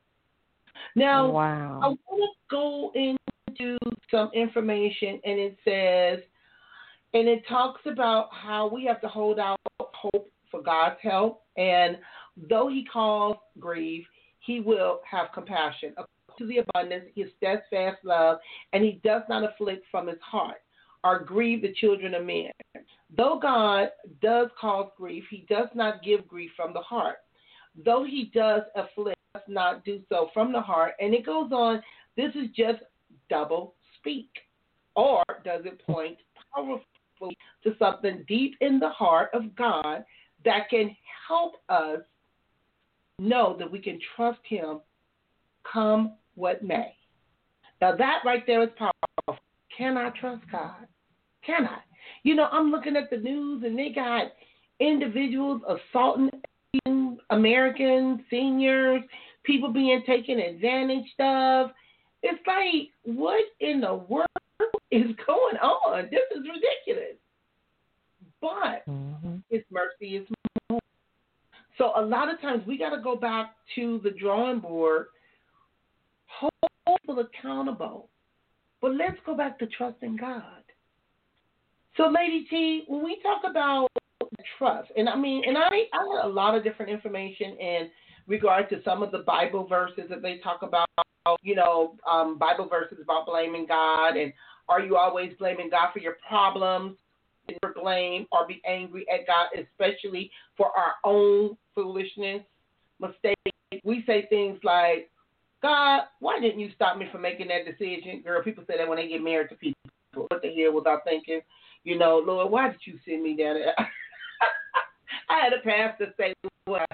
Now, 0.95 1.35
I 1.35 1.87
want 1.87 1.99
to 2.09 2.27
go 2.51 2.91
into 2.95 3.77
some 4.11 4.29
information, 4.33 5.19
and 5.23 5.39
it 5.39 5.57
says, 5.63 6.19
and 7.13 7.27
it 7.27 7.43
talks 7.47 7.81
about 7.85 8.29
how 8.31 8.67
we 8.67 8.85
have 8.85 9.01
to 9.01 9.07
hold 9.07 9.39
out 9.39 9.59
hope 9.79 10.31
for 10.51 10.61
God's 10.61 10.97
help, 11.01 11.43
and 11.57 11.97
though 12.49 12.67
He 12.67 12.85
calls 12.85 13.37
grieve, 13.59 14.05
He 14.39 14.59
will 14.59 14.99
have 15.09 15.27
compassion 15.33 15.93
to 16.37 16.47
the 16.47 16.59
abundance, 16.59 17.05
His 17.15 17.27
steadfast 17.37 18.03
love, 18.03 18.39
and 18.73 18.83
He 18.83 19.01
does 19.03 19.23
not 19.29 19.43
afflict 19.43 19.85
from 19.91 20.07
His 20.07 20.19
heart 20.21 20.61
or 21.03 21.19
grieve 21.19 21.61
the 21.61 21.73
children 21.73 22.13
of 22.15 22.25
men. 22.25 22.51
Though 23.15 23.39
God 23.41 23.89
does 24.21 24.49
cause 24.59 24.89
grief, 24.97 25.23
He 25.29 25.45
does 25.49 25.67
not 25.75 26.03
give 26.03 26.27
grief 26.27 26.51
from 26.55 26.73
the 26.73 26.81
heart. 26.81 27.17
Though 27.83 28.03
He 28.03 28.31
does 28.33 28.61
afflict, 28.75 29.17
does 29.33 29.43
not 29.47 29.83
do 29.83 30.01
so 30.09 30.29
from 30.33 30.51
the 30.51 30.61
heart. 30.61 30.93
And 30.99 31.13
it 31.13 31.25
goes 31.25 31.51
on, 31.51 31.81
this 32.15 32.31
is 32.35 32.49
just 32.55 32.79
double 33.29 33.75
speak. 33.97 34.29
Or 34.95 35.23
does 35.43 35.61
it 35.65 35.83
point 35.85 36.17
powerfully 36.53 37.37
to 37.63 37.75
something 37.79 38.23
deep 38.27 38.55
in 38.61 38.79
the 38.79 38.89
heart 38.89 39.29
of 39.33 39.55
God 39.55 40.03
that 40.45 40.69
can 40.69 40.95
help 41.27 41.55
us 41.69 41.99
know 43.19 43.55
that 43.57 43.71
we 43.71 43.79
can 43.79 43.99
trust 44.15 44.41
Him 44.47 44.81
come 45.71 46.13
what 46.35 46.63
may? 46.63 46.95
Now, 47.81 47.95
that 47.95 48.19
right 48.25 48.43
there 48.47 48.63
is 48.63 48.69
powerful. 48.77 49.43
Can 49.77 49.97
I 49.97 50.09
trust 50.19 50.43
God? 50.51 50.87
Can 51.45 51.65
I? 51.65 51.79
You 52.23 52.35
know, 52.35 52.47
I'm 52.51 52.71
looking 52.71 52.95
at 52.95 53.09
the 53.09 53.17
news 53.17 53.63
and 53.65 53.77
they 53.77 53.89
got 53.89 54.31
individuals 54.79 55.61
assaulting 55.67 56.29
Americans, 57.29 58.21
seniors, 58.29 59.01
people 59.43 59.71
being 59.71 60.03
taken 60.05 60.39
advantage 60.39 61.07
of. 61.19 61.71
It's 62.21 62.41
like, 62.47 62.89
what 63.03 63.43
in 63.59 63.81
the 63.81 63.95
world 63.95 64.27
is 64.91 65.07
going 65.25 65.57
on? 65.57 66.05
This 66.05 66.21
is 66.31 66.43
ridiculous. 66.43 67.17
But 68.41 68.83
hmm 68.85 69.37
His 69.49 69.63
mercy 69.71 70.17
is 70.17 70.27
more. 70.69 70.79
So 71.77 71.91
a 71.95 72.01
lot 72.01 72.31
of 72.33 72.39
times 72.39 72.63
we 72.67 72.77
got 72.77 72.95
to 72.95 73.01
go 73.01 73.15
back 73.15 73.55
to 73.75 73.99
the 74.03 74.11
drawing 74.11 74.59
board, 74.59 75.07
people 77.03 77.23
accountable. 77.23 78.09
But 78.81 78.95
let's 78.95 79.17
go 79.25 79.35
back 79.35 79.59
to 79.59 79.67
trusting 79.67 80.17
God. 80.17 80.43
So, 81.95 82.09
Lady 82.09 82.45
T, 82.49 82.83
when 82.87 83.03
we 83.03 83.19
talk 83.21 83.41
about 83.49 83.87
trust, 84.57 84.91
and 84.97 85.07
I 85.07 85.15
mean, 85.15 85.43
and 85.45 85.57
I, 85.57 85.67
I 85.67 86.17
had 86.17 86.25
a 86.25 86.27
lot 86.27 86.55
of 86.55 86.63
different 86.63 86.91
information 86.91 87.55
in 87.59 87.89
regard 88.27 88.69
to 88.69 88.81
some 88.83 89.03
of 89.03 89.11
the 89.11 89.19
Bible 89.19 89.67
verses 89.67 90.05
that 90.09 90.21
they 90.21 90.39
talk 90.39 90.63
about, 90.63 90.87
you 91.43 91.55
know, 91.55 91.95
um, 92.09 92.37
Bible 92.37 92.67
verses 92.67 92.97
about 93.01 93.25
blaming 93.25 93.65
God 93.67 94.15
and 94.17 94.33
are 94.69 94.81
you 94.81 94.97
always 94.97 95.33
blaming 95.39 95.69
God 95.69 95.89
for 95.93 95.99
your 95.99 96.17
problems? 96.27 96.97
Never 97.49 97.73
blame 97.73 98.25
or 98.31 98.47
be 98.47 98.61
angry 98.65 99.05
at 99.13 99.27
God, 99.27 99.47
especially 99.53 100.31
for 100.55 100.67
our 100.77 100.93
own 101.03 101.57
foolishness, 101.75 102.41
mistakes. 102.99 103.35
We 103.83 104.03
say 104.07 104.25
things 104.29 104.59
like, 104.63 105.09
God, 105.63 106.01
why 106.19 106.39
didn't 106.39 106.59
you 106.59 106.69
stop 106.75 106.97
me 106.97 107.07
from 107.11 107.21
making 107.21 107.47
that 107.47 107.65
decision? 107.65 108.21
Girl, 108.21 108.43
people 108.43 108.65
say 108.67 108.77
that 108.77 108.87
when 108.87 108.97
they 108.97 109.07
get 109.07 109.23
married 109.23 109.49
to 109.49 109.55
people. 109.55 109.79
What 110.13 110.41
the 110.43 110.53
hell 110.53 110.73
was 110.73 110.83
I 110.85 110.97
thinking? 111.09 111.39
You 111.83 111.97
know, 111.97 112.21
Lord, 112.23 112.51
why 112.51 112.69
did 112.69 112.81
you 112.85 112.99
send 113.07 113.23
me 113.23 113.35
down 113.35 113.55
there? 113.55 113.73
I 115.29 115.39
had 115.41 115.53
a 115.53 115.63
pastor 115.63 116.13
say 116.17 116.33
what 116.65 116.87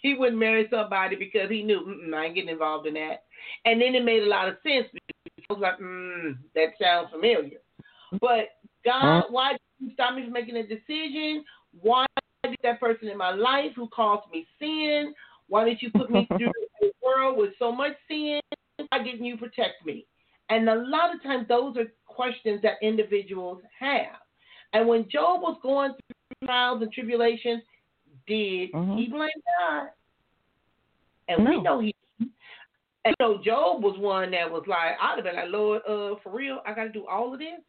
he 0.00 0.14
wouldn't 0.14 0.38
marry 0.38 0.68
somebody 0.70 1.16
because 1.16 1.50
he 1.50 1.62
knew 1.62 2.12
I 2.14 2.26
ain't 2.26 2.34
getting 2.34 2.50
involved 2.50 2.86
in 2.86 2.94
that. 2.94 3.24
And 3.64 3.82
then 3.82 3.94
it 3.94 4.04
made 4.04 4.22
a 4.22 4.28
lot 4.28 4.48
of 4.48 4.56
sense 4.62 4.86
because 5.24 5.44
I 5.50 5.52
was 5.52 5.60
like, 5.60 5.78
mm, 5.80 6.38
that 6.54 6.68
sounds 6.80 7.08
familiar. 7.10 7.58
But 8.20 8.50
God, 8.84 9.24
why 9.30 9.52
did 9.52 9.60
you 9.80 9.90
stop 9.94 10.14
me 10.14 10.24
from 10.24 10.32
making 10.32 10.56
a 10.56 10.62
decision? 10.62 11.44
Why 11.80 12.06
did 12.44 12.56
that 12.62 12.80
person 12.80 13.08
in 13.08 13.18
my 13.18 13.32
life 13.34 13.72
who 13.74 13.88
caused 13.88 14.30
me 14.32 14.46
sin? 14.58 15.14
Why 15.48 15.64
did 15.64 15.82
you 15.82 15.90
put 15.90 16.10
me 16.10 16.26
through 16.38 16.52
a 16.82 16.90
world 17.04 17.38
with 17.38 17.50
so 17.58 17.72
much 17.72 17.92
sin? 18.08 18.40
Why 18.88 19.02
didn't 19.02 19.24
you 19.24 19.36
protect 19.36 19.84
me? 19.84 20.06
And 20.50 20.68
a 20.68 20.74
lot 20.74 21.14
of 21.14 21.22
times, 21.22 21.46
those 21.48 21.76
are 21.76 21.92
questions 22.06 22.60
that 22.62 22.74
individuals 22.82 23.62
have. 23.78 24.20
And 24.72 24.88
when 24.88 25.08
Job 25.08 25.42
was 25.42 25.58
going 25.62 25.92
through 25.92 26.46
trials 26.46 26.82
and 26.82 26.92
tribulations, 26.92 27.62
did 28.26 28.72
Mhm. 28.72 28.98
he 28.98 29.06
blame 29.08 29.30
God? 29.58 29.90
And 31.28 31.48
we 31.48 31.56
No. 31.56 31.62
know 31.62 31.78
he. 31.80 31.94
And 33.04 33.16
so 33.20 33.38
Job 33.38 33.82
was 33.82 33.98
one 33.98 34.30
that 34.30 34.50
was 34.50 34.66
like, 34.66 34.96
I'd 35.00 35.16
have 35.16 35.24
been 35.24 35.36
like, 35.36 35.50
Lord, 35.50 35.82
uh, 35.86 36.16
for 36.16 36.30
real, 36.30 36.62
I 36.64 36.72
got 36.72 36.84
to 36.84 36.90
do 36.90 37.06
all 37.06 37.32
of 37.32 37.40
this, 37.40 37.60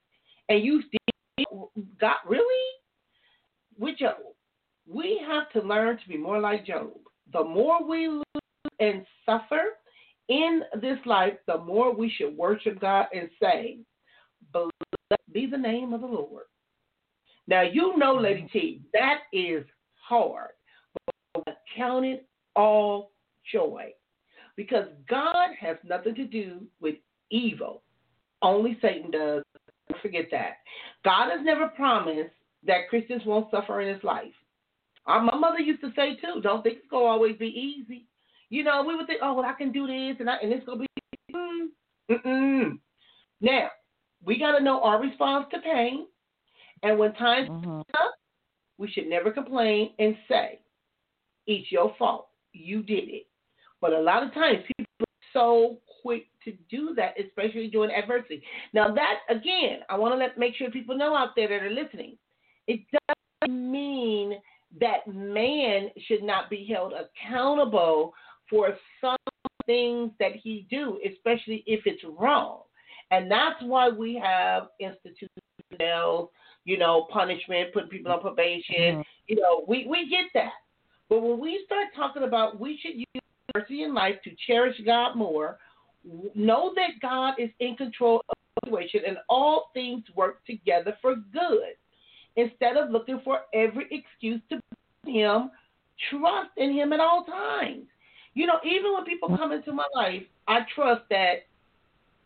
and 0.49 0.63
you 0.63 0.83
still 0.83 1.71
got 1.99 2.27
really 2.27 2.79
with 3.77 3.97
Job. 3.97 4.17
we 4.85 5.17
have 5.25 5.49
to 5.51 5.61
learn 5.61 5.97
to 5.97 6.07
be 6.09 6.17
more 6.17 6.39
like 6.39 6.65
Job. 6.65 6.91
The 7.31 7.43
more 7.43 7.81
we 7.83 8.09
lose 8.09 8.23
and 8.79 9.05
suffer 9.25 9.61
in 10.29 10.61
this 10.81 10.97
life, 11.05 11.33
the 11.47 11.57
more 11.57 11.93
we 11.93 12.09
should 12.09 12.37
worship 12.37 12.79
God 12.79 13.07
and 13.13 13.29
say, 13.41 13.79
Blessed 14.51 14.71
be 15.31 15.45
the 15.45 15.57
name 15.57 15.93
of 15.93 16.01
the 16.01 16.07
Lord. 16.07 16.45
Now, 17.47 17.61
you 17.61 17.97
know, 17.97 18.15
Lady 18.15 18.47
T, 18.53 18.81
that 18.93 19.19
is 19.33 19.65
hard, 19.95 20.51
but 21.33 21.57
count 21.75 22.05
it 22.05 22.27
all 22.55 23.11
joy 23.51 23.91
because 24.55 24.85
God 25.09 25.49
has 25.59 25.77
nothing 25.83 26.15
to 26.15 26.25
do 26.25 26.61
with 26.79 26.95
evil. 27.31 27.83
Only 28.41 28.77
Satan 28.81 29.11
does. 29.11 29.43
Don't 29.89 30.01
forget 30.01 30.27
that. 30.31 30.57
God 31.03 31.29
has 31.31 31.43
never 31.43 31.67
promised 31.69 32.31
that 32.65 32.89
Christians 32.89 33.23
won't 33.25 33.51
suffer 33.51 33.81
in 33.81 33.93
his 33.93 34.03
life. 34.03 34.33
Uh, 35.05 35.19
my 35.19 35.35
mother 35.35 35.59
used 35.59 35.81
to 35.81 35.91
say 35.95 36.15
too, 36.15 36.41
don't 36.41 36.63
think 36.63 36.77
it's 36.77 36.87
gonna 36.89 37.05
always 37.05 37.35
be 37.35 37.47
easy. 37.47 38.05
You 38.53 38.63
know, 38.63 38.83
we 38.83 38.95
would 38.95 39.07
think, 39.07 39.19
oh 39.23 39.33
well, 39.33 39.45
I 39.45 39.53
can 39.53 39.71
do 39.71 39.87
this 39.87 40.17
and 40.19 40.29
I, 40.29 40.35
and 40.43 40.53
it's 40.53 40.63
gonna 40.63 40.81
be. 40.81 40.87
Mm, 41.33 41.69
mm-mm. 42.11 42.79
Now, 43.41 43.69
we 44.23 44.37
gotta 44.37 44.63
know 44.63 44.79
our 44.83 45.01
response 45.01 45.47
to 45.51 45.59
pain, 45.59 46.05
and 46.83 46.99
when 46.99 47.13
times 47.15 47.49
Mhm. 47.49 47.79
up, 47.95 48.13
we 48.77 48.91
should 48.91 49.07
never 49.07 49.31
complain 49.31 49.95
and 49.97 50.15
say, 50.27 50.59
"It's 51.47 51.71
your 51.71 51.95
fault. 51.95 52.29
You 52.51 52.83
did 52.83 53.09
it." 53.09 53.25
But 53.81 53.93
a 53.93 53.99
lot 53.99 54.21
of 54.21 54.31
times, 54.35 54.63
people 54.77 54.93
are 54.99 55.31
so 55.33 55.81
quick 56.03 56.27
to 56.43 56.51
do 56.69 56.93
that, 56.93 57.19
especially 57.19 57.69
during 57.69 57.89
adversity. 57.89 58.45
Now, 58.71 58.93
that 58.93 59.21
again, 59.29 59.83
I 59.89 59.97
want 59.97 60.13
to 60.13 60.17
let 60.19 60.37
make 60.37 60.53
sure 60.53 60.69
people 60.69 60.95
know 60.95 61.15
out 61.15 61.35
there 61.35 61.47
that 61.47 61.63
are 61.63 61.71
listening. 61.71 62.19
It 62.67 62.81
doesn't 62.91 63.71
mean 63.71 64.39
that 64.79 65.07
man 65.07 65.91
should 66.05 66.21
not 66.21 66.51
be 66.51 66.65
held 66.65 66.93
accountable 66.93 68.13
for 68.49 68.77
some 69.01 69.17
things 69.65 70.11
that 70.19 70.33
he 70.35 70.67
do, 70.69 70.99
especially 71.05 71.63
if 71.65 71.81
it's 71.85 72.03
wrong. 72.17 72.61
And 73.11 73.29
that's 73.29 73.61
why 73.61 73.89
we 73.89 74.15
have 74.23 74.67
institutional, 74.79 76.31
you 76.65 76.77
know, 76.77 77.07
punishment, 77.11 77.73
putting 77.73 77.89
people 77.89 78.11
on 78.11 78.21
probation. 78.21 78.97
Mhm. 78.97 79.05
You 79.27 79.35
know, 79.37 79.63
we, 79.67 79.85
we 79.87 80.09
get 80.09 80.25
that. 80.33 80.53
But 81.09 81.21
when 81.21 81.39
we 81.39 81.63
start 81.65 81.87
talking 81.95 82.23
about 82.23 82.59
we 82.59 82.77
should 82.81 82.95
use 82.95 83.23
mercy 83.53 83.83
in 83.83 83.93
life 83.93 84.15
to 84.23 84.31
cherish 84.47 84.79
God 84.85 85.15
more, 85.15 85.59
know 86.35 86.73
that 86.75 86.99
God 87.01 87.35
is 87.37 87.49
in 87.59 87.75
control 87.75 88.23
of 88.29 88.35
the 88.35 88.67
situation 88.67 89.01
and 89.05 89.17
all 89.29 89.69
things 89.73 90.03
work 90.15 90.45
together 90.45 90.97
for 91.01 91.15
good. 91.15 91.75
Instead 92.35 92.77
of 92.77 92.89
looking 92.89 93.21
for 93.23 93.41
every 93.53 93.87
excuse 93.91 94.41
to 94.49 94.59
him, 95.05 95.51
trust 96.09 96.49
in 96.57 96.73
him 96.73 96.93
at 96.93 96.99
all 96.99 97.25
times. 97.25 97.85
You 98.33 98.47
know, 98.47 98.59
even 98.63 98.93
when 98.93 99.05
people 99.05 99.35
come 99.37 99.51
into 99.51 99.73
my 99.73 99.85
life, 99.95 100.23
I 100.47 100.59
trust 100.73 101.03
that 101.09 101.45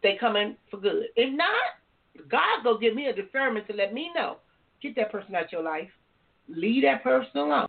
they 0.02 0.18
come 0.20 0.36
in 0.36 0.56
for 0.72 0.78
good. 0.80 1.06
If 1.16 1.36
not, 1.36 2.30
God 2.30 2.64
go 2.64 2.78
give 2.78 2.96
me 2.96 3.08
a 3.08 3.14
deferment 3.14 3.68
to 3.68 3.74
let 3.74 3.94
me 3.94 4.10
know. 4.16 4.38
Get 4.82 4.96
that 4.96 5.12
person 5.12 5.36
out 5.36 5.46
of 5.46 5.52
your 5.52 5.64
life. 5.64 5.90
Leave 6.48 6.84
that 6.84 7.04
person 7.04 7.38
alone. 7.38 7.68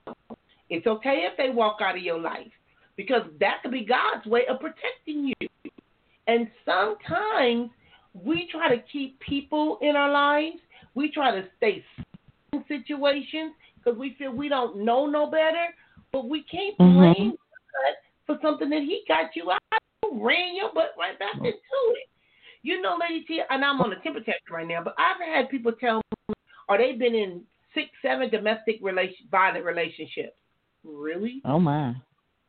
It's 0.70 0.86
okay 0.86 1.26
if 1.30 1.36
they 1.36 1.50
walk 1.50 1.78
out 1.80 1.96
of 1.96 2.02
your 2.02 2.20
life 2.20 2.52
because 2.96 3.22
that 3.40 3.62
could 3.62 3.72
be 3.72 3.84
God's 3.84 4.26
way 4.26 4.42
of 4.48 4.60
protecting 4.60 5.32
you. 5.40 5.48
And 6.26 6.48
sometimes 6.64 7.70
we 8.12 8.48
try 8.50 8.74
to 8.74 8.82
keep 8.92 9.18
people 9.20 9.78
in 9.80 9.96
our 9.96 10.10
lives. 10.10 10.58
We 10.94 11.10
try 11.10 11.30
to 11.32 11.44
stay 11.56 11.84
in 12.52 12.64
situations 12.68 13.54
because 13.76 13.98
we 13.98 14.14
feel 14.18 14.32
we 14.32 14.48
don't 14.48 14.84
know 14.84 15.06
no 15.06 15.26
better, 15.30 15.74
but 16.12 16.28
we 16.28 16.42
can't 16.42 16.76
Mhm. 16.78 17.14
blame 17.14 17.30
God 17.30 17.94
for 18.28 18.38
something 18.42 18.70
that 18.70 18.82
He 18.82 19.02
got 19.08 19.34
you 19.34 19.50
out. 19.50 19.58
Ran 20.12 20.54
your 20.54 20.72
butt 20.72 20.92
right 20.98 21.18
back 21.18 21.34
mm. 21.34 21.46
into 21.46 21.50
it. 21.50 22.08
You 22.62 22.80
know, 22.82 22.96
Lady 23.00 23.24
T, 23.24 23.40
and 23.48 23.64
I'm 23.64 23.80
on 23.80 23.92
a 23.92 24.00
temper 24.00 24.20
tantrum 24.20 24.52
right 24.52 24.68
now, 24.68 24.82
but 24.84 24.94
I've 24.98 25.20
had 25.20 25.48
people 25.48 25.72
tell 25.72 26.02
me, 26.28 26.34
or 26.68 26.78
they've 26.78 26.98
been 26.98 27.14
in 27.14 27.42
six, 27.74 27.88
seven 28.02 28.30
domestic 28.30 28.78
relation, 28.82 29.26
violent 29.30 29.64
relationships. 29.64 30.36
Really? 30.84 31.40
Oh 31.44 31.58
my. 31.58 31.94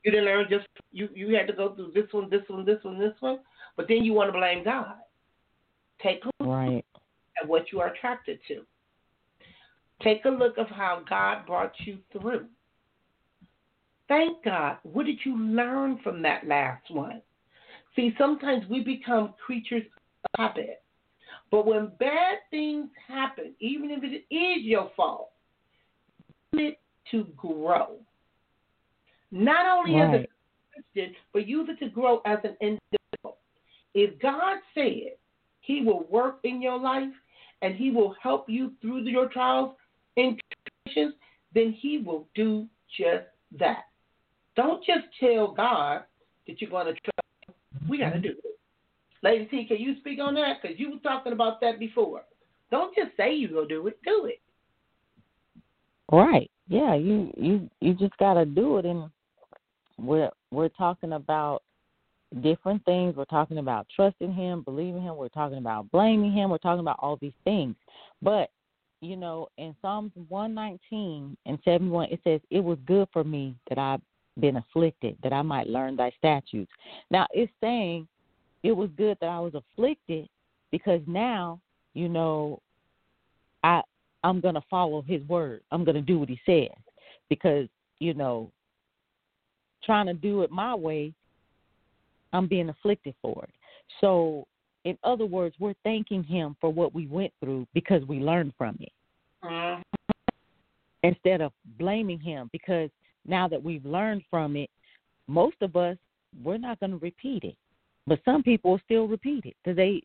You 0.03 0.11
didn't 0.11 0.25
learn 0.25 0.45
just 0.49 0.67
you 0.91 1.09
you 1.13 1.35
had 1.35 1.47
to 1.47 1.53
go 1.53 1.75
through 1.75 1.91
this 1.93 2.11
one, 2.11 2.29
this 2.29 2.41
one, 2.47 2.65
this 2.65 2.83
one, 2.83 2.99
this 2.99 3.13
one, 3.19 3.39
but 3.77 3.87
then 3.87 4.03
you 4.03 4.13
want 4.13 4.29
to 4.29 4.37
blame 4.37 4.63
God. 4.63 4.95
Take 6.01 6.23
a 6.23 6.43
look 6.43 6.49
Right. 6.49 6.85
at 7.41 7.47
what 7.47 7.71
you 7.71 7.79
are 7.81 7.93
attracted 7.93 8.39
to. 8.47 8.65
Take 10.01 10.25
a 10.25 10.29
look 10.29 10.57
of 10.57 10.67
how 10.67 11.03
God 11.07 11.45
brought 11.45 11.73
you 11.79 11.97
through. 12.11 12.47
Thank 14.09 14.43
God. 14.43 14.77
What 14.83 15.05
did 15.05 15.19
you 15.23 15.37
learn 15.37 15.99
from 16.03 16.21
that 16.23 16.45
last 16.45 16.89
one? 16.89 17.21
See, 17.95 18.13
sometimes 18.17 18.65
we 18.69 18.83
become 18.83 19.35
creatures 19.45 19.83
of 19.85 20.29
habit. 20.37 20.81
But 21.51 21.65
when 21.65 21.91
bad 21.99 22.39
things 22.49 22.89
happen, 23.07 23.53
even 23.59 23.91
if 23.91 24.03
it 24.03 24.33
is 24.33 24.63
your 24.63 24.91
fault, 24.97 25.29
use 26.53 26.73
it 26.73 26.79
to 27.11 27.27
grow. 27.37 27.97
Not 29.31 29.65
only 29.67 29.99
as 30.01 30.21
a 30.21 30.27
Christian, 30.73 31.15
but 31.31 31.47
use 31.47 31.69
it 31.69 31.83
to 31.83 31.89
grow 31.91 32.21
as 32.25 32.39
an 32.43 32.57
individual. 32.61 33.37
If 33.93 34.19
God 34.19 34.57
said 34.73 35.17
He 35.61 35.81
will 35.81 36.05
work 36.09 36.39
in 36.43 36.61
your 36.61 36.79
life 36.79 37.13
and 37.61 37.75
He 37.75 37.91
will 37.91 38.15
help 38.21 38.49
you 38.49 38.73
through 38.81 39.01
your 39.03 39.29
trials 39.29 39.75
and 40.17 40.39
tribulations, 40.85 41.15
then 41.53 41.75
He 41.79 41.99
will 41.99 42.27
do 42.33 42.67
just 42.97 43.25
that. 43.59 43.88
Don't 44.59 44.83
just 44.83 45.05
tell 45.21 45.53
God 45.53 46.01
that 46.45 46.59
you're 46.59 46.69
going 46.69 46.87
to 46.87 46.91
trust. 46.91 47.29
Him. 47.47 47.87
We 47.87 47.97
got 47.97 48.09
to 48.09 48.19
do 48.19 48.31
it. 48.31 48.59
Lady 49.23 49.45
T, 49.45 49.63
can 49.65 49.77
you 49.77 49.95
speak 50.01 50.19
on 50.19 50.33
that? 50.33 50.57
Because 50.61 50.77
you 50.77 50.91
were 50.91 50.97
talking 50.97 51.31
about 51.31 51.61
that 51.61 51.79
before. 51.79 52.23
Don't 52.69 52.93
just 52.93 53.15
say 53.15 53.33
you're 53.33 53.51
going 53.51 53.69
to 53.69 53.75
do 53.75 53.87
it. 53.87 53.97
Do 54.03 54.25
it. 54.25 54.41
Right. 56.11 56.51
Yeah, 56.67 56.93
you 56.93 57.31
you 57.37 57.69
you 57.79 57.93
just 57.93 58.17
got 58.17 58.33
to 58.33 58.45
do 58.45 58.79
it 58.79 58.85
and 58.85 59.09
we're 59.97 60.29
we're 60.51 60.69
talking 60.69 61.13
about 61.13 61.63
different 62.41 62.83
things. 62.83 63.15
We're 63.15 63.25
talking 63.25 63.59
about 63.59 63.87
trusting 63.95 64.33
him, 64.33 64.63
believing 64.63 65.01
him, 65.01 65.15
we're 65.15 65.29
talking 65.29 65.57
about 65.57 65.89
blaming 65.91 66.33
him, 66.33 66.49
we're 66.49 66.57
talking 66.57 66.81
about 66.81 66.99
all 66.99 67.17
these 67.21 67.31
things. 67.45 67.75
But 68.21 68.49
you 68.99 69.15
know, 69.15 69.47
in 69.57 69.73
Psalms 69.81 70.11
119 70.27 71.37
and 71.45 71.59
71 71.63 72.09
it 72.11 72.19
says 72.25 72.41
it 72.51 72.61
was 72.61 72.77
good 72.85 73.07
for 73.13 73.23
me 73.23 73.55
that 73.69 73.77
I've 73.77 74.01
been 74.39 74.57
afflicted 74.57 75.17
that 75.23 75.33
I 75.33 75.41
might 75.41 75.67
learn 75.67 75.95
thy 75.95 76.11
statutes. 76.17 76.71
Now, 77.11 77.27
it's 77.31 77.51
saying 77.61 78.07
it 78.63 78.71
was 78.71 78.89
good 78.97 79.17
that 79.21 79.29
I 79.29 79.39
was 79.39 79.53
afflicted 79.55 80.27
because 80.71 81.01
now, 81.07 81.59
you 81.93 82.09
know, 82.09 82.61
I 83.63 83.81
I'm 84.23 84.41
gonna 84.41 84.63
follow 84.69 85.01
his 85.01 85.21
word. 85.27 85.61
I'm 85.71 85.83
gonna 85.83 86.01
do 86.01 86.19
what 86.19 86.29
he 86.29 86.39
says 86.45 86.77
because 87.29 87.67
you 87.99 88.13
know, 88.13 88.51
trying 89.83 90.07
to 90.07 90.13
do 90.13 90.41
it 90.41 90.51
my 90.51 90.73
way, 90.73 91.13
I'm 92.33 92.47
being 92.47 92.69
afflicted 92.69 93.13
for 93.21 93.43
it. 93.43 93.53
So, 94.01 94.47
in 94.85 94.97
other 95.03 95.25
words, 95.25 95.55
we're 95.59 95.75
thanking 95.83 96.23
him 96.23 96.55
for 96.61 96.71
what 96.71 96.93
we 96.93 97.07
went 97.07 97.33
through 97.41 97.67
because 97.73 98.03
we 98.05 98.19
learned 98.19 98.53
from 98.57 98.77
it 98.79 98.93
Mhm. 99.43 99.83
instead 101.03 101.41
of 101.41 101.53
blaming 101.77 102.19
him 102.19 102.49
because 102.51 102.89
now 103.29 103.47
that 103.47 103.63
we've 103.63 103.85
learned 103.85 104.23
from 104.29 104.55
it, 104.55 104.69
most 105.27 105.55
of 105.61 105.75
us 105.75 105.97
we're 106.43 106.57
not 106.57 106.79
going 106.79 106.91
to 106.91 106.97
repeat 106.97 107.43
it. 107.43 107.55
But 108.07 108.19
some 108.25 108.43
people 108.43 108.79
still 108.85 109.07
repeat 109.07 109.45
it 109.45 109.55
because 109.63 109.77
they, 109.77 110.01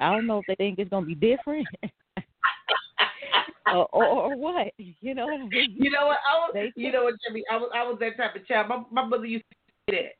I 0.00 0.12
don't 0.12 0.26
know 0.26 0.38
if 0.38 0.46
they 0.46 0.54
think 0.54 0.78
it's 0.78 0.90
going 0.90 1.04
to 1.04 1.14
be 1.14 1.14
different 1.14 1.66
or, 3.66 3.86
or, 3.92 4.04
or 4.04 4.36
what. 4.36 4.68
You 4.78 5.14
know 5.14 5.26
what 5.26 5.40
I 5.40 5.46
mean? 5.46 5.76
You 5.76 5.90
know 5.90 6.06
what? 6.06 6.18
I 6.28 6.38
was, 6.38 6.50
They 6.54 6.72
you 6.76 6.92
know 6.92 7.04
what, 7.04 7.14
Jimmy? 7.26 7.44
I 7.50 7.56
was, 7.56 7.70
I 7.74 7.82
was 7.82 7.98
that 8.00 8.16
type 8.16 8.36
of 8.36 8.46
child. 8.46 8.68
My, 8.68 8.82
my 8.90 9.08
mother 9.08 9.26
used 9.26 9.44
to 9.50 9.56
say 9.92 10.02
that. 10.02 10.12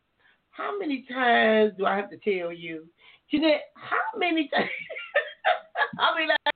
How 0.51 0.77
many 0.79 1.07
times 1.13 1.73
do 1.79 1.87
I 1.87 1.97
have 1.97 2.11
to 2.11 2.17
tell 2.17 2.53
you, 2.53 2.87
Jeanette? 3.31 3.63
How 3.77 4.19
many 4.19 4.49
times? 4.49 4.69
I 6.01 6.19
mean, 6.19 6.29
like, 6.29 6.55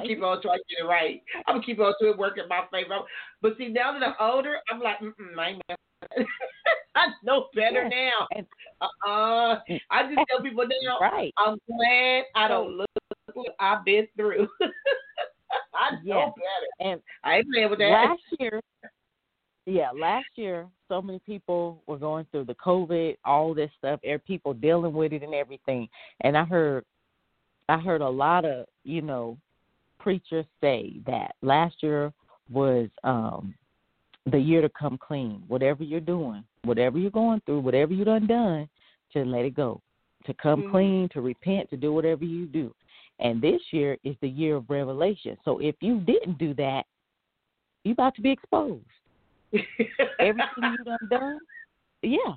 I'm 0.00 0.06
keep 0.06 0.22
on 0.22 0.42
trying 0.42 0.58
to 0.58 0.64
get 0.68 0.84
it 0.84 0.88
right. 0.88 1.22
I'm 1.46 1.56
gonna 1.56 1.64
keep 1.64 1.80
on 1.80 1.94
to 2.00 2.10
it, 2.10 2.18
work 2.18 2.38
in 2.38 2.48
my 2.48 2.62
favor. 2.70 2.98
But 3.40 3.56
see, 3.58 3.68
now 3.68 3.92
that 3.92 4.02
I'm 4.06 4.14
older, 4.20 4.56
I'm 4.70 4.80
like, 4.80 4.98
mm-mm, 5.00 5.38
I 5.38 5.48
ain't. 5.48 5.62
I 6.94 7.06
know 7.22 7.48
better 7.54 7.88
Yeah. 7.90 8.10
now. 8.10 8.26
And- 8.36 8.46
Uh-uh. 8.80 9.60
I 9.90 10.02
just 10.12 10.18
tell 10.28 10.42
people 10.42 10.64
now, 10.82 10.98
Right. 11.00 11.32
I'm 11.38 11.56
glad 11.66 12.24
I 12.34 12.48
don't 12.48 12.76
look 12.76 12.90
what 13.34 13.54
I've 13.60 13.84
been 13.84 14.08
through. 14.16 14.48
I 15.74 15.92
know 16.02 16.18
Yeah. 16.18 16.26
better. 16.26 16.90
And 16.90 17.00
I 17.24 17.36
ain't 17.36 17.46
playing 17.52 17.70
with 17.70 17.78
that. 17.78 17.90
last 17.90 18.20
year, 18.38 18.60
yeah, 19.64 19.90
last 19.94 20.26
year, 20.34 20.66
so 20.88 21.00
many 21.00 21.20
people 21.20 21.80
were 21.86 21.96
going 21.98 22.26
through 22.32 22.44
the 22.46 22.54
COVID, 22.56 23.16
all 23.24 23.54
this 23.54 23.70
stuff, 23.78 24.00
er, 24.06 24.18
people 24.18 24.52
dealing 24.52 24.92
with 24.92 25.12
it 25.12 25.22
and 25.22 25.34
everything. 25.34 25.88
And 26.22 26.36
I 26.36 26.44
heard, 26.44 26.84
I 27.68 27.78
heard 27.78 28.00
a 28.00 28.08
lot 28.08 28.44
of, 28.44 28.66
you 28.84 29.02
know, 29.02 29.38
preachers 30.02 30.46
say 30.60 31.00
that 31.06 31.34
last 31.42 31.76
year 31.82 32.12
was 32.50 32.88
um 33.04 33.54
the 34.26 34.38
year 34.38 34.60
to 34.60 34.68
come 34.68 34.98
clean. 34.98 35.42
Whatever 35.48 35.82
you're 35.82 36.00
doing, 36.00 36.44
whatever 36.64 36.98
you're 36.98 37.10
going 37.10 37.40
through, 37.44 37.60
whatever 37.60 37.92
you 37.92 38.04
done 38.04 38.26
done, 38.26 38.68
to 39.12 39.24
let 39.24 39.44
it 39.44 39.54
go. 39.54 39.80
To 40.26 40.34
come 40.34 40.62
Mhm. 40.62 40.70
clean, 40.70 41.08
to 41.10 41.20
repent, 41.20 41.70
to 41.70 41.76
do 41.76 41.92
whatever 41.92 42.24
you 42.24 42.46
do. 42.46 42.72
And 43.18 43.40
this 43.40 43.60
year 43.72 43.98
is 44.04 44.16
the 44.20 44.28
year 44.28 44.56
of 44.56 44.70
revelation. 44.70 45.36
So 45.44 45.58
if 45.58 45.74
you 45.80 46.00
didn't 46.00 46.38
do 46.38 46.54
that, 46.54 46.86
you 47.84 47.92
about 47.92 48.14
to 48.14 48.22
be 48.22 48.30
exposed. 48.30 48.86
Everything 50.20 50.76
you 50.78 50.84
done 50.84 51.08
done, 51.08 51.38
yeah. 52.02 52.34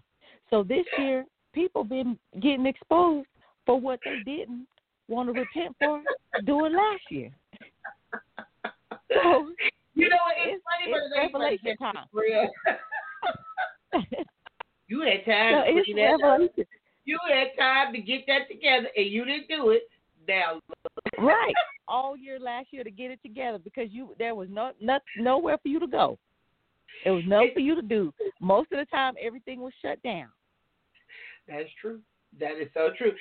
So 0.49 0.63
this 0.63 0.85
year, 0.97 1.25
people 1.53 1.83
been 1.83 2.17
getting 2.39 2.65
exposed 2.65 3.27
for 3.65 3.79
what 3.79 3.99
they 4.03 4.17
didn't 4.17 4.67
want 5.07 5.33
to 5.33 5.39
repent 5.39 5.75
for 5.79 6.01
doing 6.45 6.73
last 6.73 7.03
year. 7.09 7.31
So 9.13 9.51
you 9.93 10.09
know 10.09 10.17
what? 10.25 10.35
It's, 10.37 10.47
It's- 10.47 10.61
funny, 10.65 10.91
it's 10.91 11.03
but 11.31 11.41
it 11.41 11.43
revelation 11.45 11.77
time. 11.77 12.05
You 14.87 15.01
had 15.01 15.25
time. 15.25 15.63
so 15.65 15.71
to 15.73 15.79
it's 15.79 15.89
that- 15.95 16.19
revelation. 16.21 16.65
You 17.05 17.17
had 17.29 17.47
time 17.57 17.93
to 17.93 18.01
get 18.01 18.25
that 18.27 18.47
together, 18.49 18.87
and 18.95 19.05
you 19.07 19.25
didn't 19.25 19.47
do 19.47 19.69
it. 19.71 19.83
Now, 20.27 20.59
right 21.19 21.53
all 21.87 22.17
year 22.17 22.39
last 22.39 22.67
year 22.71 22.83
to 22.83 22.89
get 22.89 23.11
it 23.11 23.21
together 23.21 23.59
because 23.59 23.89
you 23.91 24.15
there 24.17 24.33
was 24.33 24.49
no, 24.51 24.71
no 24.81 24.97
nowhere 25.17 25.57
for 25.61 25.67
you 25.67 25.79
to 25.79 25.85
go. 25.87 26.17
There 27.03 27.13
was 27.13 27.23
nothing 27.27 27.51
for 27.53 27.59
you 27.59 27.75
to 27.75 27.83
do. 27.83 28.11
Most 28.41 28.71
of 28.71 28.79
the 28.79 28.85
time, 28.85 29.13
everything 29.21 29.61
was 29.61 29.71
shut 29.83 30.01
down. 30.01 30.29
That's 31.47 31.69
true. 31.79 31.99
That 32.39 32.53
is 32.59 32.69
so 32.73 32.89
true. 32.97 33.11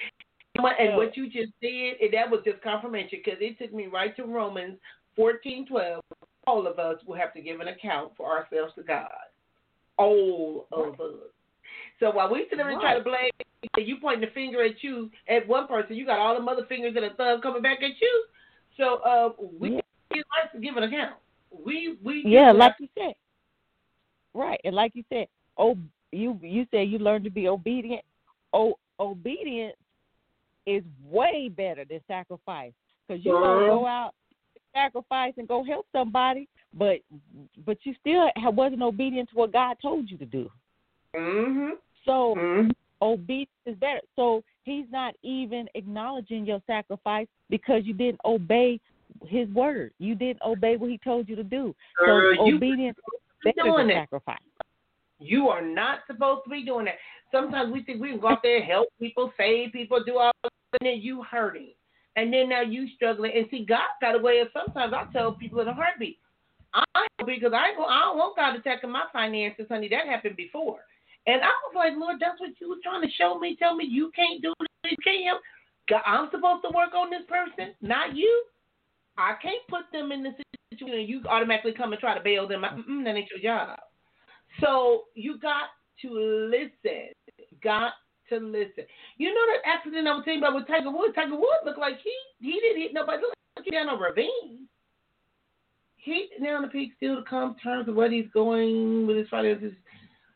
And 0.57 0.97
what- 0.97 1.17
you 1.17 1.29
just 1.29 1.53
did, 1.61 2.01
and 2.01 2.13
that 2.13 2.31
was 2.31 2.43
just 2.45 2.61
confirmation 2.63 3.21
because 3.25 3.41
it 3.41 3.59
took 3.59 3.73
me 3.73 3.87
right 3.87 4.15
to 4.17 4.25
Romans 4.25 4.79
fourteen 5.17 5.67
twelve. 5.67 6.03
All 6.47 6.67
of 6.67 6.79
us 6.79 7.03
will 7.05 7.17
have 7.17 7.33
to 7.35 7.41
give 7.41 7.61
an 7.61 7.69
account 7.69 8.13
for 8.17 8.31
ourselves 8.31 8.75
to 8.75 8.83
God. 8.83 9.09
All 9.97 10.67
of 10.73 11.01
us. 11.01 11.31
So 12.01 12.11
while 12.11 12.31
we 12.31 12.47
sit 12.51 12.59
there 12.59 12.69
and 12.69 12.81
try 12.81 12.99
to 12.99 13.05
blame, 13.05 13.31
you 13.79 13.97
pointing 14.01 14.29
the 14.29 14.35
finger 14.35 14.63
at 14.63 14.83
you 14.83 15.11
at 15.29 15.47
one 15.47 15.67
person, 15.67 15.97
you 15.97 16.05
got 16.05 16.19
all 16.19 16.39
the 16.39 16.51
other 16.51 16.67
fingers 16.67 16.95
and 16.97 17.05
a 17.05 17.15
thumb 17.15 17.41
coming 17.41 17.63
back 17.63 17.83
at 17.83 18.01
you. 18.01 18.27
So 18.77 18.97
uh, 18.97 19.33
we 19.59 19.77
Yeah. 19.77 19.81
give 20.61 20.77
an 20.77 20.85
account. 20.85 21.17
We 21.51 21.99
we 22.03 22.23
Yeah, 22.27 22.53
like 22.53 22.75
you 22.79 22.89
said. 22.97 23.15
Right, 24.35 24.61
and 24.65 24.75
like 24.75 24.95
you 24.95 25.05
said, 25.09 25.29
oh, 25.57 25.79
you 26.11 26.39
you 26.43 26.67
said 26.71 26.89
you 26.89 26.99
learned 26.99 27.25
to 27.25 27.31
be 27.31 27.49
obedient. 27.49 28.05
Oh, 28.53 28.79
obedience 28.99 29.77
is 30.67 30.83
way 31.05 31.49
better 31.49 31.85
than 31.85 32.01
sacrifice 32.07 32.73
because 33.07 33.25
you 33.25 33.33
gonna 33.33 33.61
Girl. 33.61 33.81
go 33.81 33.87
out 33.87 34.15
sacrifice 34.75 35.33
and 35.37 35.47
go 35.47 35.65
help 35.65 35.87
somebody, 35.93 36.49
but 36.73 36.99
but 37.65 37.79
you 37.85 37.95
still 38.01 38.29
wasn't 38.53 38.83
obedient 38.83 39.31
to 39.31 39.37
what 39.37 39.53
God 39.53 39.77
told 39.81 40.11
you 40.11 40.19
to 40.19 40.27
do. 40.27 40.51
Mhm. 41.15 41.79
So 42.05 42.35
Mhm. 42.35 42.75
obedience 43.01 43.51
is 43.67 43.77
better. 43.77 44.01
So 44.17 44.43
he's 44.65 44.91
not 44.91 45.15
even 45.23 45.69
acknowledging 45.75 46.45
your 46.45 46.61
sacrifice 46.67 47.29
because 47.49 47.87
you 47.87 47.95
didn't 47.95 48.21
obey 48.25 48.81
his 49.27 49.49
word. 49.51 49.93
You 49.99 50.15
didn't 50.15 50.43
obey 50.43 50.77
what 50.77 50.91
he 50.91 50.99
told 50.99 51.29
you 51.29 51.37
to 51.37 51.45
do. 51.45 51.75
So 52.05 52.21
you 52.45 52.57
obedience 52.57 52.99
is 52.99 53.05
be 53.45 53.53
better 53.53 53.77
than 53.77 53.91
it. 53.91 53.95
sacrifice. 53.95 54.39
You 55.19 55.49
are 55.49 55.62
not 55.62 56.01
supposed 56.07 56.43
to 56.45 56.51
be 56.51 56.65
doing 56.65 56.87
that. 56.87 56.97
Sometimes 57.31 57.73
we 57.73 57.83
think 57.83 58.01
we 58.01 58.11
can 58.11 58.21
go 58.21 58.29
out 58.29 58.43
there, 58.43 58.62
help 58.62 58.89
people, 59.01 59.33
save 59.37 59.73
people, 59.73 60.03
do 60.05 60.19
all 60.19 60.33
that, 60.43 60.53
and 60.81 60.89
then 60.89 61.01
you 61.01 61.23
hurting. 61.23 61.73
And 62.17 62.33
then 62.33 62.49
now 62.49 62.62
you 62.62 62.87
struggling. 62.95 63.33
And 63.35 63.47
see, 63.51 63.65
God 63.65 63.81
got 64.01 64.15
a 64.15 64.19
way 64.19 64.41
of 64.41 64.49
sometimes 64.53 64.93
I 64.93 65.11
tell 65.12 65.33
people 65.33 65.61
in 65.61 65.69
a 65.69 65.75
heartbeat, 65.75 66.19
I 66.73 66.85
because 67.27 67.53
I 67.55 67.71
ain't 67.71 67.79
I 67.79 68.01
don't 68.01 68.19
want 68.19 68.37
God 68.37 68.57
attacking 68.57 68.91
my 68.91 69.05
finances, 69.12 69.67
honey. 69.69 69.89
That 69.89 70.07
happened 70.07 70.37
before. 70.37 70.81
And 71.27 71.41
I 71.41 71.49
was 71.67 71.75
like, 71.75 71.95
Lord, 71.97 72.17
that's 72.21 72.39
what 72.39 72.51
you 72.61 72.69
were 72.69 72.83
trying 72.83 73.03
to 73.03 73.11
show 73.17 73.39
me. 73.39 73.57
Tell 73.59 73.75
me 73.75 73.87
you 73.89 74.11
can't 74.15 74.43
do 74.43 74.53
this, 74.61 74.93
you 74.93 74.97
can't 75.03 75.25
help. 75.25 75.41
God, 75.89 76.03
I'm 76.07 76.29
supposed 76.31 76.62
to 76.65 76.75
work 76.75 76.95
on 76.95 77.11
this 77.11 77.23
person, 77.29 77.75
not 77.81 78.15
you. 78.17 78.45
I 79.17 79.35
can't 79.41 79.62
put 79.69 79.85
them 79.93 80.12
in 80.12 80.23
this 80.23 80.35
situation 80.73 81.09
you 81.09 81.23
automatically 81.29 81.73
come 81.73 81.93
and 81.93 82.01
try 82.01 82.17
to 82.17 82.25
bail 82.25 82.49
them 82.49 82.65
out. 82.65 82.77
Mm-mm, 82.77 83.05
that 83.05 83.15
ain't 83.15 83.31
your 83.31 83.41
job. 83.41 83.79
So 84.61 85.05
you 85.15 85.39
got 85.39 85.71
to 86.03 86.11
listen. 86.11 87.13
Got 87.63 87.93
to 88.31 88.39
listen. 88.39 88.85
You 89.19 89.35
know 89.35 89.41
that 89.47 89.69
accident 89.69 90.09
I 90.09 90.15
was 90.15 90.25
telling 90.25 90.41
you 90.41 90.47
about 90.47 90.57
with 90.57 90.67
Tiger 90.67 90.91
Woods? 90.91 91.15
Tiger 91.15 91.37
Woods 91.37 91.65
looked 91.65 91.79
like 91.79 91.99
he 92.03 92.13
he 92.41 92.61
didn't 92.61 92.83
hit 92.83 92.95
nobody. 92.95 93.23
Look 93.23 93.35
like 93.57 93.65
he 93.65 93.71
down 93.71 93.89
a 93.89 93.97
ravine. 93.97 94.69
He 95.97 96.29
now 96.41 96.61
the 96.61 96.69
peak 96.69 96.93
still 96.97 97.17
to 97.17 97.23
come 97.23 97.57
terms 97.63 97.89
of 97.89 97.95
what 97.95 98.13
he's 98.13 98.29
going 98.33 99.07
with 99.07 99.17
his 99.17 99.29
finances. 99.29 99.73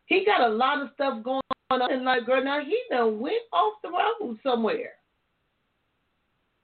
He 0.07 0.25
got 0.25 0.41
a 0.41 0.49
lot 0.49 0.83
of 0.83 0.91
stuff 0.95 1.23
going 1.23 1.43
on 1.71 1.93
and 1.93 2.05
like 2.05 2.25
girl 2.25 2.43
now 2.43 2.61
he 2.65 2.79
done 2.91 3.21
went 3.21 3.43
off 3.53 3.75
the 3.83 3.91
road 3.91 4.39
somewhere. 4.43 4.93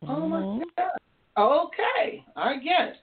Oh 0.08 0.26
my 0.26 0.40
Mhm. 0.40 0.62
God. 0.76 0.90
Okay, 1.36 2.24
I 2.36 2.56
guess. 2.58 2.96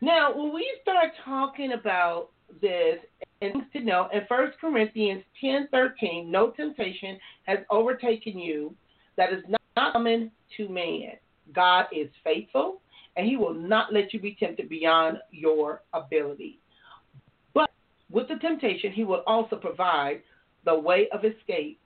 Now, 0.00 0.32
when 0.34 0.52
we 0.52 0.78
start 0.82 1.12
talking 1.24 1.72
about 1.72 2.30
this, 2.60 2.98
and 3.40 3.52
things 3.52 3.64
to 3.72 3.80
know, 3.80 4.08
in 4.12 4.22
1 4.28 4.52
Corinthians 4.60 5.22
ten 5.40 5.68
thirteen, 5.70 6.30
no 6.30 6.50
temptation 6.50 7.18
has 7.44 7.58
overtaken 7.70 8.38
you 8.38 8.74
that 9.16 9.32
is 9.32 9.42
not 9.48 9.60
common 9.92 10.30
to 10.56 10.68
man. 10.68 11.12
God 11.54 11.86
is 11.92 12.08
faithful, 12.24 12.80
and 13.16 13.26
he 13.26 13.36
will 13.36 13.54
not 13.54 13.92
let 13.92 14.12
you 14.14 14.20
be 14.20 14.36
tempted 14.38 14.68
beyond 14.68 15.18
your 15.30 15.82
ability. 15.92 16.58
But 17.54 17.70
with 18.10 18.28
the 18.28 18.36
temptation, 18.36 18.92
he 18.92 19.04
will 19.04 19.22
also 19.26 19.56
provide 19.56 20.22
the 20.64 20.78
way 20.78 21.08
of 21.12 21.24
escape 21.24 21.78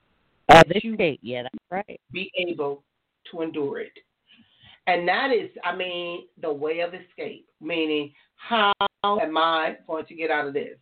Uh, 0.49 0.63
that 0.69 0.83
you 0.85 0.93
escape. 0.95 1.21
Yeah, 1.23 1.43
that's 1.43 1.55
right. 1.71 2.01
be 2.13 2.31
able 2.37 2.83
to 3.31 3.43
endure 3.43 3.81
it. 3.81 3.93
And 4.87 5.07
that 5.07 5.31
is, 5.31 5.51
I 5.65 5.77
mean, 5.77 6.27
the 6.41 6.53
way 6.53 6.81
of 6.81 6.95
escape, 6.95 7.47
meaning 7.61 8.13
how 8.37 8.73
am 9.05 9.37
I 9.37 9.77
going 9.87 10.07
to 10.07 10.15
get 10.15 10.31
out 10.31 10.47
of 10.47 10.55
this? 10.55 10.77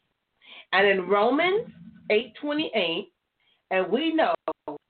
And 0.73 0.87
in 0.87 1.09
Romans 1.09 1.69
8:28, 2.11 3.13
and 3.71 3.91
we 3.91 4.15
know 4.15 4.35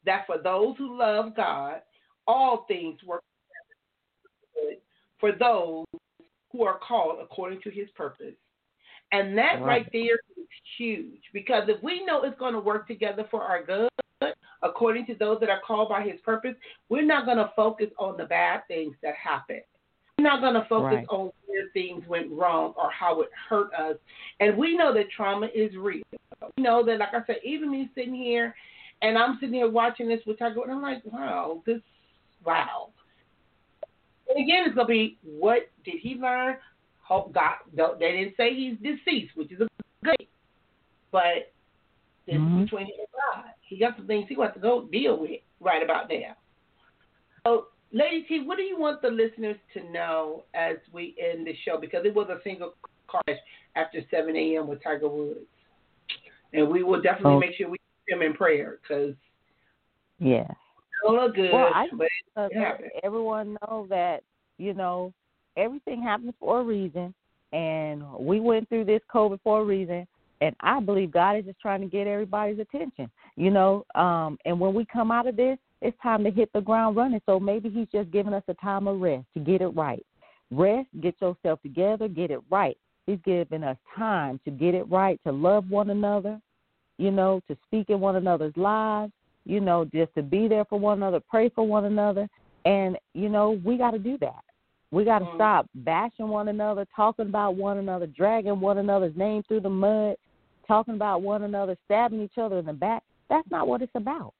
that 0.05 0.27
for 0.27 0.39
those 0.39 0.77
who 0.77 0.99
love 0.99 1.35
God, 1.37 1.83
all 2.27 2.65
things 2.69 3.03
work 3.05 3.23
together 4.55 4.81
for 5.19 5.33
those 5.33 5.85
who 6.53 6.65
are 6.65 6.79
called 6.79 7.19
according 7.21 7.61
to 7.63 7.71
his 7.71 7.89
purpose. 7.91 8.35
And 9.13 9.37
that 9.39 9.61
Right. 9.61 9.63
right 9.63 9.93
there 9.93 10.21
is 10.37 10.47
huge 10.77 11.23
because 11.33 11.69
if 11.69 11.83
we 11.83 12.05
know 12.05 12.23
it's 12.23 12.39
going 12.39 12.53
to 12.53 12.61
work 12.61 12.87
together 12.87 13.25
for 13.31 13.43
our 13.43 13.63
good, 13.63 13.89
according 14.63 15.07
to 15.07 15.15
those 15.15 15.41
that 15.41 15.49
are 15.49 15.61
called 15.61 15.89
by 15.89 16.03
his 16.03 16.21
purpose, 16.21 16.55
we're 16.89 17.03
not 17.03 17.25
going 17.25 17.39
to 17.39 17.53
focus 17.57 17.91
on 17.99 18.17
the 18.17 18.27
bad 18.27 18.67
things 18.69 18.97
that 19.03 19.15
happen. 19.15 19.63
We're 20.19 20.25
not 20.25 20.41
going 20.41 20.55
to 20.55 20.67
focus 20.69 20.97
Right. 20.97 21.07
on 21.11 21.31
where 21.47 21.69
things 21.73 22.05
went 22.09 22.31
wrong 22.31 22.75
or 22.77 22.91
how 22.91 23.21
it 23.21 23.29
hurt 23.49 23.73
us. 23.75 23.97
And 24.41 24.57
we 24.59 24.77
know 24.77 24.93
that 24.93 25.11
trauma 25.11 25.49
is 25.55 25.75
real. 25.77 26.03
We 26.57 26.63
know 26.63 26.85
that, 26.85 26.99
like 26.99 27.15
I 27.15 27.25
said, 27.27 27.37
even 27.45 27.71
me 27.71 27.89
sitting 27.95 28.15
here 28.15 28.55
and 29.01 29.17
I'm 29.17 29.37
sitting 29.39 29.55
here 29.55 29.71
watching 29.71 30.09
this 30.09 30.21
with 30.27 30.41
Tiger, 30.41 30.63
and 30.63 30.73
I'm 30.73 30.83
like, 30.83 31.05
wow, 31.05 31.63
this, 31.65 31.81
wow. 32.45 32.91
And 34.29 34.43
again, 34.45 34.65
it's 34.67 34.75
going 34.75 34.89
to 34.89 34.93
be 34.93 35.19
what 35.23 35.71
did 35.85 36.01
he 36.01 36.17
learn? 36.17 36.57
Hope 37.01 37.33
God, 37.33 37.55
they 37.73 38.13
didn't 38.13 38.37
say 38.37 38.55
he's 38.55 38.77
deceased, 38.79 39.37
which 39.37 39.53
is 39.53 39.61
a 39.61 39.69
good 40.05 40.17
thing. 40.19 40.27
But 41.13 41.53
this 42.27 42.37
Mhm. 42.37 42.59
is 42.59 42.65
between 42.65 42.87
him 42.87 42.95
and 42.99 43.09
God. 43.45 43.51
He 43.61 43.79
got 43.79 43.97
some 43.97 44.07
things 44.07 44.29
he 44.29 44.37
wants 44.37 44.55
to 44.55 44.61
go 44.61 44.87
deal 44.87 45.17
with 45.17 45.41
right 45.61 45.83
about 45.83 46.11
now. 46.11 46.37
So, 47.47 47.69
Lady 47.93 48.23
T, 48.25 48.45
what 48.45 48.57
do 48.57 48.63
you 48.63 48.79
want 48.79 49.01
the 49.01 49.09
listeners 49.09 49.57
to 49.75 49.91
know 49.91 50.45
as 50.55 50.77
we 50.93 51.15
end 51.19 51.47
the 51.47 51.55
show? 51.65 51.79
Because 51.81 52.05
it 52.05 52.15
was 52.15 52.29
a 52.29 52.41
single 52.45 52.75
crash 53.07 53.39
after 53.77 54.01
7 54.11 54.37
a.m. 54.37 54.69
with 54.69 54.83
Tiger 54.83 55.09
Woods. 55.09 55.41
And 56.53 56.71
we 56.71 56.83
will 56.83 57.01
definitely 57.01 57.37
Oh. 57.37 57.41
make 57.41 57.55
sure 57.57 57.69
we 57.69 57.79
keep 57.79 58.17
him 58.17 58.23
in 58.23 58.35
prayer 58.35 58.79
because 58.83 59.15
Yeah. 60.19 60.53
look 61.05 61.35
good. 61.35 61.53
Well, 61.53 61.73
I 61.75 61.89
but 61.93 62.09
everyone 63.03 63.57
know 63.63 63.87
that 63.89 64.23
you 64.59 64.75
know 64.75 65.13
everything 65.57 66.03
happens 66.03 66.35
for 66.39 66.61
a 66.61 66.65
reason, 66.65 67.15
and 67.53 68.03
we 68.19 68.41
went 68.41 68.69
through 68.69 68.85
this 68.85 69.03
COVID 69.05 69.41
for 69.43 69.61
a 69.61 69.65
reason. 69.65 70.07
And 70.41 70.55
I 70.61 70.79
believe 70.81 71.11
God 71.11 71.37
is 71.37 71.47
just 71.47 71.61
trying 71.61 71.81
to 71.81 71.89
get 71.89 72.07
everybody's 72.07 72.61
attention, 72.61 73.11
you 73.37 73.51
know. 73.51 73.85
Um, 73.95 74.39
and 74.45 74.59
when 74.59 74.73
we 74.73 74.85
come 74.85 75.11
out 75.11 75.27
of 75.27 75.37
this, 75.37 75.59
it's 75.81 75.97
time 76.03 76.25
to 76.25 76.31
hit 76.31 76.51
the 76.53 76.61
ground 76.61 76.97
running. 76.97 77.21
So 77.27 77.39
maybe 77.39 77.71
He's 77.71 77.89
just 77.89 78.11
giving 78.11 78.35
us 78.35 78.43
a 78.49 78.55
time 78.55 78.87
of 78.89 79.01
rest 79.01 79.27
to 79.35 79.41
get 79.41 79.61
it 79.61 79.69
right. 79.69 80.05
Rest, 80.51 80.89
get 81.01 81.21
yourself 81.21 81.61
together, 81.63 82.09
get 82.09 82.31
it 82.31 82.41
right. 82.51 82.77
He's 83.07 83.19
giving 83.25 83.65
us 83.65 83.77
time 83.97 84.41
to 84.45 84.51
get 84.51 84.75
it 84.75 84.89
right, 84.91 85.21
to 85.25 85.33
love 85.33 85.71
one 85.71 85.91
another, 85.91 86.41
you 86.99 87.11
know, 87.11 87.41
to 87.49 87.57
speak 87.67 87.91
in 87.91 88.01
one 88.01 88.17
another's 88.17 88.57
lives, 88.57 89.13
you 89.45 89.61
know, 89.61 89.85
just 89.87 90.15
to 90.15 90.23
be 90.23 90.49
there 90.49 90.65
for 90.65 90.79
one 90.79 90.99
another, 90.99 91.21
pray 91.29 91.49
for 91.49 91.67
one 91.67 91.85
another. 91.85 92.29
And, 92.65 92.99
you 93.15 93.29
know, 93.29 93.61
we 93.65 93.79
got 93.79 93.93
to 93.93 93.99
do 93.99 94.19
that. 94.19 94.43
We 94.91 95.05
got 95.05 95.21
to 95.21 95.27
Mhm. 95.27 95.35
stop 95.35 95.67
bashing 95.75 96.29
one 96.29 96.49
another, 96.49 96.87
talking 96.97 97.27
about 97.27 97.55
one 97.57 97.79
another, 97.79 98.07
dragging 98.07 98.61
one 98.61 98.79
another's 98.79 99.17
name 99.17 99.43
through 99.45 99.61
the 99.61 99.71
mud. 99.71 100.17
talking 100.67 100.93
about 100.93 101.23
one 101.23 101.45
another, 101.45 101.75
stabbing 101.87 102.21
each 102.21 102.37
other 102.37 102.59
in 102.59 102.67
the 102.67 102.73
back. 102.75 103.03
That's 103.31 103.51
not 103.51 103.67
what 103.67 103.81
it's 103.81 103.95
about. 103.95 104.35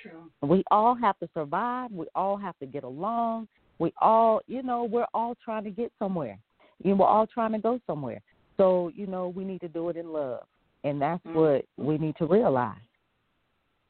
True. 0.00 0.30
We 0.42 0.64
all 0.70 0.94
have 0.94 1.18
to 1.18 1.28
survive. 1.34 1.90
We 1.90 2.06
all 2.14 2.36
have 2.36 2.58
to 2.60 2.66
get 2.66 2.84
along. 2.84 3.48
We 3.78 3.92
all, 4.00 4.40
you 4.46 4.62
know, 4.62 4.84
we're 4.84 5.06
all 5.12 5.36
trying 5.44 5.64
to 5.64 5.70
get 5.70 5.92
somewhere. 5.98 6.38
You 6.82 6.90
know, 6.90 6.96
we're 6.96 7.06
all 7.06 7.26
trying 7.26 7.52
to 7.52 7.58
go 7.58 7.80
somewhere. 7.86 8.20
So, 8.56 8.90
you 8.94 9.06
know, 9.06 9.28
we 9.28 9.44
need 9.44 9.60
to 9.60 9.68
do 9.68 9.88
it 9.88 9.96
in 9.96 10.12
love. 10.12 10.46
And 10.84 11.00
that's 11.00 11.22
Mhm. 11.24 11.34
what 11.34 11.64
we 11.76 11.98
need 11.98 12.16
to 12.16 12.26
realize. 12.26 12.80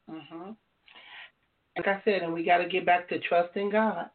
Mhm. 0.09 0.55
Like 1.77 1.87
I 1.87 2.01
said, 2.01 2.21
and 2.21 2.33
we 2.33 2.43
got 2.43 2.57
to 2.57 2.67
get 2.67 2.85
back 2.85 3.07
to 3.09 3.19
trusting 3.19 3.69
God 3.69 4.09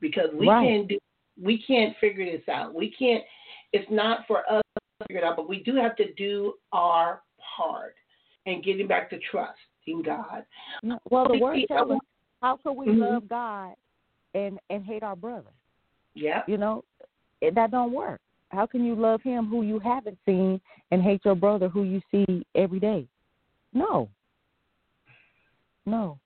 because 0.00 0.32
we 0.34 0.48
Right. 0.48 0.62
can't 0.62 0.88
do, 0.88 0.98
we 1.40 1.58
can't 1.58 1.96
figure 1.96 2.24
this 2.24 2.48
out. 2.48 2.74
We 2.74 2.90
can't. 2.90 3.24
It's 3.72 3.90
not 3.90 4.26
for 4.26 4.48
us 4.50 4.62
to 4.74 5.06
figure 5.06 5.22
it 5.22 5.24
out, 5.24 5.36
but 5.36 5.48
we 5.48 5.62
do 5.62 5.74
have 5.76 5.96
to 5.96 6.12
do 6.14 6.58
our 6.72 7.22
part 7.38 7.96
and 8.46 8.62
getting 8.62 8.86
back 8.86 9.10
to 9.10 9.18
God. 10.04 10.44
Well, 11.10 11.28
the 11.28 11.38
word 11.38 11.58
tells 11.68 11.90
us 11.90 11.98
how 12.40 12.56
can 12.56 12.76
we 12.76 12.86
Mhm. 12.86 13.00
love 13.00 13.28
God 13.28 13.74
and 14.34 14.58
and 14.70 14.84
hate 14.84 15.02
our 15.02 15.16
brother? 15.16 15.50
Yeah. 16.14 16.42
You 16.46 16.58
know, 16.58 16.84
it, 17.40 17.54
that 17.54 17.70
don't 17.70 17.92
work. 17.92 18.20
How 18.50 18.66
can 18.66 18.84
you 18.84 18.94
love 18.94 19.22
him 19.22 19.46
who 19.46 19.62
you 19.62 19.78
haven't 19.78 20.18
seen 20.26 20.60
and 20.90 21.02
hate 21.02 21.24
your 21.24 21.36
brother 21.36 21.68
who 21.68 21.84
you 21.84 22.00
see 22.10 22.44
every 22.54 22.80
day? 22.80 23.06
No. 23.72 24.08
No. 25.86 26.18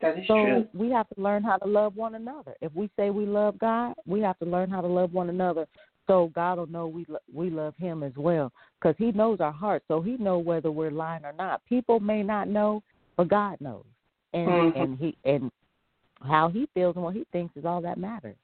That 0.00 0.18
is 0.18 0.26
So 0.26 0.34
true. 0.34 0.68
we 0.74 0.90
have 0.90 1.08
to 1.14 1.20
learn 1.20 1.42
how 1.42 1.56
to 1.58 1.66
love 1.66 1.96
one 1.96 2.14
another. 2.14 2.54
If 2.60 2.74
we 2.74 2.90
say 2.96 3.10
we 3.10 3.24
love 3.24 3.58
God, 3.58 3.94
we 4.06 4.20
have 4.20 4.38
to 4.38 4.44
learn 4.44 4.70
how 4.70 4.80
to 4.80 4.86
love 4.86 5.12
one 5.12 5.30
another. 5.30 5.66
So 6.12 6.30
God 6.34 6.58
will 6.58 6.66
know 6.66 6.86
we 6.88 7.06
lo- 7.08 7.26
we 7.32 7.48
love 7.48 7.74
Him 7.78 8.02
as 8.02 8.12
well, 8.18 8.52
because 8.78 8.94
He 8.98 9.12
knows 9.12 9.40
our 9.40 9.50
hearts. 9.50 9.86
So 9.88 10.02
He 10.02 10.18
know 10.18 10.38
whether 10.38 10.70
we're 10.70 10.90
lying 10.90 11.24
or 11.24 11.32
not. 11.32 11.64
People 11.64 12.00
may 12.00 12.22
not 12.22 12.48
know, 12.48 12.82
but 13.16 13.28
God 13.28 13.58
knows, 13.62 13.86
and 14.34 14.50
Mhm. 14.50 14.76
and 14.76 14.98
He 14.98 15.16
and 15.24 15.50
how 16.20 16.50
He 16.50 16.66
feels 16.74 16.96
and 16.96 17.04
what 17.04 17.14
He 17.14 17.24
thinks 17.32 17.56
is 17.56 17.64
all 17.64 17.80
that 17.80 17.96
matters. 17.96 18.36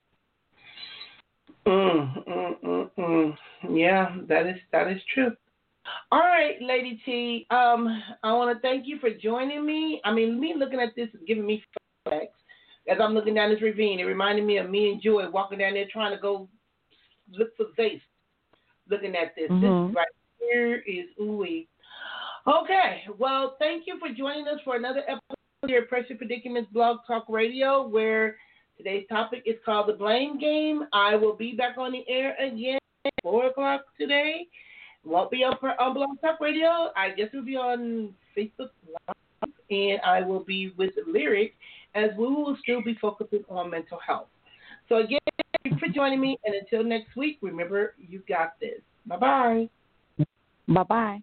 Mm, 1.67 2.25
mm, 2.27 2.61
mm, 2.63 2.91
mm. 2.97 3.39
Yeah, 3.69 4.17
that 4.29 4.47
is 4.47 4.59
that 4.73 4.89
is 4.89 5.05
true. 5.13 5.37
All 6.11 6.21
right, 6.21 6.57
Lady 6.63 7.03
T. 7.05 7.47
Um, 7.51 8.03
I 8.23 8.33
want 8.33 8.57
to 8.57 8.63
thank 8.63 8.87
you 8.87 8.99
for 8.99 9.11
joining 9.11 9.67
me. 9.67 10.01
I 10.07 10.11
mean, 10.11 10.41
me 10.41 10.55
looking 10.57 10.81
at 10.81 10.97
this 10.97 11.11
is 11.13 11.21
giving 11.27 11.45
me 11.45 11.63
flashbacks 12.07 12.29
as 12.89 12.99
I'm 12.99 13.13
looking 13.13 13.35
down 13.35 13.51
this 13.51 13.61
ravine. 13.61 14.01
It 14.01 14.05
reminded 14.05 14.47
me 14.47 14.57
of 14.57 14.71
me 14.71 14.91
and 14.91 15.03
Joy 15.03 15.29
walking 15.29 15.59
down 15.59 15.75
there 15.75 15.87
trying 15.93 16.17
to 16.17 16.23
go 16.23 16.49
look 17.33 17.57
for 17.57 17.67
Zace. 17.77 18.01
Looking 18.89 19.17
at 19.17 19.35
this, 19.35 19.51
Mhm. 19.51 19.89
this 19.89 19.97
right 19.97 20.09
here 20.41 20.83
is 20.87 21.09
ooey. 21.21 21.67
Okay, 22.47 23.05
well, 23.19 23.57
thank 23.59 23.87
you 23.87 23.99
for 23.99 24.09
joining 24.09 24.49
us 24.49 24.61
for 24.63 24.77
another 24.77 25.01
episode 25.01 25.37
of 25.63 25.71
at 25.71 25.89
Pressure 25.89 26.15
Predicaments 26.15 26.71
Blog 26.73 26.99
Talk 27.07 27.27
Radio, 27.29 27.87
where 27.87 28.39
Today's 28.79 29.09
topic 29.09 29.43
is 29.45 29.57
called 29.65 29.89
the 29.89 29.93
blame 29.95 30.39
game. 30.39 30.87
I 30.93 31.17
will 31.17 31.35
be 31.35 31.53
back 31.53 31.79
on 31.79 31.91
the 31.91 32.09
air 32.09 32.37
again 32.39 32.79
at 33.05 33.13
four 33.25 33.47
o'clock 33.47 33.81
today. 33.99 34.47
Won't 35.05 35.33
be 35.33 35.43
on, 35.43 35.59
on 35.81 35.95
Blog 35.95 36.21
Talk 36.21 36.39
Radio. 36.39 36.93
I 36.97 37.11
guess 37.11 37.27
it'll 37.33 37.45
be 37.45 37.57
on 37.57 38.15
Facebook 38.37 38.71
Live, 38.87 39.53
and 39.69 40.01
I 40.03 40.23
will 40.23 40.45
be 40.45 40.71
with 40.77 40.93
Lyric, 41.09 41.57
as 41.97 42.11
we 42.17 42.27
will 42.27 42.57
still 42.63 42.81
be 42.81 42.95
focusing 43.01 43.45
on 43.49 43.69
mental 43.69 43.99
health. 43.99 44.29
So 44.89 44.97
again, 44.97 45.19
thank 45.63 45.75
you 45.75 45.79
for 45.79 45.93
joining 45.93 46.21
me, 46.21 46.39
and 46.45 46.55
until 46.55 46.83
next 46.83 47.15
week, 47.17 47.39
remember 47.43 47.95
you 47.99 48.23
got 48.29 48.55
this. 48.61 48.81
Bye 49.07 49.17
bye. 49.17 49.69
Bye 50.69 50.83
bye. 50.83 51.23